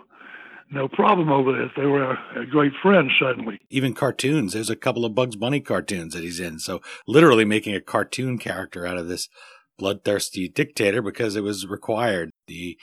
no 0.71 0.87
problem 0.87 1.29
over 1.31 1.51
that. 1.51 1.69
They 1.77 1.85
were 1.85 2.03
a, 2.03 2.41
a 2.41 2.45
great 2.47 2.73
friends 2.81 3.11
suddenly. 3.21 3.59
Even 3.69 3.93
cartoons. 3.93 4.53
There's 4.53 4.69
a 4.71 4.75
couple 4.75 5.05
of 5.05 5.13
Bugs 5.13 5.35
Bunny 5.35 5.59
cartoons 5.59 6.15
that 6.15 6.23
he's 6.23 6.39
in. 6.39 6.57
So 6.57 6.81
literally 7.05 7.45
making 7.45 7.75
a 7.75 7.79
cartoon 7.81 8.39
character 8.39 8.83
out 8.85 8.97
of 8.97 9.07
this 9.07 9.29
bloodthirsty 9.77 10.47
dictator 10.47 11.01
because 11.01 11.35
it 11.35 11.43
was 11.43 11.67
required. 11.67 12.31
The 12.47 12.77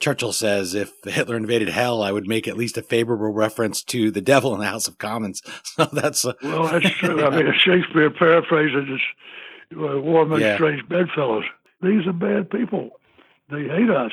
Churchill 0.00 0.32
says, 0.32 0.74
if 0.74 0.92
Hitler 1.04 1.36
invaded 1.36 1.68
hell, 1.68 2.02
I 2.02 2.12
would 2.12 2.26
make 2.26 2.46
at 2.48 2.56
least 2.56 2.76
a 2.76 2.82
favorable 2.82 3.32
reference 3.32 3.82
to 3.84 4.10
the 4.10 4.20
devil 4.20 4.52
in 4.54 4.60
the 4.60 4.66
House 4.66 4.88
of 4.88 4.98
Commons. 4.98 5.40
So 5.64 5.84
that's 5.92 6.24
a, 6.24 6.34
Well, 6.42 6.68
that's 6.68 6.90
true. 6.90 7.24
I 7.24 7.30
mean, 7.30 7.52
Shakespeare 7.58 8.10
paraphrases 8.10 9.00
it, 9.70 9.76
uh, 9.76 10.00
war 10.00 10.26
makes 10.26 10.42
Yeah. 10.42 10.56
strange 10.56 10.86
bedfellows. 10.88 11.44
These 11.82 12.06
are 12.06 12.12
bad 12.12 12.50
people. 12.50 12.90
They 13.50 13.64
hate 13.64 13.90
us. 13.90 14.12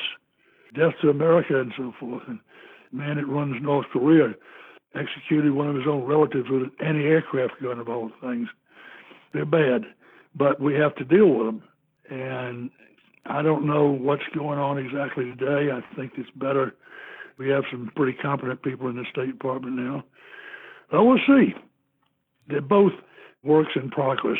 Death 0.74 0.94
to 1.02 1.10
America 1.10 1.60
and 1.60 1.72
so 1.76 1.92
forth. 2.00 2.22
And 2.26 2.38
man 2.92 3.16
that 3.16 3.26
runs 3.26 3.60
North 3.62 3.86
Korea 3.92 4.34
executed 4.94 5.52
one 5.52 5.68
of 5.68 5.76
his 5.76 5.86
own 5.86 6.04
relatives 6.04 6.48
with 6.50 6.62
an 6.64 6.72
anti-aircraft 6.80 7.60
gun 7.62 7.78
of 7.78 7.88
all 7.88 8.10
things. 8.20 8.48
They're 9.32 9.44
bad, 9.46 9.84
but 10.34 10.60
we 10.60 10.74
have 10.74 10.94
to 10.96 11.04
deal 11.04 11.28
with 11.28 11.46
them. 11.46 11.62
And 12.10 12.70
I 13.26 13.42
don't 13.42 13.66
know 13.66 13.86
what's 13.86 14.22
going 14.34 14.58
on 14.58 14.78
exactly 14.78 15.24
today. 15.24 15.70
I 15.72 15.80
think 15.96 16.12
it's 16.16 16.30
better. 16.36 16.74
We 17.38 17.48
have 17.48 17.64
some 17.70 17.90
pretty 17.96 18.16
competent 18.18 18.62
people 18.62 18.88
in 18.88 18.96
the 18.96 19.04
State 19.10 19.32
Department 19.32 19.76
now. 19.76 20.04
But 20.90 21.04
we'll 21.04 21.18
see. 21.26 21.54
They're 22.48 22.60
both 22.60 22.92
works 23.42 23.72
in 23.76 23.90
progress. 23.90 24.38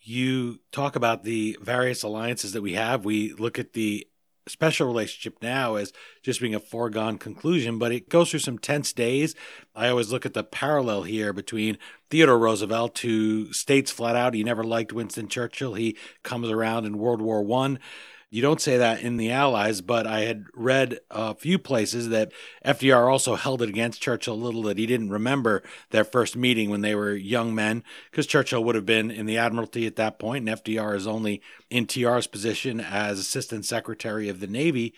you 0.00 0.60
talk 0.70 0.96
about 0.96 1.24
the 1.24 1.58
various 1.60 2.02
alliances 2.02 2.52
that 2.52 2.62
we 2.62 2.74
have. 2.74 3.04
We 3.04 3.32
look 3.32 3.58
at 3.58 3.72
the 3.72 4.06
special 4.46 4.86
relationship 4.86 5.38
now 5.42 5.76
as 5.76 5.92
just 6.22 6.40
being 6.40 6.54
a 6.54 6.60
foregone 6.60 7.18
conclusion, 7.18 7.78
but 7.78 7.92
it 7.92 8.08
goes 8.08 8.30
through 8.30 8.40
some 8.40 8.58
tense 8.58 8.92
days. 8.92 9.34
I 9.74 9.88
always 9.88 10.12
look 10.12 10.26
at 10.26 10.34
the 10.34 10.44
parallel 10.44 11.02
here 11.02 11.32
between 11.32 11.78
Theodore 12.10 12.38
Roosevelt, 12.38 12.98
who 12.98 13.52
states 13.52 13.90
flat 13.90 14.16
out 14.16 14.34
he 14.34 14.44
never 14.44 14.64
liked 14.64 14.92
Winston 14.92 15.28
Churchill. 15.28 15.74
He 15.74 15.96
comes 16.22 16.48
around 16.48 16.84
in 16.84 16.98
World 16.98 17.22
War 17.22 17.42
One. 17.42 17.78
You 18.34 18.42
don't 18.42 18.60
say 18.60 18.78
that 18.78 19.00
in 19.00 19.16
the 19.16 19.30
Allies, 19.30 19.80
but 19.80 20.08
I 20.08 20.22
had 20.22 20.46
read 20.54 20.98
a 21.08 21.36
few 21.36 21.56
places 21.56 22.08
that 22.08 22.32
FDR 22.64 23.08
also 23.08 23.36
held 23.36 23.62
it 23.62 23.68
against 23.68 24.02
Churchill 24.02 24.34
a 24.34 24.34
little 24.34 24.64
that 24.64 24.76
he 24.76 24.86
didn't 24.86 25.10
remember 25.10 25.62
their 25.90 26.02
first 26.02 26.34
meeting 26.34 26.68
when 26.68 26.80
they 26.80 26.96
were 26.96 27.14
young 27.14 27.54
men, 27.54 27.84
because 28.10 28.26
Churchill 28.26 28.64
would 28.64 28.74
have 28.74 28.84
been 28.84 29.08
in 29.08 29.26
the 29.26 29.38
Admiralty 29.38 29.86
at 29.86 29.94
that 29.94 30.18
point, 30.18 30.48
and 30.48 30.58
FDR 30.58 30.96
is 30.96 31.06
only 31.06 31.42
in 31.70 31.86
TR's 31.86 32.26
position 32.26 32.80
as 32.80 33.20
Assistant 33.20 33.66
Secretary 33.66 34.28
of 34.28 34.40
the 34.40 34.48
Navy. 34.48 34.94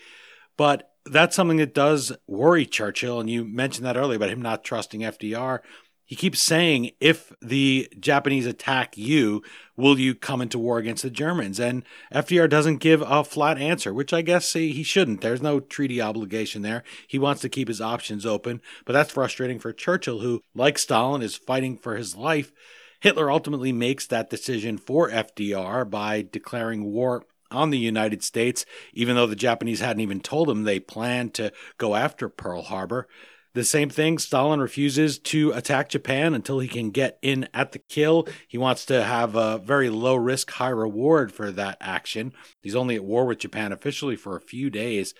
But 0.57 0.89
that's 1.05 1.35
something 1.35 1.57
that 1.57 1.75
does 1.75 2.11
worry 2.25 2.65
Churchill, 2.65 3.19
and 3.19 3.29
you 3.29 3.45
mentioned 3.45 3.85
that 3.85 3.97
earlier 3.97 4.17
about 4.17 4.31
him 4.31 4.41
not 4.41 4.63
trusting 4.63 5.01
FDR. 5.01 5.59
He 6.07 6.15
keeps 6.15 6.41
saying, 6.41 6.91
if 7.01 7.33
the 7.41 7.91
Japanese 7.99 8.45
attack 8.45 8.97
you, 8.97 9.43
will 9.75 9.99
you 9.99 10.15
come 10.15 10.41
into 10.41 10.57
war 10.57 10.77
against 10.77 11.03
the 11.03 11.09
Germans? 11.09 11.59
And 11.59 11.83
FDR 12.13 12.49
doesn't 12.49 12.77
give 12.77 13.01
a 13.01 13.25
flat 13.25 13.57
answer, 13.57 13.93
which 13.93 14.13
I 14.13 14.21
guess 14.21 14.53
he 14.53 14.71
he 14.71 14.83
shouldn't. 14.83 15.19
There's 15.19 15.41
no 15.41 15.59
treaty 15.59 16.01
obligation 16.01 16.61
there. 16.61 16.83
He 17.05 17.19
wants 17.19 17.41
to 17.41 17.49
keep 17.49 17.67
his 17.67 17.81
options 17.81 18.25
open, 18.25 18.61
but 18.85 18.93
that's 18.93 19.11
frustrating 19.11 19.59
for 19.59 19.73
Churchill, 19.73 20.21
who, 20.21 20.41
like 20.55 20.77
Stalin, 20.77 21.21
is 21.21 21.35
fighting 21.35 21.77
for 21.77 21.97
his 21.97 22.15
life. 22.15 22.53
Hitler 23.01 23.29
ultimately 23.29 23.73
makes 23.73 24.07
that 24.07 24.29
decision 24.29 24.77
for 24.77 25.09
FDR 25.09 25.89
by 25.89 26.25
declaring 26.31 26.85
war 26.85 27.25
on 27.51 27.69
the 27.69 27.77
United 27.77 28.23
States, 28.23 28.65
even 28.93 29.17
though 29.17 29.27
the 29.27 29.35
Japanese 29.35 29.81
hadn't 29.81 30.01
even 30.01 30.21
told 30.21 30.49
him 30.49 30.63
they 30.63 30.79
planned 30.79 31.33
to 31.33 31.51
go 31.77 31.95
after 31.95 32.29
Pearl 32.29 32.61
Harbor. 32.61 33.09
The 33.53 33.63
same 33.63 33.89
thing, 33.89 34.19
Stalin 34.19 34.59
refuses 34.59 35.17
to 35.19 35.51
attack 35.51 35.89
Japan 35.89 36.35
until 36.35 36.59
he 36.59 36.67
can 36.67 36.91
get 36.91 37.17
in 37.21 37.47
at 37.53 37.71
the 37.71 37.79
kill. 37.79 38.27
He 38.47 38.57
wants 38.57 38.85
to 38.85 39.03
have 39.03 39.35
a 39.35 39.57
very 39.57 39.89
low 39.89 40.15
risk, 40.15 40.51
high 40.51 40.69
reward 40.69 41.31
for 41.31 41.51
that 41.51 41.77
action. 41.81 42.33
He's 42.61 42.75
only 42.75 42.95
at 42.95 43.03
war 43.03 43.25
with 43.25 43.39
Japan 43.39 43.71
officially 43.71 44.15
for 44.15 44.35
a 44.35 44.41
few 44.41 44.69
days. 44.69 45.15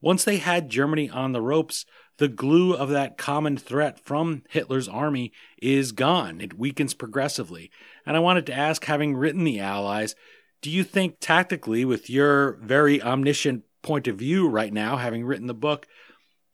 Once 0.00 0.24
they 0.24 0.38
had 0.38 0.70
Germany 0.70 1.08
on 1.08 1.32
the 1.32 1.42
ropes, 1.42 1.84
the 2.18 2.28
glue 2.28 2.74
of 2.74 2.88
that 2.88 3.16
common 3.16 3.56
threat 3.56 4.00
from 4.04 4.42
Hitler's 4.48 4.88
army 4.88 5.32
is 5.62 5.92
gone. 5.92 6.40
It 6.40 6.58
weakens 6.58 6.94
progressively. 6.94 7.70
And 8.04 8.16
I 8.16 8.20
wanted 8.20 8.46
to 8.46 8.54
ask, 8.54 8.84
having 8.84 9.16
written 9.16 9.44
the 9.44 9.60
Allies, 9.60 10.16
do 10.62 10.70
you 10.70 10.82
think 10.82 11.18
tactically, 11.20 11.84
with 11.84 12.10
your 12.10 12.54
very 12.54 13.00
omniscient 13.00 13.62
point 13.82 14.08
of 14.08 14.16
view 14.16 14.48
right 14.48 14.72
now, 14.72 14.96
having 14.96 15.24
written 15.24 15.46
the 15.46 15.54
book, 15.54 15.86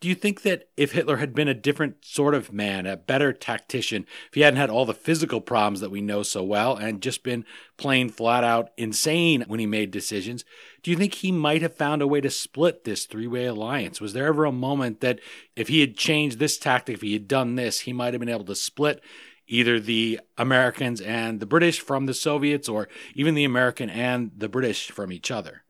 do 0.04 0.10
you 0.10 0.14
think 0.14 0.42
that 0.42 0.68
if 0.76 0.92
Hitler 0.92 1.16
had 1.16 1.34
been 1.34 1.48
a 1.48 1.54
different 1.54 2.04
sort 2.04 2.34
of 2.34 2.52
man, 2.52 2.84
a 2.84 2.94
better 2.94 3.32
tactician, 3.32 4.04
if 4.28 4.34
he 4.34 4.42
hadn't 4.42 4.60
had 4.60 4.68
all 4.68 4.84
the 4.84 4.92
physical 4.92 5.40
problems 5.40 5.80
that 5.80 5.90
we 5.90 6.02
know 6.02 6.22
so 6.22 6.44
well 6.44 6.76
and 6.76 7.00
just 7.00 7.22
been 7.22 7.46
plain 7.78 8.10
flat 8.10 8.44
out 8.44 8.68
insane 8.76 9.44
when 9.48 9.60
he 9.60 9.64
made 9.64 9.90
decisions, 9.90 10.44
do 10.82 10.90
you 10.90 10.96
think 10.98 11.14
he 11.14 11.32
might 11.32 11.62
have 11.62 11.74
found 11.74 12.02
a 12.02 12.06
way 12.06 12.20
to 12.20 12.28
split 12.28 12.84
this 12.84 13.06
three 13.06 13.26
way 13.26 13.46
alliance? 13.46 13.98
Was 13.98 14.12
there 14.12 14.26
ever 14.26 14.44
a 14.44 14.52
moment 14.52 15.00
that 15.00 15.20
if 15.56 15.68
he 15.68 15.80
had 15.80 15.96
changed 15.96 16.38
this 16.38 16.58
tactic, 16.58 16.96
if 16.96 17.00
he 17.00 17.14
had 17.14 17.26
done 17.26 17.54
this, 17.54 17.80
he 17.80 17.94
might 17.94 18.12
have 18.12 18.20
been 18.20 18.28
able 18.28 18.44
to 18.44 18.54
split 18.54 19.02
either 19.46 19.80
the 19.80 20.20
Americans 20.36 21.00
and 21.00 21.40
the 21.40 21.46
British 21.46 21.80
from 21.80 22.04
the 22.04 22.12
Soviets 22.12 22.68
or 22.68 22.90
even 23.14 23.34
the 23.34 23.44
American 23.44 23.88
and 23.88 24.32
the 24.36 24.50
British 24.50 24.90
from 24.90 25.10
each 25.10 25.30
other? 25.30 25.62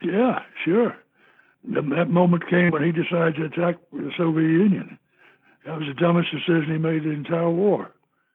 Yeah, 0.00 0.44
sure. 0.64 0.96
That 1.68 2.08
moment 2.10 2.48
came 2.48 2.70
when 2.70 2.84
he 2.84 2.92
decided 2.92 3.36
to 3.36 3.44
attack 3.44 3.76
the 3.92 4.10
Soviet 4.16 4.48
Union. 4.48 4.98
That 5.64 5.78
was 5.78 5.88
the 5.88 6.00
dumbest 6.00 6.30
decision 6.30 6.66
he 6.70 6.78
made 6.78 7.02
in 7.02 7.08
the 7.08 7.14
entire 7.16 7.50
war. 7.50 7.90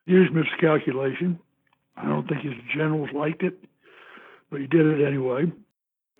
Huge 0.05 0.31
miscalculation. 0.31 1.39
I 1.95 2.05
don't 2.05 2.27
think 2.27 2.41
his 2.41 2.53
generals 2.75 3.09
liked 3.13 3.43
it, 3.43 3.57
but 4.49 4.59
he 4.59 4.67
did 4.67 4.85
it 4.85 5.05
anyway. 5.05 5.51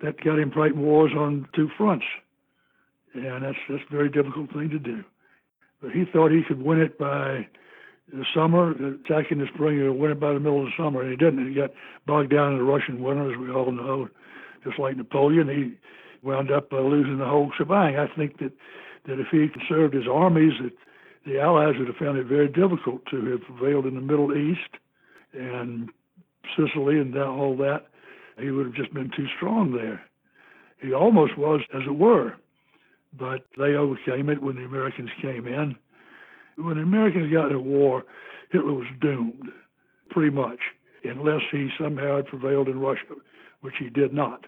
That 0.02 0.22
got 0.24 0.38
him 0.38 0.50
fighting 0.52 0.80
wars 0.80 1.12
on 1.16 1.48
two 1.54 1.68
fronts, 1.76 2.06
and 3.14 3.44
that's 3.44 3.58
that's 3.68 3.82
a 3.88 3.94
very 3.94 4.08
difficult 4.08 4.52
thing 4.52 4.70
to 4.70 4.78
do. 4.78 5.04
But 5.80 5.92
he 5.92 6.04
thought 6.04 6.30
he 6.30 6.42
could 6.42 6.62
win 6.62 6.80
it 6.80 6.98
by 6.98 7.46
the 8.12 8.24
summer, 8.34 8.70
attacking 8.70 9.38
in 9.38 9.44
the 9.44 9.50
spring, 9.54 9.80
and 9.80 9.98
win 9.98 10.10
it 10.10 10.20
by 10.20 10.32
the 10.32 10.40
middle 10.40 10.60
of 10.60 10.66
the 10.66 10.82
summer, 10.82 11.02
and 11.02 11.10
he 11.10 11.16
didn't. 11.16 11.46
He 11.46 11.54
got 11.54 11.70
bogged 12.06 12.30
down 12.30 12.52
in 12.52 12.58
the 12.58 12.64
Russian 12.64 13.02
winter, 13.02 13.30
as 13.30 13.38
we 13.38 13.50
all 13.50 13.70
know, 13.70 14.08
just 14.64 14.78
like 14.78 14.96
Napoleon. 14.96 15.48
He 15.48 15.74
wound 16.22 16.50
up 16.50 16.72
uh, 16.72 16.80
losing 16.80 17.18
the 17.18 17.26
whole 17.26 17.50
shebang. 17.56 17.96
I 17.96 18.06
think 18.16 18.38
that 18.38 18.52
that 19.06 19.18
if 19.18 19.26
he 19.32 19.40
had 19.40 19.52
conserved 19.52 19.94
his 19.94 20.06
armies, 20.10 20.52
that 20.62 20.72
the 21.26 21.40
Allies 21.40 21.74
would 21.78 21.88
have 21.88 21.96
found 21.96 22.18
it 22.18 22.26
very 22.26 22.48
difficult 22.48 23.04
to 23.10 23.24
have 23.32 23.42
prevailed 23.42 23.86
in 23.86 23.94
the 23.94 24.00
Middle 24.00 24.36
East 24.36 24.78
and 25.32 25.88
Sicily 26.56 26.98
and 26.98 27.12
that, 27.14 27.26
all 27.26 27.56
that. 27.56 27.86
He 28.38 28.50
would 28.50 28.66
have 28.66 28.74
just 28.74 28.94
been 28.94 29.10
too 29.16 29.26
strong 29.36 29.72
there. 29.72 30.02
He 30.80 30.92
almost 30.92 31.36
was, 31.38 31.60
as 31.74 31.82
it 31.86 31.96
were, 31.96 32.34
but 33.18 33.46
they 33.56 33.74
overcame 33.74 34.28
it 34.30 34.42
when 34.42 34.56
the 34.56 34.64
Americans 34.64 35.10
came 35.20 35.46
in. 35.46 35.76
When 36.56 36.76
the 36.76 36.82
Americans 36.82 37.32
got 37.32 37.46
into 37.46 37.60
war, 37.60 38.04
Hitler 38.50 38.72
was 38.72 38.86
doomed, 39.00 39.50
pretty 40.10 40.30
much, 40.30 40.58
unless 41.04 41.42
he 41.50 41.68
somehow 41.78 42.16
had 42.16 42.26
prevailed 42.26 42.68
in 42.68 42.80
Russia, 42.80 43.14
which 43.60 43.74
he 43.78 43.90
did 43.90 44.12
not. 44.12 44.46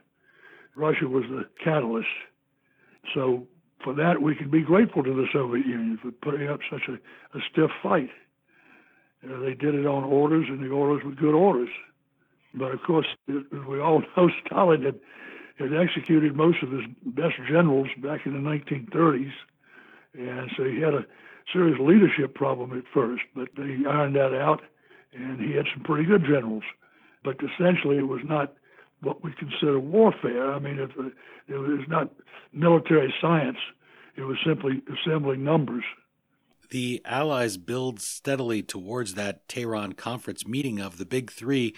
Russia 0.77 1.07
was 1.07 1.25
the 1.31 1.45
catalyst. 1.63 2.09
So 3.15 3.47
for 3.83 3.95
that, 3.95 4.23
we 4.23 4.35
can 4.35 4.51
be 4.51 4.63
grateful 4.63 5.03
to 5.03 5.15
the 5.15 5.27
Soviet 5.33 5.67
Union 5.67 5.99
for 6.03 6.11
putting 6.11 6.49
up 6.49 6.61
such 6.71 6.89
a, 6.89 6.95
a 7.37 7.41
stiff 7.51 7.71
fight. 7.83 8.11
Uh, 9.25 9.39
they 9.41 9.55
did 9.55 9.75
it 9.75 9.87
on 9.87 10.05
orders, 10.05 10.47
and 10.49 10.63
the 10.63 10.71
orders 10.71 11.05
were 11.05 11.13
good 11.13 11.35
orders. 11.35 11.69
But 12.55 12.73
of 12.73 12.83
course, 12.83 13.07
as 13.29 13.37
we 13.69 13.81
all 13.81 14.03
know, 14.17 14.31
Stalin 14.47 14.83
had, 14.83 15.01
had 15.59 15.75
executed 15.75 16.35
most 16.35 16.63
of 16.63 16.71
his 16.71 16.85
best 17.05 17.35
generals 17.49 17.89
back 17.99 18.27
in 18.27 18.33
the 18.33 18.51
1930s, 18.51 19.33
and 20.15 20.51
so 20.57 20.65
he 20.65 20.81
had 20.81 20.95
a 20.95 21.05
serious 21.53 21.79
leadership 21.81 22.35
problem 22.35 22.77
at 22.77 22.85
first. 22.93 23.23
But 23.35 23.49
they 23.57 23.85
ironed 23.89 24.17
that 24.17 24.35
out, 24.35 24.63
and 25.13 25.41
he 25.41 25.53
had 25.55 25.67
some 25.73 25.83
pretty 25.83 26.05
good 26.05 26.25
generals. 26.25 26.65
But 27.23 27.37
essentially, 27.43 27.99
it 27.99 28.09
was 28.09 28.21
not 28.25 28.55
what 29.05 29.23
we 29.23 29.33
consider 29.33 29.79
warfare. 29.79 30.53
I 30.53 30.59
mean, 30.59 30.79
it, 30.79 30.91
it 31.49 31.57
was 31.59 31.87
not 31.89 32.11
military 32.53 33.13
science. 33.21 33.59
It 34.17 34.23
was 34.23 34.37
simply 34.45 34.83
assembling 34.93 35.45
numbers. 35.45 35.85
The 36.71 37.03
Allies 37.05 37.57
build 37.57 38.01
steadily 38.01 38.63
towards 38.63 39.15
that 39.15 39.49
Tehran 39.49 39.93
conference 39.93 40.47
meeting 40.47 40.81
of 40.81 40.99
the 40.99 41.05
Big 41.05 41.31
Three, 41.31 41.75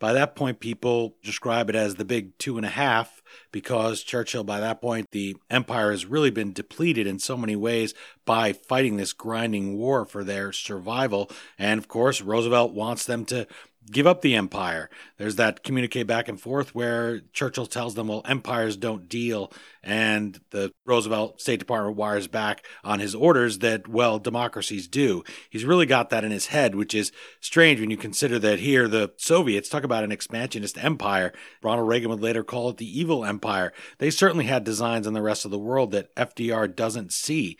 By 0.00 0.14
that 0.14 0.34
point, 0.34 0.60
people 0.60 1.16
describe 1.22 1.68
it 1.68 1.76
as 1.76 1.96
the 1.96 2.06
big 2.06 2.36
two 2.38 2.56
and 2.56 2.64
a 2.64 2.70
half 2.70 3.22
because 3.52 4.02
Churchill, 4.02 4.42
by 4.44 4.58
that 4.58 4.80
point, 4.80 5.10
the 5.12 5.36
empire 5.50 5.90
has 5.90 6.06
really 6.06 6.30
been 6.30 6.54
depleted 6.54 7.06
in 7.06 7.18
so 7.18 7.36
many 7.36 7.54
ways 7.54 7.92
by 8.24 8.54
fighting 8.54 8.96
this 8.96 9.12
grinding 9.12 9.76
war 9.76 10.06
for 10.06 10.24
their 10.24 10.52
survival. 10.52 11.30
And 11.58 11.78
of 11.78 11.86
course, 11.86 12.22
Roosevelt 12.22 12.72
wants 12.72 13.04
them 13.04 13.26
to 13.26 13.46
give 13.90 14.06
up 14.06 14.20
the 14.22 14.34
empire. 14.34 14.88
There's 15.16 15.36
that 15.36 15.62
communique 15.64 16.02
back 16.04 16.28
and 16.28 16.40
forth 16.40 16.74
where 16.74 17.20
Churchill 17.32 17.66
tells 17.66 17.94
them, 17.94 18.08
well, 18.08 18.22
empires 18.24 18.76
don't 18.76 19.08
deal. 19.08 19.52
And 19.82 20.40
the 20.50 20.72
Roosevelt 20.84 21.40
State 21.40 21.58
Department 21.58 21.96
wires 21.96 22.28
back 22.28 22.64
on 22.84 23.00
his 23.00 23.14
orders 23.14 23.58
that, 23.58 23.88
well, 23.88 24.18
democracies 24.18 24.86
do. 24.88 25.24
He's 25.48 25.64
really 25.64 25.86
got 25.86 26.10
that 26.10 26.24
in 26.24 26.30
his 26.30 26.46
head, 26.46 26.74
which 26.74 26.94
is 26.94 27.12
strange 27.40 27.80
when 27.80 27.90
you 27.90 27.96
consider 27.96 28.38
that 28.38 28.60
here 28.60 28.88
the 28.88 29.12
Soviets 29.16 29.68
talk 29.68 29.84
about 29.84 30.04
an 30.04 30.12
expansionist 30.12 30.82
empire. 30.82 31.32
Ronald 31.62 31.88
Reagan 31.88 32.10
would 32.10 32.22
later 32.22 32.44
call 32.44 32.70
it 32.70 32.76
the 32.76 32.98
evil 32.98 33.24
empire. 33.24 33.72
They 33.98 34.10
certainly 34.10 34.44
had 34.44 34.64
designs 34.64 35.06
on 35.06 35.14
the 35.14 35.22
rest 35.22 35.44
of 35.44 35.50
the 35.50 35.58
world 35.58 35.90
that 35.92 36.14
FDR 36.14 36.74
doesn't 36.74 37.12
see. 37.12 37.58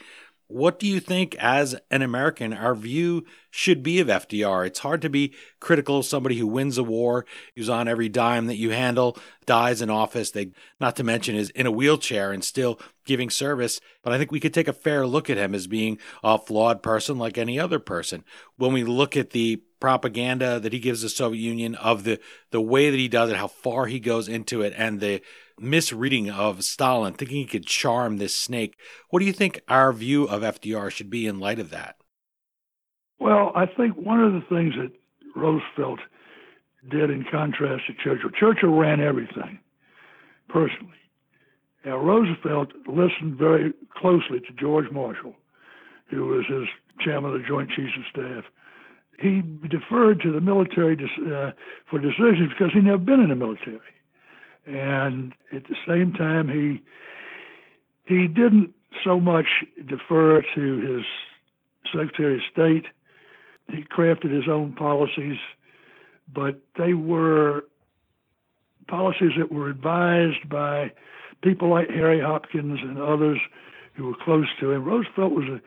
What 0.50 0.80
do 0.80 0.88
you 0.88 0.98
think, 0.98 1.36
as 1.36 1.76
an 1.92 2.02
American, 2.02 2.52
our 2.52 2.74
view 2.74 3.24
should 3.50 3.84
be 3.84 4.00
of 4.00 4.08
FDR? 4.08 4.66
It's 4.66 4.80
hard 4.80 5.00
to 5.02 5.08
be 5.08 5.32
critical 5.60 5.98
of 5.98 6.06
somebody 6.06 6.38
who 6.38 6.46
wins 6.48 6.76
a 6.76 6.82
war, 6.82 7.24
who's 7.54 7.68
on 7.68 7.86
every 7.86 8.08
dime 8.08 8.48
that 8.48 8.56
you 8.56 8.70
handle, 8.70 9.16
dies 9.46 9.80
in 9.80 9.90
office, 9.90 10.32
they, 10.32 10.50
not 10.80 10.96
to 10.96 11.04
mention 11.04 11.36
is 11.36 11.50
in 11.50 11.66
a 11.66 11.70
wheelchair 11.70 12.32
and 12.32 12.42
still 12.44 12.80
giving 13.04 13.30
service. 13.30 13.80
But 14.02 14.12
I 14.12 14.18
think 14.18 14.32
we 14.32 14.40
could 14.40 14.52
take 14.52 14.68
a 14.68 14.72
fair 14.72 15.06
look 15.06 15.30
at 15.30 15.38
him 15.38 15.54
as 15.54 15.68
being 15.68 15.98
a 16.24 16.36
flawed 16.36 16.82
person 16.82 17.16
like 17.16 17.38
any 17.38 17.58
other 17.58 17.78
person. 17.78 18.24
When 18.56 18.72
we 18.72 18.82
look 18.82 19.16
at 19.16 19.30
the 19.30 19.62
propaganda 19.78 20.60
that 20.60 20.72
he 20.72 20.78
gives 20.80 21.02
the 21.02 21.08
Soviet 21.08 21.40
Union 21.40 21.76
of 21.76 22.02
the, 22.02 22.18
the 22.50 22.60
way 22.60 22.90
that 22.90 22.98
he 22.98 23.08
does 23.08 23.30
it, 23.30 23.36
how 23.36 23.48
far 23.48 23.86
he 23.86 24.00
goes 24.00 24.28
into 24.28 24.62
it, 24.62 24.74
and 24.76 25.00
the 25.00 25.22
misreading 25.60 26.30
of 26.30 26.64
Stalin, 26.64 27.14
thinking 27.14 27.38
he 27.38 27.46
could 27.46 27.66
charm 27.66 28.16
this 28.16 28.34
snake. 28.34 28.76
What 29.10 29.20
do 29.20 29.26
you 29.26 29.32
think 29.32 29.60
our 29.68 29.92
view 29.92 30.24
of 30.24 30.42
FDR 30.42 30.90
should 30.90 31.10
be 31.10 31.26
in 31.26 31.38
light 31.38 31.58
of 31.58 31.70
that? 31.70 31.96
Well, 33.18 33.52
I 33.54 33.66
think 33.66 33.96
one 33.96 34.22
of 34.22 34.32
the 34.32 34.42
things 34.48 34.74
that 34.76 34.92
Roosevelt 35.36 36.00
did 36.90 37.10
in 37.10 37.24
contrast 37.30 37.84
to 37.86 37.94
Churchill, 38.02 38.30
Churchill 38.30 38.70
ran 38.70 39.00
everything 39.00 39.58
personally. 40.48 40.96
Now, 41.84 41.98
Roosevelt 41.98 42.72
listened 42.86 43.36
very 43.36 43.72
closely 43.94 44.40
to 44.40 44.52
George 44.58 44.90
Marshall, 44.90 45.34
who 46.08 46.26
was 46.26 46.44
his 46.46 46.68
chairman 47.04 47.34
of 47.34 47.40
the 47.40 47.46
Joint 47.46 47.70
Chiefs 47.70 47.92
of 47.96 48.04
Staff. 48.10 48.44
He 49.18 49.42
deferred 49.68 50.20
to 50.22 50.32
the 50.32 50.40
military 50.40 50.94
uh, 50.94 51.52
for 51.90 51.98
decisions 51.98 52.50
because 52.50 52.72
he'd 52.72 52.84
never 52.84 52.98
been 52.98 53.20
in 53.20 53.28
the 53.28 53.34
military 53.34 53.80
and 54.70 55.32
at 55.52 55.64
the 55.64 55.76
same 55.86 56.12
time 56.12 56.48
he 56.48 56.82
he 58.06 58.26
didn't 58.26 58.74
so 59.04 59.20
much 59.20 59.46
defer 59.86 60.42
to 60.54 60.76
his 60.80 61.04
Secretary 61.92 62.36
of 62.36 62.40
State. 62.52 62.86
He 63.68 63.84
crafted 63.84 64.34
his 64.34 64.48
own 64.48 64.72
policies, 64.72 65.38
but 66.32 66.60
they 66.76 66.94
were 66.94 67.64
policies 68.88 69.32
that 69.38 69.52
were 69.52 69.68
advised 69.68 70.48
by 70.48 70.90
people 71.42 71.68
like 71.68 71.88
Harry 71.90 72.20
Hopkins 72.20 72.80
and 72.82 72.98
others 72.98 73.38
who 73.94 74.06
were 74.06 74.16
close 74.24 74.46
to 74.58 74.72
him. 74.72 74.84
Roosevelt 74.84 75.32
was 75.32 75.48
a 75.48 75.60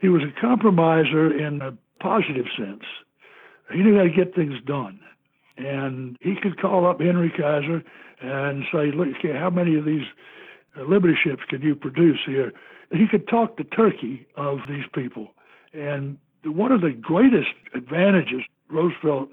he 0.00 0.08
was 0.08 0.22
a 0.22 0.40
compromiser 0.40 1.32
in 1.32 1.62
a 1.62 1.72
positive 2.00 2.46
sense. 2.58 2.82
He 3.72 3.78
knew 3.78 3.96
how 3.96 4.02
to 4.02 4.10
get 4.10 4.34
things 4.34 4.54
done. 4.66 5.00
And 5.56 6.16
he 6.20 6.34
could 6.40 6.60
call 6.60 6.86
up 6.86 7.00
Henry 7.00 7.30
Kaiser 7.30 7.82
and 8.20 8.64
say, 8.72 8.90
look, 8.90 9.08
how 9.22 9.50
many 9.50 9.76
of 9.76 9.84
these 9.84 10.06
uh, 10.76 10.82
Liberty 10.82 11.14
ships 11.22 11.42
can 11.48 11.62
you 11.62 11.74
produce 11.74 12.18
here? 12.26 12.52
He 12.90 13.06
could 13.06 13.28
talk 13.28 13.56
the 13.56 13.64
turkey 13.64 14.26
of 14.36 14.60
these 14.68 14.84
people. 14.94 15.28
And 15.72 16.18
one 16.44 16.72
of 16.72 16.80
the 16.80 16.90
greatest 16.90 17.50
advantages 17.74 18.42
Roosevelt 18.68 19.28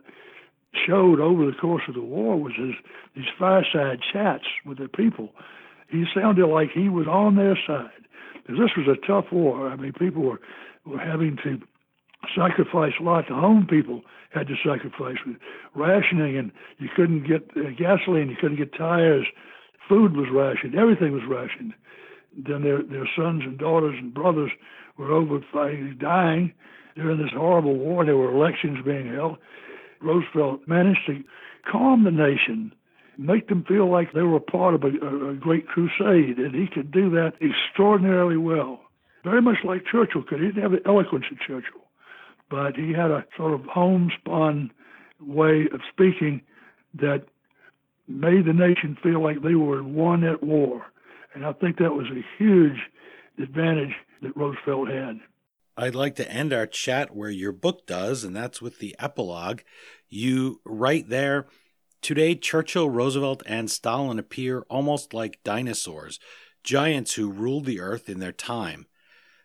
showed 0.87 1.19
over 1.19 1.45
the 1.45 1.57
course 1.57 1.83
of 1.87 1.95
the 1.95 2.01
war 2.01 2.37
was 2.37 2.53
his 2.57 2.75
these 3.15 3.25
fireside 3.37 3.99
chats 4.11 4.45
with 4.65 4.77
the 4.77 4.87
people. 4.87 5.29
He 5.89 6.05
sounded 6.15 6.47
like 6.47 6.71
he 6.71 6.87
was 6.87 7.07
on 7.07 7.35
their 7.35 7.57
side. 7.67 7.89
Because 8.35 8.59
this 8.59 8.71
was 8.77 8.87
a 8.87 9.05
tough 9.05 9.25
war. 9.31 9.69
I 9.69 9.75
mean, 9.75 9.93
people 9.93 10.23
were, 10.23 10.39
were 10.85 10.99
having 10.99 11.37
to 11.43 11.59
sacrifice 12.35 12.93
a 12.99 13.03
lot. 13.03 13.25
The 13.27 13.35
home 13.35 13.67
people 13.69 14.01
had 14.31 14.47
to 14.47 14.55
sacrifice 14.63 15.17
rationing, 15.75 16.37
and 16.37 16.51
you 16.79 16.89
couldn't 16.95 17.27
get 17.27 17.49
uh, 17.55 17.71
gasoline, 17.77 18.29
you 18.29 18.37
couldn't 18.39 18.57
get 18.57 18.73
tires. 18.77 19.25
Food 19.89 20.15
was 20.15 20.27
rationed, 20.31 20.75
everything 20.75 21.11
was 21.11 21.23
rationed. 21.27 21.73
Then 22.37 22.63
their 22.63 22.81
their 22.81 23.09
sons 23.15 23.43
and 23.43 23.57
daughters 23.57 23.95
and 23.97 24.13
brothers 24.13 24.51
were 24.97 25.11
over 25.11 25.39
fighting, 25.51 25.97
dying 25.99 26.53
during 26.95 27.17
this 27.17 27.31
horrible 27.35 27.77
war. 27.77 28.05
There 28.05 28.17
were 28.17 28.31
elections 28.31 28.79
being 28.85 29.13
held. 29.13 29.37
Roosevelt 30.01 30.61
managed 30.67 31.05
to 31.07 31.23
calm 31.69 32.05
the 32.05 32.11
nation, 32.11 32.73
make 33.17 33.49
them 33.49 33.65
feel 33.67 33.91
like 33.91 34.13
they 34.13 34.21
were 34.21 34.39
part 34.39 34.73
of 34.73 34.83
a, 34.83 34.87
a 35.29 35.35
great 35.35 35.67
crusade, 35.67 36.37
and 36.37 36.55
he 36.55 36.67
could 36.73 36.91
do 36.91 37.09
that 37.11 37.33
extraordinarily 37.41 38.37
well. 38.37 38.79
Very 39.23 39.41
much 39.41 39.57
like 39.63 39.85
Churchill 39.85 40.23
could. 40.23 40.39
He 40.39 40.47
didn't 40.47 40.63
have 40.63 40.71
the 40.71 40.81
eloquence 40.87 41.25
of 41.31 41.37
Churchill 41.39 41.81
but 42.51 42.75
he 42.75 42.91
had 42.91 43.09
a 43.09 43.25
sort 43.37 43.53
of 43.53 43.61
homespun 43.65 44.71
way 45.21 45.67
of 45.73 45.79
speaking 45.89 46.41
that 46.93 47.23
made 48.07 48.45
the 48.45 48.53
nation 48.53 48.97
feel 49.01 49.23
like 49.23 49.41
they 49.41 49.55
were 49.55 49.81
one 49.81 50.25
at 50.25 50.43
war. 50.43 50.85
And 51.33 51.45
I 51.45 51.53
think 51.53 51.77
that 51.77 51.93
was 51.93 52.07
a 52.07 52.25
huge 52.37 52.77
advantage 53.41 53.93
that 54.21 54.35
Roosevelt 54.35 54.89
had. 54.89 55.21
I'd 55.77 55.95
like 55.95 56.15
to 56.17 56.29
end 56.29 56.51
our 56.51 56.67
chat 56.67 57.15
where 57.15 57.29
your 57.29 57.53
book 57.53 57.87
does, 57.87 58.25
and 58.25 58.35
that's 58.35 58.61
with 58.61 58.79
the 58.79 58.95
epilogue. 58.99 59.61
You 60.09 60.59
write 60.65 61.07
there 61.09 61.47
Today, 62.01 62.35
Churchill, 62.35 62.89
Roosevelt, 62.89 63.43
and 63.45 63.69
Stalin 63.71 64.19
appear 64.19 64.65
almost 64.69 65.13
like 65.13 65.43
dinosaurs, 65.43 66.19
giants 66.63 67.13
who 67.13 67.31
ruled 67.31 67.65
the 67.65 67.79
earth 67.79 68.09
in 68.09 68.19
their 68.19 68.31
time. 68.31 68.87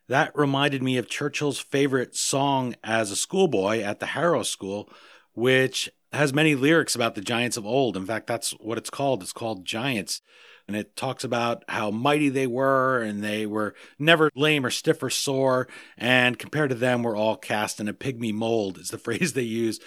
That 0.09 0.31
reminded 0.37 0.83
me 0.83 0.99
of 0.99 1.09
Churchill's 1.09 1.59
favorite 1.59 2.15
song 2.15 2.77
as 2.85 3.11
a 3.11 3.17
schoolboy 3.17 3.81
at 3.81 3.99
the 3.99 4.07
Harrow 4.07 4.45
School, 4.45 4.89
which 5.35 5.91
has 6.13 6.33
many 6.33 6.55
lyrics 6.55 6.95
about 6.95 7.17
the 7.17 7.21
giants 7.21 7.57
of 7.57 7.67
old. 7.67 7.97
In 7.97 8.07
fact, 8.07 8.29
that's 8.29 8.53
what 8.53 8.79
it's 8.79 8.91
called. 8.91 9.23
It's 9.23 9.33
called 9.33 9.65
Giants. 9.65 10.21
And 10.69 10.77
it 10.77 10.97
talks 10.97 11.23
about 11.25 11.65
how 11.69 11.91
mighty 11.91 12.29
they 12.29 12.47
were, 12.47 13.01
and 13.01 13.23
they 13.23 13.47
were 13.47 13.75
never 13.99 14.31
lame 14.35 14.65
or 14.67 14.71
stiff 14.71 15.03
or 15.03 15.11
sore. 15.11 15.69
And 15.97 16.39
compared 16.39 16.71
to 16.71 16.77
them, 16.77 17.03
we're 17.03 17.17
all 17.17 17.37
cast 17.37 17.81
in 17.81 17.89
a 17.89 17.93
pygmy 17.93 18.33
mold, 18.33 18.79
is 18.79 18.91
the 18.91 18.99
phrase 19.07 19.33
they 19.33 19.43
use, 19.43 19.81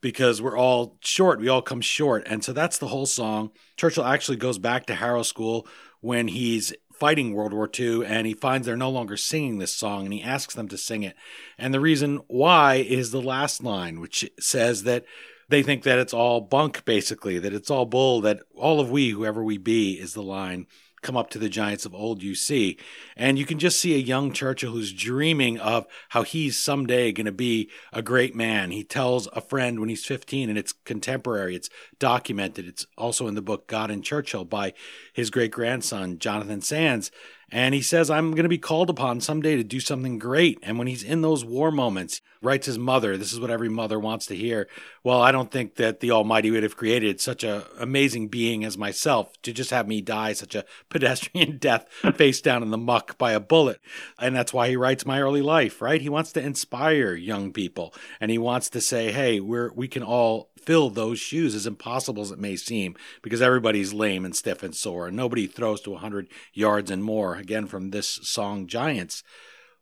because 0.00 0.40
we're 0.42 0.58
all 0.58 0.98
short. 1.00 1.40
We 1.40 1.48
all 1.48 1.62
come 1.62 1.80
short. 1.80 2.24
And 2.26 2.42
so 2.42 2.52
that's 2.52 2.78
the 2.78 2.88
whole 2.88 3.06
song. 3.06 3.50
Churchill 3.76 4.04
actually 4.04 4.36
goes 4.36 4.58
back 4.58 4.86
to 4.86 4.94
Harrow 4.94 5.22
School 5.22 5.66
when 6.00 6.28
he's 6.28 6.72
fighting 6.98 7.34
World 7.34 7.52
War 7.52 7.70
II, 7.78 8.04
and 8.04 8.26
he 8.26 8.34
finds 8.34 8.66
they're 8.66 8.76
no 8.76 8.90
longer 8.90 9.16
singing 9.16 9.58
this 9.58 9.74
song, 9.74 10.04
and 10.04 10.12
he 10.12 10.22
asks 10.22 10.54
them 10.54 10.68
to 10.68 10.78
sing 10.78 11.02
it. 11.02 11.16
And 11.58 11.72
the 11.72 11.80
reason 11.80 12.20
why 12.26 12.76
is 12.76 13.10
the 13.10 13.22
last 13.22 13.62
line, 13.62 14.00
which 14.00 14.30
says 14.38 14.82
that 14.84 15.04
they 15.48 15.62
think 15.62 15.84
that 15.84 15.98
it's 15.98 16.14
all 16.14 16.40
bunk, 16.40 16.84
basically, 16.84 17.38
that 17.38 17.52
it's 17.52 17.70
all 17.70 17.86
bull, 17.86 18.20
that 18.22 18.40
all 18.54 18.80
of 18.80 18.90
we, 18.90 19.10
whoever 19.10 19.44
we 19.44 19.58
be, 19.58 19.92
is 19.94 20.14
the 20.14 20.22
line 20.22 20.66
come 21.06 21.16
up 21.16 21.30
to 21.30 21.38
the 21.38 21.48
giants 21.48 21.86
of 21.86 21.94
old 21.94 22.20
UC. 22.20 22.76
And 23.16 23.38
you 23.38 23.46
can 23.46 23.58
just 23.58 23.80
see 23.80 23.94
a 23.94 23.98
young 23.98 24.32
Churchill 24.32 24.72
who's 24.72 24.92
dreaming 24.92 25.58
of 25.58 25.86
how 26.10 26.22
he's 26.22 26.58
someday 26.58 27.12
going 27.12 27.26
to 27.26 27.32
be 27.32 27.70
a 27.92 28.02
great 28.02 28.34
man. 28.34 28.72
He 28.72 28.82
tells 28.82 29.28
a 29.32 29.40
friend 29.40 29.78
when 29.78 29.88
he's 29.88 30.04
15, 30.04 30.48
and 30.48 30.58
it's 30.58 30.72
contemporary, 30.72 31.54
it's 31.54 31.70
documented. 31.98 32.66
It's 32.66 32.86
also 32.98 33.28
in 33.28 33.36
the 33.36 33.42
book 33.42 33.68
God 33.68 33.90
and 33.90 34.04
Churchill 34.04 34.44
by 34.44 34.74
his 35.12 35.30
great 35.30 35.52
grandson, 35.52 36.18
Jonathan 36.18 36.60
Sandys. 36.60 37.10
And 37.50 37.74
he 37.74 37.82
says, 37.82 38.10
I'm 38.10 38.32
going 38.32 38.42
to 38.42 38.48
be 38.48 38.58
called 38.58 38.90
upon 38.90 39.20
someday 39.20 39.54
to 39.56 39.62
do 39.62 39.78
something 39.78 40.18
great. 40.18 40.58
And 40.62 40.78
when 40.78 40.88
he's 40.88 41.04
in 41.04 41.22
those 41.22 41.44
war 41.44 41.70
moments, 41.70 42.20
writes 42.42 42.66
his 42.66 42.78
mother, 42.78 43.16
this 43.16 43.32
is 43.32 43.40
what 43.40 43.50
every 43.50 43.68
mother 43.68 43.98
wants 43.98 44.26
to 44.26 44.36
hear. 44.36 44.68
Well, 45.02 45.20
I 45.20 45.32
don't 45.32 45.50
think 45.50 45.76
that 45.76 46.00
the 46.00 46.10
Almighty 46.10 46.50
would 46.50 46.62
have 46.62 46.76
created 46.76 47.20
such 47.20 47.44
an 47.44 47.62
amazing 47.78 48.28
being 48.28 48.64
as 48.64 48.78
myself 48.78 49.32
to 49.42 49.52
just 49.52 49.70
have 49.70 49.88
me 49.88 50.00
die 50.00 50.32
such 50.32 50.54
a 50.54 50.64
pedestrian 50.88 51.58
death 51.58 51.88
face 52.16 52.40
down 52.40 52.62
in 52.62 52.70
the 52.70 52.78
muck 52.78 53.18
by 53.18 53.32
a 53.32 53.40
bullet. 53.40 53.80
And 54.18 54.34
that's 54.34 54.52
why 54.52 54.68
he 54.68 54.76
writes 54.76 55.06
My 55.06 55.20
Early 55.20 55.42
Life, 55.42 55.80
right? 55.80 56.00
He 56.00 56.08
wants 56.08 56.32
to 56.32 56.42
inspire 56.42 57.14
young 57.14 57.52
people 57.52 57.94
and 58.20 58.30
he 58.30 58.38
wants 58.38 58.70
to 58.70 58.80
say, 58.80 59.12
hey, 59.12 59.40
we're, 59.40 59.72
we 59.72 59.88
can 59.88 60.02
all 60.02 60.50
fill 60.66 60.90
those 60.90 61.18
shoes, 61.18 61.54
as 61.54 61.66
impossible 61.66 62.22
as 62.22 62.32
it 62.32 62.40
may 62.40 62.56
seem, 62.56 62.96
because 63.22 63.40
everybody's 63.40 63.94
lame 63.94 64.24
and 64.24 64.34
stiff 64.34 64.62
and 64.62 64.74
sore, 64.74 65.06
and 65.06 65.16
nobody 65.16 65.46
throws 65.46 65.80
to 65.80 65.90
100 65.90 66.28
yards 66.52 66.90
and 66.90 67.04
more, 67.04 67.36
again, 67.36 67.66
from 67.66 67.90
this 67.90 68.08
song 68.22 68.66
Giants. 68.66 69.22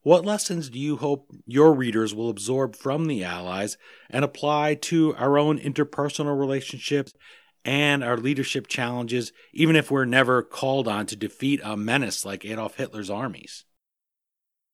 What 0.04 0.26
lessons 0.26 0.68
do 0.68 0.78
you 0.78 0.98
hope 0.98 1.30
your 1.46 1.72
readers 1.72 2.14
will 2.14 2.28
absorb 2.28 2.76
from 2.76 3.06
the 3.06 3.24
Allies 3.24 3.78
and 4.10 4.22
apply 4.22 4.74
to 4.82 5.14
our 5.16 5.38
own 5.38 5.58
interpersonal 5.58 6.38
relationships 6.38 7.14
and 7.64 8.04
our 8.04 8.18
leadership 8.18 8.66
challenges, 8.66 9.32
even 9.54 9.76
if 9.76 9.90
we're 9.90 10.04
never 10.04 10.42
called 10.42 10.86
on 10.86 11.06
to 11.06 11.16
defeat 11.16 11.62
a 11.64 11.74
menace 11.74 12.22
like 12.22 12.44
Adolf 12.44 12.76
Hitler's 12.76 13.08
armies? 13.08 13.64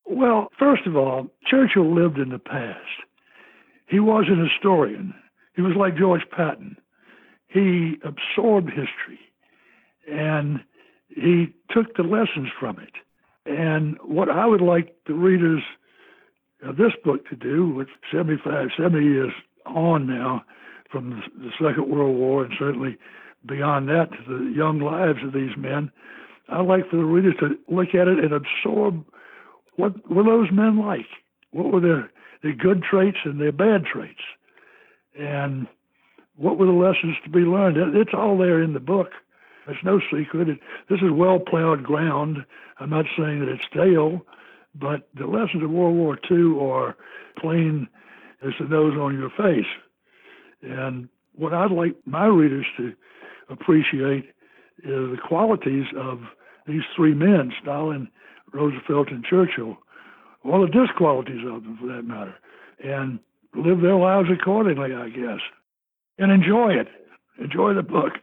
Well, 0.04 0.48
first 0.58 0.84
of 0.88 0.96
all, 0.96 1.28
Churchill 1.46 1.94
lived 1.94 2.18
in 2.18 2.30
the 2.30 2.40
past. 2.40 2.80
He 3.86 4.00
was 4.00 4.24
an 4.26 4.44
historian. 4.44 5.14
He 5.54 5.62
was 5.62 5.76
like 5.76 5.96
George 5.96 6.28
Patton. 6.36 6.76
He 7.46 7.98
absorbed 8.02 8.70
history 8.70 9.20
and 10.10 10.58
he 11.08 11.54
took 11.70 11.94
the 11.96 12.02
lessons 12.02 12.48
from 12.58 12.80
it. 12.80 12.90
And 13.46 13.96
what 14.04 14.28
I 14.28 14.46
would 14.46 14.60
like 14.60 14.94
the 15.06 15.14
readers 15.14 15.62
of 16.62 16.76
this 16.76 16.92
book 17.04 17.28
to 17.30 17.36
do, 17.36 17.68
with 17.68 17.88
75, 18.12 18.68
70 18.76 19.04
years 19.04 19.32
on 19.66 20.06
now 20.06 20.44
from 20.90 21.22
the 21.38 21.50
Second 21.58 21.88
World 21.88 22.16
War, 22.16 22.44
and 22.44 22.54
certainly 22.58 22.98
beyond 23.46 23.88
that 23.88 24.10
to 24.10 24.18
the 24.26 24.52
young 24.54 24.80
lives 24.80 25.18
of 25.24 25.32
these 25.32 25.56
men, 25.56 25.90
I'd 26.48 26.66
like 26.66 26.88
for 26.90 26.96
the 26.96 27.04
readers 27.04 27.34
to 27.40 27.56
look 27.72 27.94
at 27.94 28.08
it 28.08 28.18
and 28.18 28.32
absorb 28.32 29.04
what 29.76 30.10
were 30.10 30.24
those 30.24 30.48
men 30.52 30.78
like? 30.78 31.06
What 31.52 31.72
were 31.72 31.80
their, 31.80 32.10
their 32.42 32.54
good 32.54 32.82
traits 32.82 33.18
and 33.24 33.40
their 33.40 33.52
bad 33.52 33.84
traits? 33.84 34.20
And 35.18 35.66
what 36.36 36.58
were 36.58 36.66
the 36.66 36.72
lessons 36.72 37.16
to 37.24 37.30
be 37.30 37.40
learned? 37.40 37.76
It's 37.96 38.14
all 38.14 38.36
there 38.36 38.62
in 38.62 38.74
the 38.74 38.80
book. 38.80 39.10
It's 39.70 39.84
no 39.84 40.00
secret. 40.00 40.48
It, 40.48 40.58
this 40.88 41.00
is 41.00 41.10
well 41.12 41.38
plowed 41.38 41.82
ground. 41.82 42.44
I'm 42.78 42.90
not 42.90 43.06
saying 43.16 43.40
that 43.40 43.48
it's 43.48 43.64
stale, 43.70 44.26
but 44.74 45.08
the 45.14 45.26
lessons 45.26 45.62
of 45.62 45.70
World 45.70 45.96
War 45.96 46.18
II 46.30 46.58
are 46.60 46.96
plain 47.38 47.88
as 48.42 48.52
the 48.58 48.66
nose 48.66 48.96
on 48.98 49.18
your 49.18 49.30
face. 49.30 49.70
And 50.62 51.08
what 51.34 51.54
I'd 51.54 51.70
like 51.70 51.96
my 52.04 52.26
readers 52.26 52.66
to 52.76 52.94
appreciate 53.48 54.26
is 54.78 55.10
the 55.10 55.18
qualities 55.22 55.86
of 55.96 56.20
these 56.66 56.82
three 56.96 57.14
men 57.14 57.52
Stalin, 57.62 58.08
Roosevelt, 58.52 59.08
and 59.10 59.24
Churchill, 59.24 59.76
all 60.44 60.60
the 60.60 60.68
disqualities 60.68 61.44
of 61.46 61.62
them 61.62 61.78
for 61.80 61.86
that 61.86 62.02
matter, 62.02 62.34
and 62.82 63.18
live 63.54 63.80
their 63.80 63.96
lives 63.96 64.28
accordingly, 64.30 64.94
I 64.94 65.08
guess, 65.10 65.40
and 66.18 66.30
enjoy 66.32 66.72
it. 66.74 66.88
Enjoy 67.38 67.74
the 67.74 67.82
book. 67.82 68.14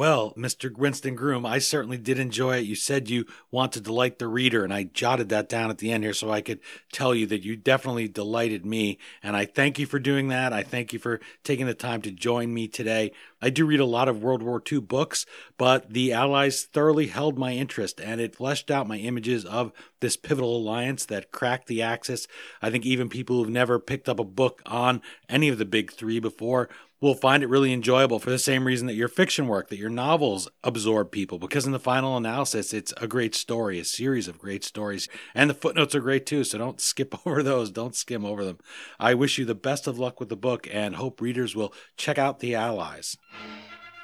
Well, 0.00 0.32
Mr. 0.34 0.74
Winston 0.74 1.14
Groom, 1.14 1.44
I 1.44 1.58
certainly 1.58 1.98
did 1.98 2.18
enjoy 2.18 2.56
it. 2.56 2.64
You 2.64 2.74
said 2.74 3.10
you 3.10 3.26
want 3.50 3.72
to 3.72 3.82
delight 3.82 4.18
the 4.18 4.28
reader, 4.28 4.64
and 4.64 4.72
I 4.72 4.84
jotted 4.84 5.28
that 5.28 5.46
down 5.46 5.68
at 5.68 5.76
the 5.76 5.92
end 5.92 6.04
here 6.04 6.14
so 6.14 6.30
I 6.30 6.40
could 6.40 6.60
tell 6.90 7.14
you 7.14 7.26
that 7.26 7.44
you 7.44 7.54
definitely 7.54 8.08
delighted 8.08 8.64
me. 8.64 8.96
And 9.22 9.36
I 9.36 9.44
thank 9.44 9.78
you 9.78 9.84
for 9.84 9.98
doing 9.98 10.28
that. 10.28 10.54
I 10.54 10.62
thank 10.62 10.94
you 10.94 10.98
for 10.98 11.20
taking 11.44 11.66
the 11.66 11.74
time 11.74 12.00
to 12.00 12.10
join 12.10 12.54
me 12.54 12.66
today. 12.66 13.12
I 13.42 13.50
do 13.50 13.66
read 13.66 13.80
a 13.80 13.84
lot 13.84 14.08
of 14.08 14.22
World 14.22 14.42
War 14.42 14.62
II 14.72 14.80
books, 14.80 15.26
but 15.58 15.92
the 15.92 16.14
Allies 16.14 16.64
thoroughly 16.64 17.08
held 17.08 17.38
my 17.38 17.52
interest, 17.52 18.00
and 18.00 18.22
it 18.22 18.36
fleshed 18.36 18.70
out 18.70 18.88
my 18.88 18.96
images 18.96 19.44
of 19.44 19.70
this 20.00 20.16
pivotal 20.16 20.56
alliance 20.56 21.04
that 21.06 21.30
cracked 21.30 21.66
the 21.66 21.82
Axis. 21.82 22.26
I 22.62 22.70
think 22.70 22.86
even 22.86 23.10
people 23.10 23.36
who've 23.36 23.50
never 23.50 23.78
picked 23.78 24.08
up 24.08 24.18
a 24.18 24.24
book 24.24 24.62
on 24.64 25.02
any 25.28 25.50
of 25.50 25.58
the 25.58 25.66
big 25.66 25.92
three 25.92 26.20
before 26.20 26.70
will 27.00 27.14
find 27.14 27.42
it 27.42 27.48
really 27.48 27.72
enjoyable 27.72 28.18
for 28.18 28.30
the 28.30 28.38
same 28.38 28.64
reason 28.64 28.86
that 28.86 28.94
your 28.94 29.08
fiction 29.08 29.48
work, 29.48 29.68
that 29.68 29.78
your 29.78 29.90
novels 29.90 30.48
absorb 30.62 31.10
people, 31.10 31.38
because 31.38 31.66
in 31.66 31.72
the 31.72 31.78
final 31.78 32.16
analysis, 32.16 32.74
it's 32.74 32.92
a 32.98 33.08
great 33.08 33.34
story, 33.34 33.78
a 33.78 33.84
series 33.84 34.28
of 34.28 34.38
great 34.38 34.64
stories. 34.64 35.08
And 35.34 35.48
the 35.48 35.54
footnotes 35.54 35.94
are 35.94 36.00
great 36.00 36.26
too, 36.26 36.44
so 36.44 36.58
don't 36.58 36.80
skip 36.90 37.26
over 37.26 37.42
those, 37.42 37.70
don't 37.70 37.96
skim 37.96 38.24
over 38.24 38.44
them. 38.44 38.58
I 38.98 39.14
wish 39.14 39.38
you 39.38 39.44
the 39.44 39.54
best 39.54 39.86
of 39.86 39.98
luck 39.98 40.20
with 40.20 40.28
the 40.28 40.36
book 40.36 40.68
and 40.70 40.96
hope 40.96 41.20
readers 41.20 41.56
will 41.56 41.72
check 41.96 42.18
out 42.18 42.40
The 42.40 42.54
Allies. 42.54 43.16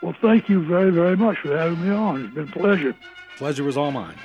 Well, 0.03 0.15
thank 0.21 0.49
you 0.49 0.65
very, 0.67 0.91
very 0.91 1.17
much 1.17 1.39
for 1.39 1.57
having 1.57 1.83
me 1.83 1.91
on. 1.91 2.27
It's 2.27 2.35
been 2.35 2.49
a 2.49 2.53
pleasure. 2.53 2.95
Pleasure 3.37 3.65
was 3.65 3.77
all 3.77 3.91
mine. 3.91 4.17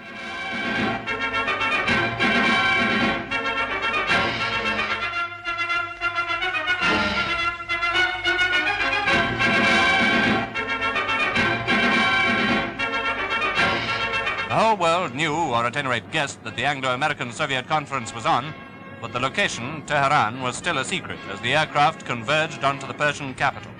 Whole 14.72 14.80
world 14.80 15.14
knew, 15.14 15.36
or 15.36 15.66
at 15.66 15.76
any 15.76 15.90
rate 15.90 16.10
guessed, 16.12 16.42
that 16.46 16.56
the 16.56 16.64
Anglo-American 16.64 17.34
Soviet 17.34 17.68
conference 17.68 18.16
was 18.16 18.26
on, 18.26 18.54
but 19.02 19.12
the 19.12 19.20
location, 19.20 19.84
Tehran, 19.86 20.42
was 20.42 20.56
still 20.56 20.78
a 20.78 20.86
secret 20.86 21.20
as 21.30 21.42
the 21.42 21.54
aircraft 21.54 22.06
converged 22.06 22.64
onto 22.64 22.88
the 22.88 22.94
Persian 22.94 23.34
capital. 23.34 23.74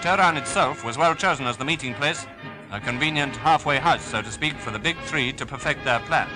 Tehran 0.00 0.38
itself 0.38 0.82
was 0.82 0.96
well 0.96 1.14
chosen 1.14 1.44
as 1.44 1.58
the 1.58 1.64
meeting 1.66 1.92
place, 1.92 2.26
a 2.72 2.80
convenient 2.80 3.36
halfway 3.36 3.76
house, 3.76 4.02
so 4.02 4.22
to 4.22 4.30
speak, 4.32 4.54
for 4.54 4.70
the 4.70 4.78
big 4.78 4.96
three 5.00 5.30
to 5.30 5.44
perfect 5.44 5.84
their 5.84 6.00
plans. 6.00 6.32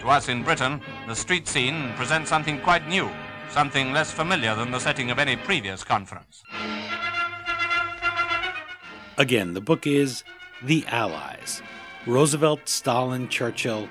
To 0.00 0.08
us 0.08 0.28
in 0.28 0.42
Britain, 0.42 0.80
the 1.06 1.14
street 1.14 1.46
scene 1.46 1.92
presents 1.94 2.28
something 2.28 2.60
quite 2.60 2.88
new, 2.88 3.08
something 3.50 3.92
less 3.92 4.10
familiar 4.10 4.56
than 4.56 4.72
the 4.72 4.80
setting 4.80 5.12
of 5.12 5.20
any 5.20 5.36
previous 5.36 5.84
conference. 5.84 6.42
Again, 9.16 9.54
the 9.54 9.60
book 9.60 9.86
is 9.86 10.24
The 10.60 10.84
Allies 10.88 11.62
Roosevelt, 12.06 12.68
Stalin, 12.68 13.28
Churchill, 13.28 13.88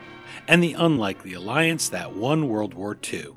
and 0.47 0.63
the 0.63 0.73
unlikely 0.73 1.33
alliance 1.33 1.89
that 1.89 2.15
won 2.15 2.49
World 2.49 2.73
War 2.73 2.97
II. 3.11 3.29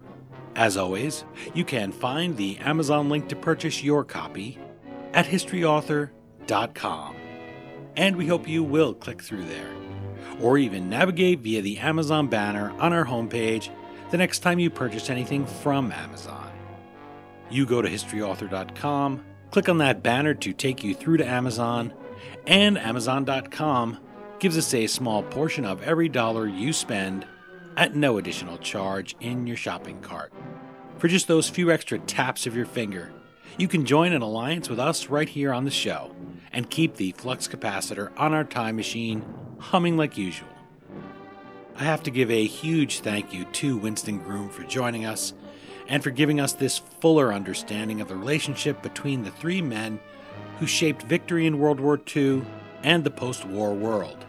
As 0.56 0.76
always, 0.76 1.24
you 1.54 1.64
can 1.64 1.92
find 1.92 2.36
the 2.36 2.58
Amazon 2.58 3.08
link 3.08 3.28
to 3.28 3.36
purchase 3.36 3.82
your 3.82 4.04
copy 4.04 4.58
at 5.12 5.26
historyauthor.com. 5.26 7.16
And 7.96 8.16
we 8.16 8.26
hope 8.26 8.48
you 8.48 8.62
will 8.62 8.94
click 8.94 9.22
through 9.22 9.44
there, 9.44 9.74
or 10.40 10.56
even 10.56 10.88
navigate 10.88 11.40
via 11.40 11.60
the 11.60 11.78
Amazon 11.78 12.28
banner 12.28 12.70
on 12.78 12.92
our 12.92 13.04
homepage 13.04 13.68
the 14.10 14.18
next 14.18 14.40
time 14.40 14.58
you 14.58 14.70
purchase 14.70 15.10
anything 15.10 15.44
from 15.46 15.92
Amazon. 15.92 16.50
You 17.50 17.66
go 17.66 17.82
to 17.82 17.88
historyauthor.com, 17.88 19.24
click 19.50 19.68
on 19.68 19.78
that 19.78 20.02
banner 20.02 20.32
to 20.34 20.52
take 20.54 20.82
you 20.82 20.94
through 20.94 21.18
to 21.18 21.26
Amazon, 21.26 21.92
and 22.46 22.78
Amazon.com 22.78 23.98
gives 24.42 24.58
us 24.58 24.74
a 24.74 24.88
small 24.88 25.22
portion 25.22 25.64
of 25.64 25.80
every 25.82 26.08
dollar 26.08 26.48
you 26.48 26.72
spend 26.72 27.24
at 27.76 27.94
no 27.94 28.18
additional 28.18 28.58
charge 28.58 29.14
in 29.20 29.46
your 29.46 29.56
shopping 29.56 30.00
cart. 30.00 30.32
For 30.98 31.06
just 31.06 31.28
those 31.28 31.48
few 31.48 31.70
extra 31.70 32.00
taps 32.00 32.44
of 32.44 32.56
your 32.56 32.66
finger, 32.66 33.12
you 33.56 33.68
can 33.68 33.86
join 33.86 34.12
an 34.12 34.20
alliance 34.20 34.68
with 34.68 34.80
us 34.80 35.06
right 35.06 35.28
here 35.28 35.52
on 35.52 35.64
the 35.64 35.70
show 35.70 36.10
and 36.50 36.68
keep 36.68 36.96
the 36.96 37.12
flux 37.12 37.46
capacitor 37.46 38.10
on 38.16 38.34
our 38.34 38.42
time 38.42 38.74
machine 38.74 39.24
humming 39.60 39.96
like 39.96 40.18
usual. 40.18 40.48
I 41.76 41.84
have 41.84 42.02
to 42.02 42.10
give 42.10 42.32
a 42.32 42.44
huge 42.44 42.98
thank 42.98 43.32
you 43.32 43.44
to 43.44 43.76
Winston 43.76 44.18
Groom 44.18 44.48
for 44.48 44.64
joining 44.64 45.06
us 45.06 45.34
and 45.86 46.02
for 46.02 46.10
giving 46.10 46.40
us 46.40 46.52
this 46.52 46.78
fuller 46.78 47.32
understanding 47.32 48.00
of 48.00 48.08
the 48.08 48.16
relationship 48.16 48.82
between 48.82 49.22
the 49.22 49.30
three 49.30 49.62
men 49.62 50.00
who 50.58 50.66
shaped 50.66 51.02
victory 51.04 51.46
in 51.46 51.60
World 51.60 51.78
War 51.78 52.00
II 52.16 52.42
and 52.82 53.04
the 53.04 53.10
post 53.12 53.44
war 53.44 53.72
world. 53.72 54.24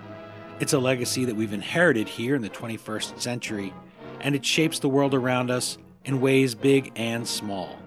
It's 0.60 0.74
a 0.74 0.80
legacy 0.80 1.26
that 1.26 1.36
we've 1.36 1.54
inherited 1.54 2.08
here 2.08 2.36
in 2.36 2.42
the 2.42 2.50
21st 2.50 3.20
century, 3.20 3.74
and 4.22 4.36
it 4.36 4.46
shapes 4.46 4.80
the 4.80 4.90
world 4.90 5.14
around 5.14 5.50
us 5.50 5.78
in 6.06 6.22
ways 6.22 6.56
big 6.56 6.92
and 6.96 7.28
small. 7.28 7.78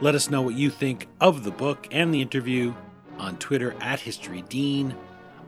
Let 0.00 0.14
us 0.14 0.30
know 0.30 0.40
what 0.40 0.54
you 0.54 0.70
think 0.70 1.08
of 1.20 1.44
the 1.44 1.50
book 1.50 1.86
and 1.90 2.12
the 2.14 2.22
interview 2.22 2.74
on 3.18 3.36
Twitter 3.36 3.74
at 3.80 4.00
History 4.00 4.42
Dean, 4.48 4.96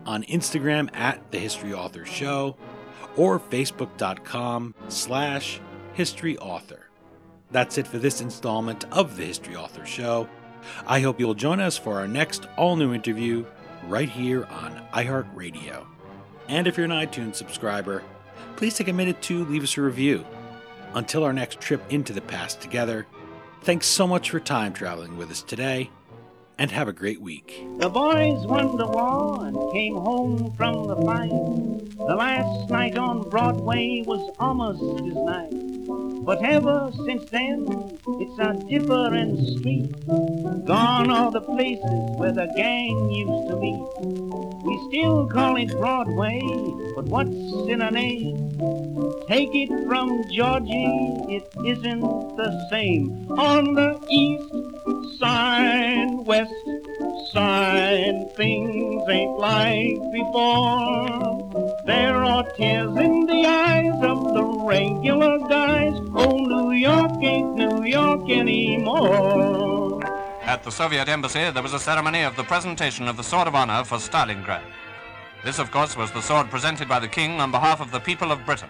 on 0.05 0.25
Instagram 0.25 0.95
at 0.95 1.31
The 1.31 1.39
History 1.39 1.73
Author 1.73 2.05
Show, 2.05 2.57
or 3.17 3.41
Facebook.com 3.41 4.75
slash 4.89 5.61
History 5.95 6.37
Author. 6.39 6.91
That's 7.51 7.79
it 7.79 7.87
for 7.87 7.99
this 7.99 8.21
installment 8.21 8.85
of 8.93 9.17
The 9.17 9.25
History 9.25 9.57
Author 9.57 9.87
Show. 9.87 10.29
I 10.87 11.01
hope 11.01 11.19
you'll 11.19 11.35
join 11.35 11.61
us 11.61 11.79
for 11.79 11.99
our 11.99 12.09
next 12.09 12.47
all 12.57 12.77
new 12.77 12.93
interview 12.93 13.45
right 13.89 14.09
here 14.09 14.45
on 14.45 14.87
iHeartRadio. 14.93 15.92
And 16.53 16.67
if 16.67 16.77
you're 16.77 16.85
an 16.85 16.91
iTunes 16.91 17.37
subscriber, 17.37 18.03
please 18.57 18.77
take 18.77 18.89
a 18.89 18.93
minute 18.93 19.23
to 19.23 19.47
leave 19.47 19.63
us 19.63 19.79
a 19.79 19.81
review. 19.81 20.27
Until 20.93 21.25
our 21.25 21.33
next 21.33 21.63
trip 21.63 21.83
into 21.91 22.13
the 22.13 22.21
past 22.21 22.61
together, 22.61 23.07
thanks 23.63 23.87
so 23.87 24.07
much 24.07 24.29
for 24.29 24.39
time 24.39 24.75
traveling 24.75 25.17
with 25.17 25.31
us 25.31 25.41
today, 25.41 25.89
and 26.59 26.71
have 26.71 26.89
a 26.89 26.93
great 26.93 27.23
week. 27.23 27.65
The 27.79 27.89
boys 27.89 28.47
won 28.47 28.77
the 28.77 28.87
war 28.87 29.47
and 29.47 29.73
came 29.73 29.95
home 29.95 30.53
from 30.53 30.89
the 30.89 30.97
fight. 30.97 31.31
The 31.97 32.17
last 32.17 32.69
night 32.69 32.99
on 32.99 33.31
Broadway 33.31 34.03
was 34.05 34.37
almost 34.39 34.83
as 35.01 35.15
nice. 35.15 35.72
But 36.25 36.45
ever 36.45 36.91
since 37.05 37.29
then, 37.31 37.67
it's 38.07 38.39
a 38.39 38.55
different 38.69 39.39
street. 39.59 39.91
Gone 40.65 41.11
are 41.11 41.31
the 41.31 41.41
places 41.41 42.17
where 42.17 42.33
the 42.33 42.47
gang 42.57 43.11
used 43.11 43.49
to 43.49 43.57
meet. 43.57 43.83
We 44.65 44.79
still 44.89 45.27
call 45.29 45.57
it 45.57 45.71
Broadway, 45.73 46.41
but 46.95 47.07
what's 47.07 47.31
in 47.69 47.83
a 47.83 47.91
name? 47.91 48.92
Take 49.27 49.51
it 49.55 49.71
from 49.87 50.25
Georgie, 50.31 51.25
it 51.29 51.49
isn't 51.65 52.01
the 52.37 52.69
same. 52.71 53.31
On 53.33 53.75
the 53.75 53.99
east 54.11 55.19
side, 55.19 56.09
west 56.27 56.53
side, 57.33 58.35
things 58.37 59.03
ain't 59.09 59.39
like 59.39 59.99
before. 60.13 61.51
There 61.87 62.17
are 62.17 62.45
tears 62.53 62.97
in 62.97 63.27
the 63.27 63.47
eyes 63.47 64.03
of 64.03 64.35
the 64.35 64.45
regular 64.45 65.39
guys. 65.49 65.95
Oh, 66.15 66.37
New 66.37 66.73
York 66.73 67.13
ain't 67.23 67.55
New 67.55 67.85
York 67.85 68.29
anymore. 68.31 70.03
At 70.43 70.65
the 70.65 70.71
Soviet 70.71 71.09
embassy, 71.09 71.51
there 71.51 71.63
was 71.63 71.73
a 71.73 71.79
ceremony 71.79 72.23
of 72.23 72.37
the 72.37 72.45
presentation 72.45 73.09
of 73.09 73.17
the 73.17 73.25
Sword 73.25 73.49
of 73.49 73.55
Honor 73.55 73.85
for 73.85 73.99
Stalingrad. 73.99 74.63
This, 75.45 75.59
of 75.59 75.71
course, 75.71 75.97
was 75.97 76.13
the 76.13 76.21
sword 76.21 76.51
presented 76.51 76.89
by 76.89 77.01
the 77.01 77.09
King 77.09 77.41
on 77.41 77.51
behalf 77.51 77.81
of 77.81 77.91
the 77.91 77.99
people 77.99 78.31
of 78.31 78.45
Britain. 78.47 78.69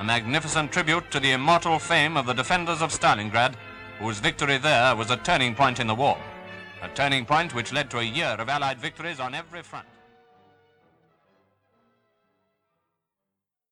A 0.00 0.02
magnificent 0.02 0.72
tribute 0.72 1.10
to 1.10 1.20
the 1.20 1.32
immortal 1.32 1.78
fame 1.78 2.16
of 2.16 2.24
the 2.24 2.32
defenders 2.32 2.80
of 2.80 2.90
Stalingrad, 2.90 3.54
whose 3.98 4.18
victory 4.18 4.56
there 4.56 4.96
was 4.96 5.10
a 5.10 5.18
turning 5.18 5.54
point 5.54 5.78
in 5.78 5.86
the 5.86 5.94
war. 5.94 6.16
A 6.80 6.88
turning 6.88 7.26
point 7.26 7.54
which 7.54 7.70
led 7.70 7.90
to 7.90 7.98
a 7.98 8.02
year 8.02 8.34
of 8.38 8.48
Allied 8.48 8.78
victories 8.78 9.20
on 9.20 9.34
every 9.34 9.60
front. 9.62 9.86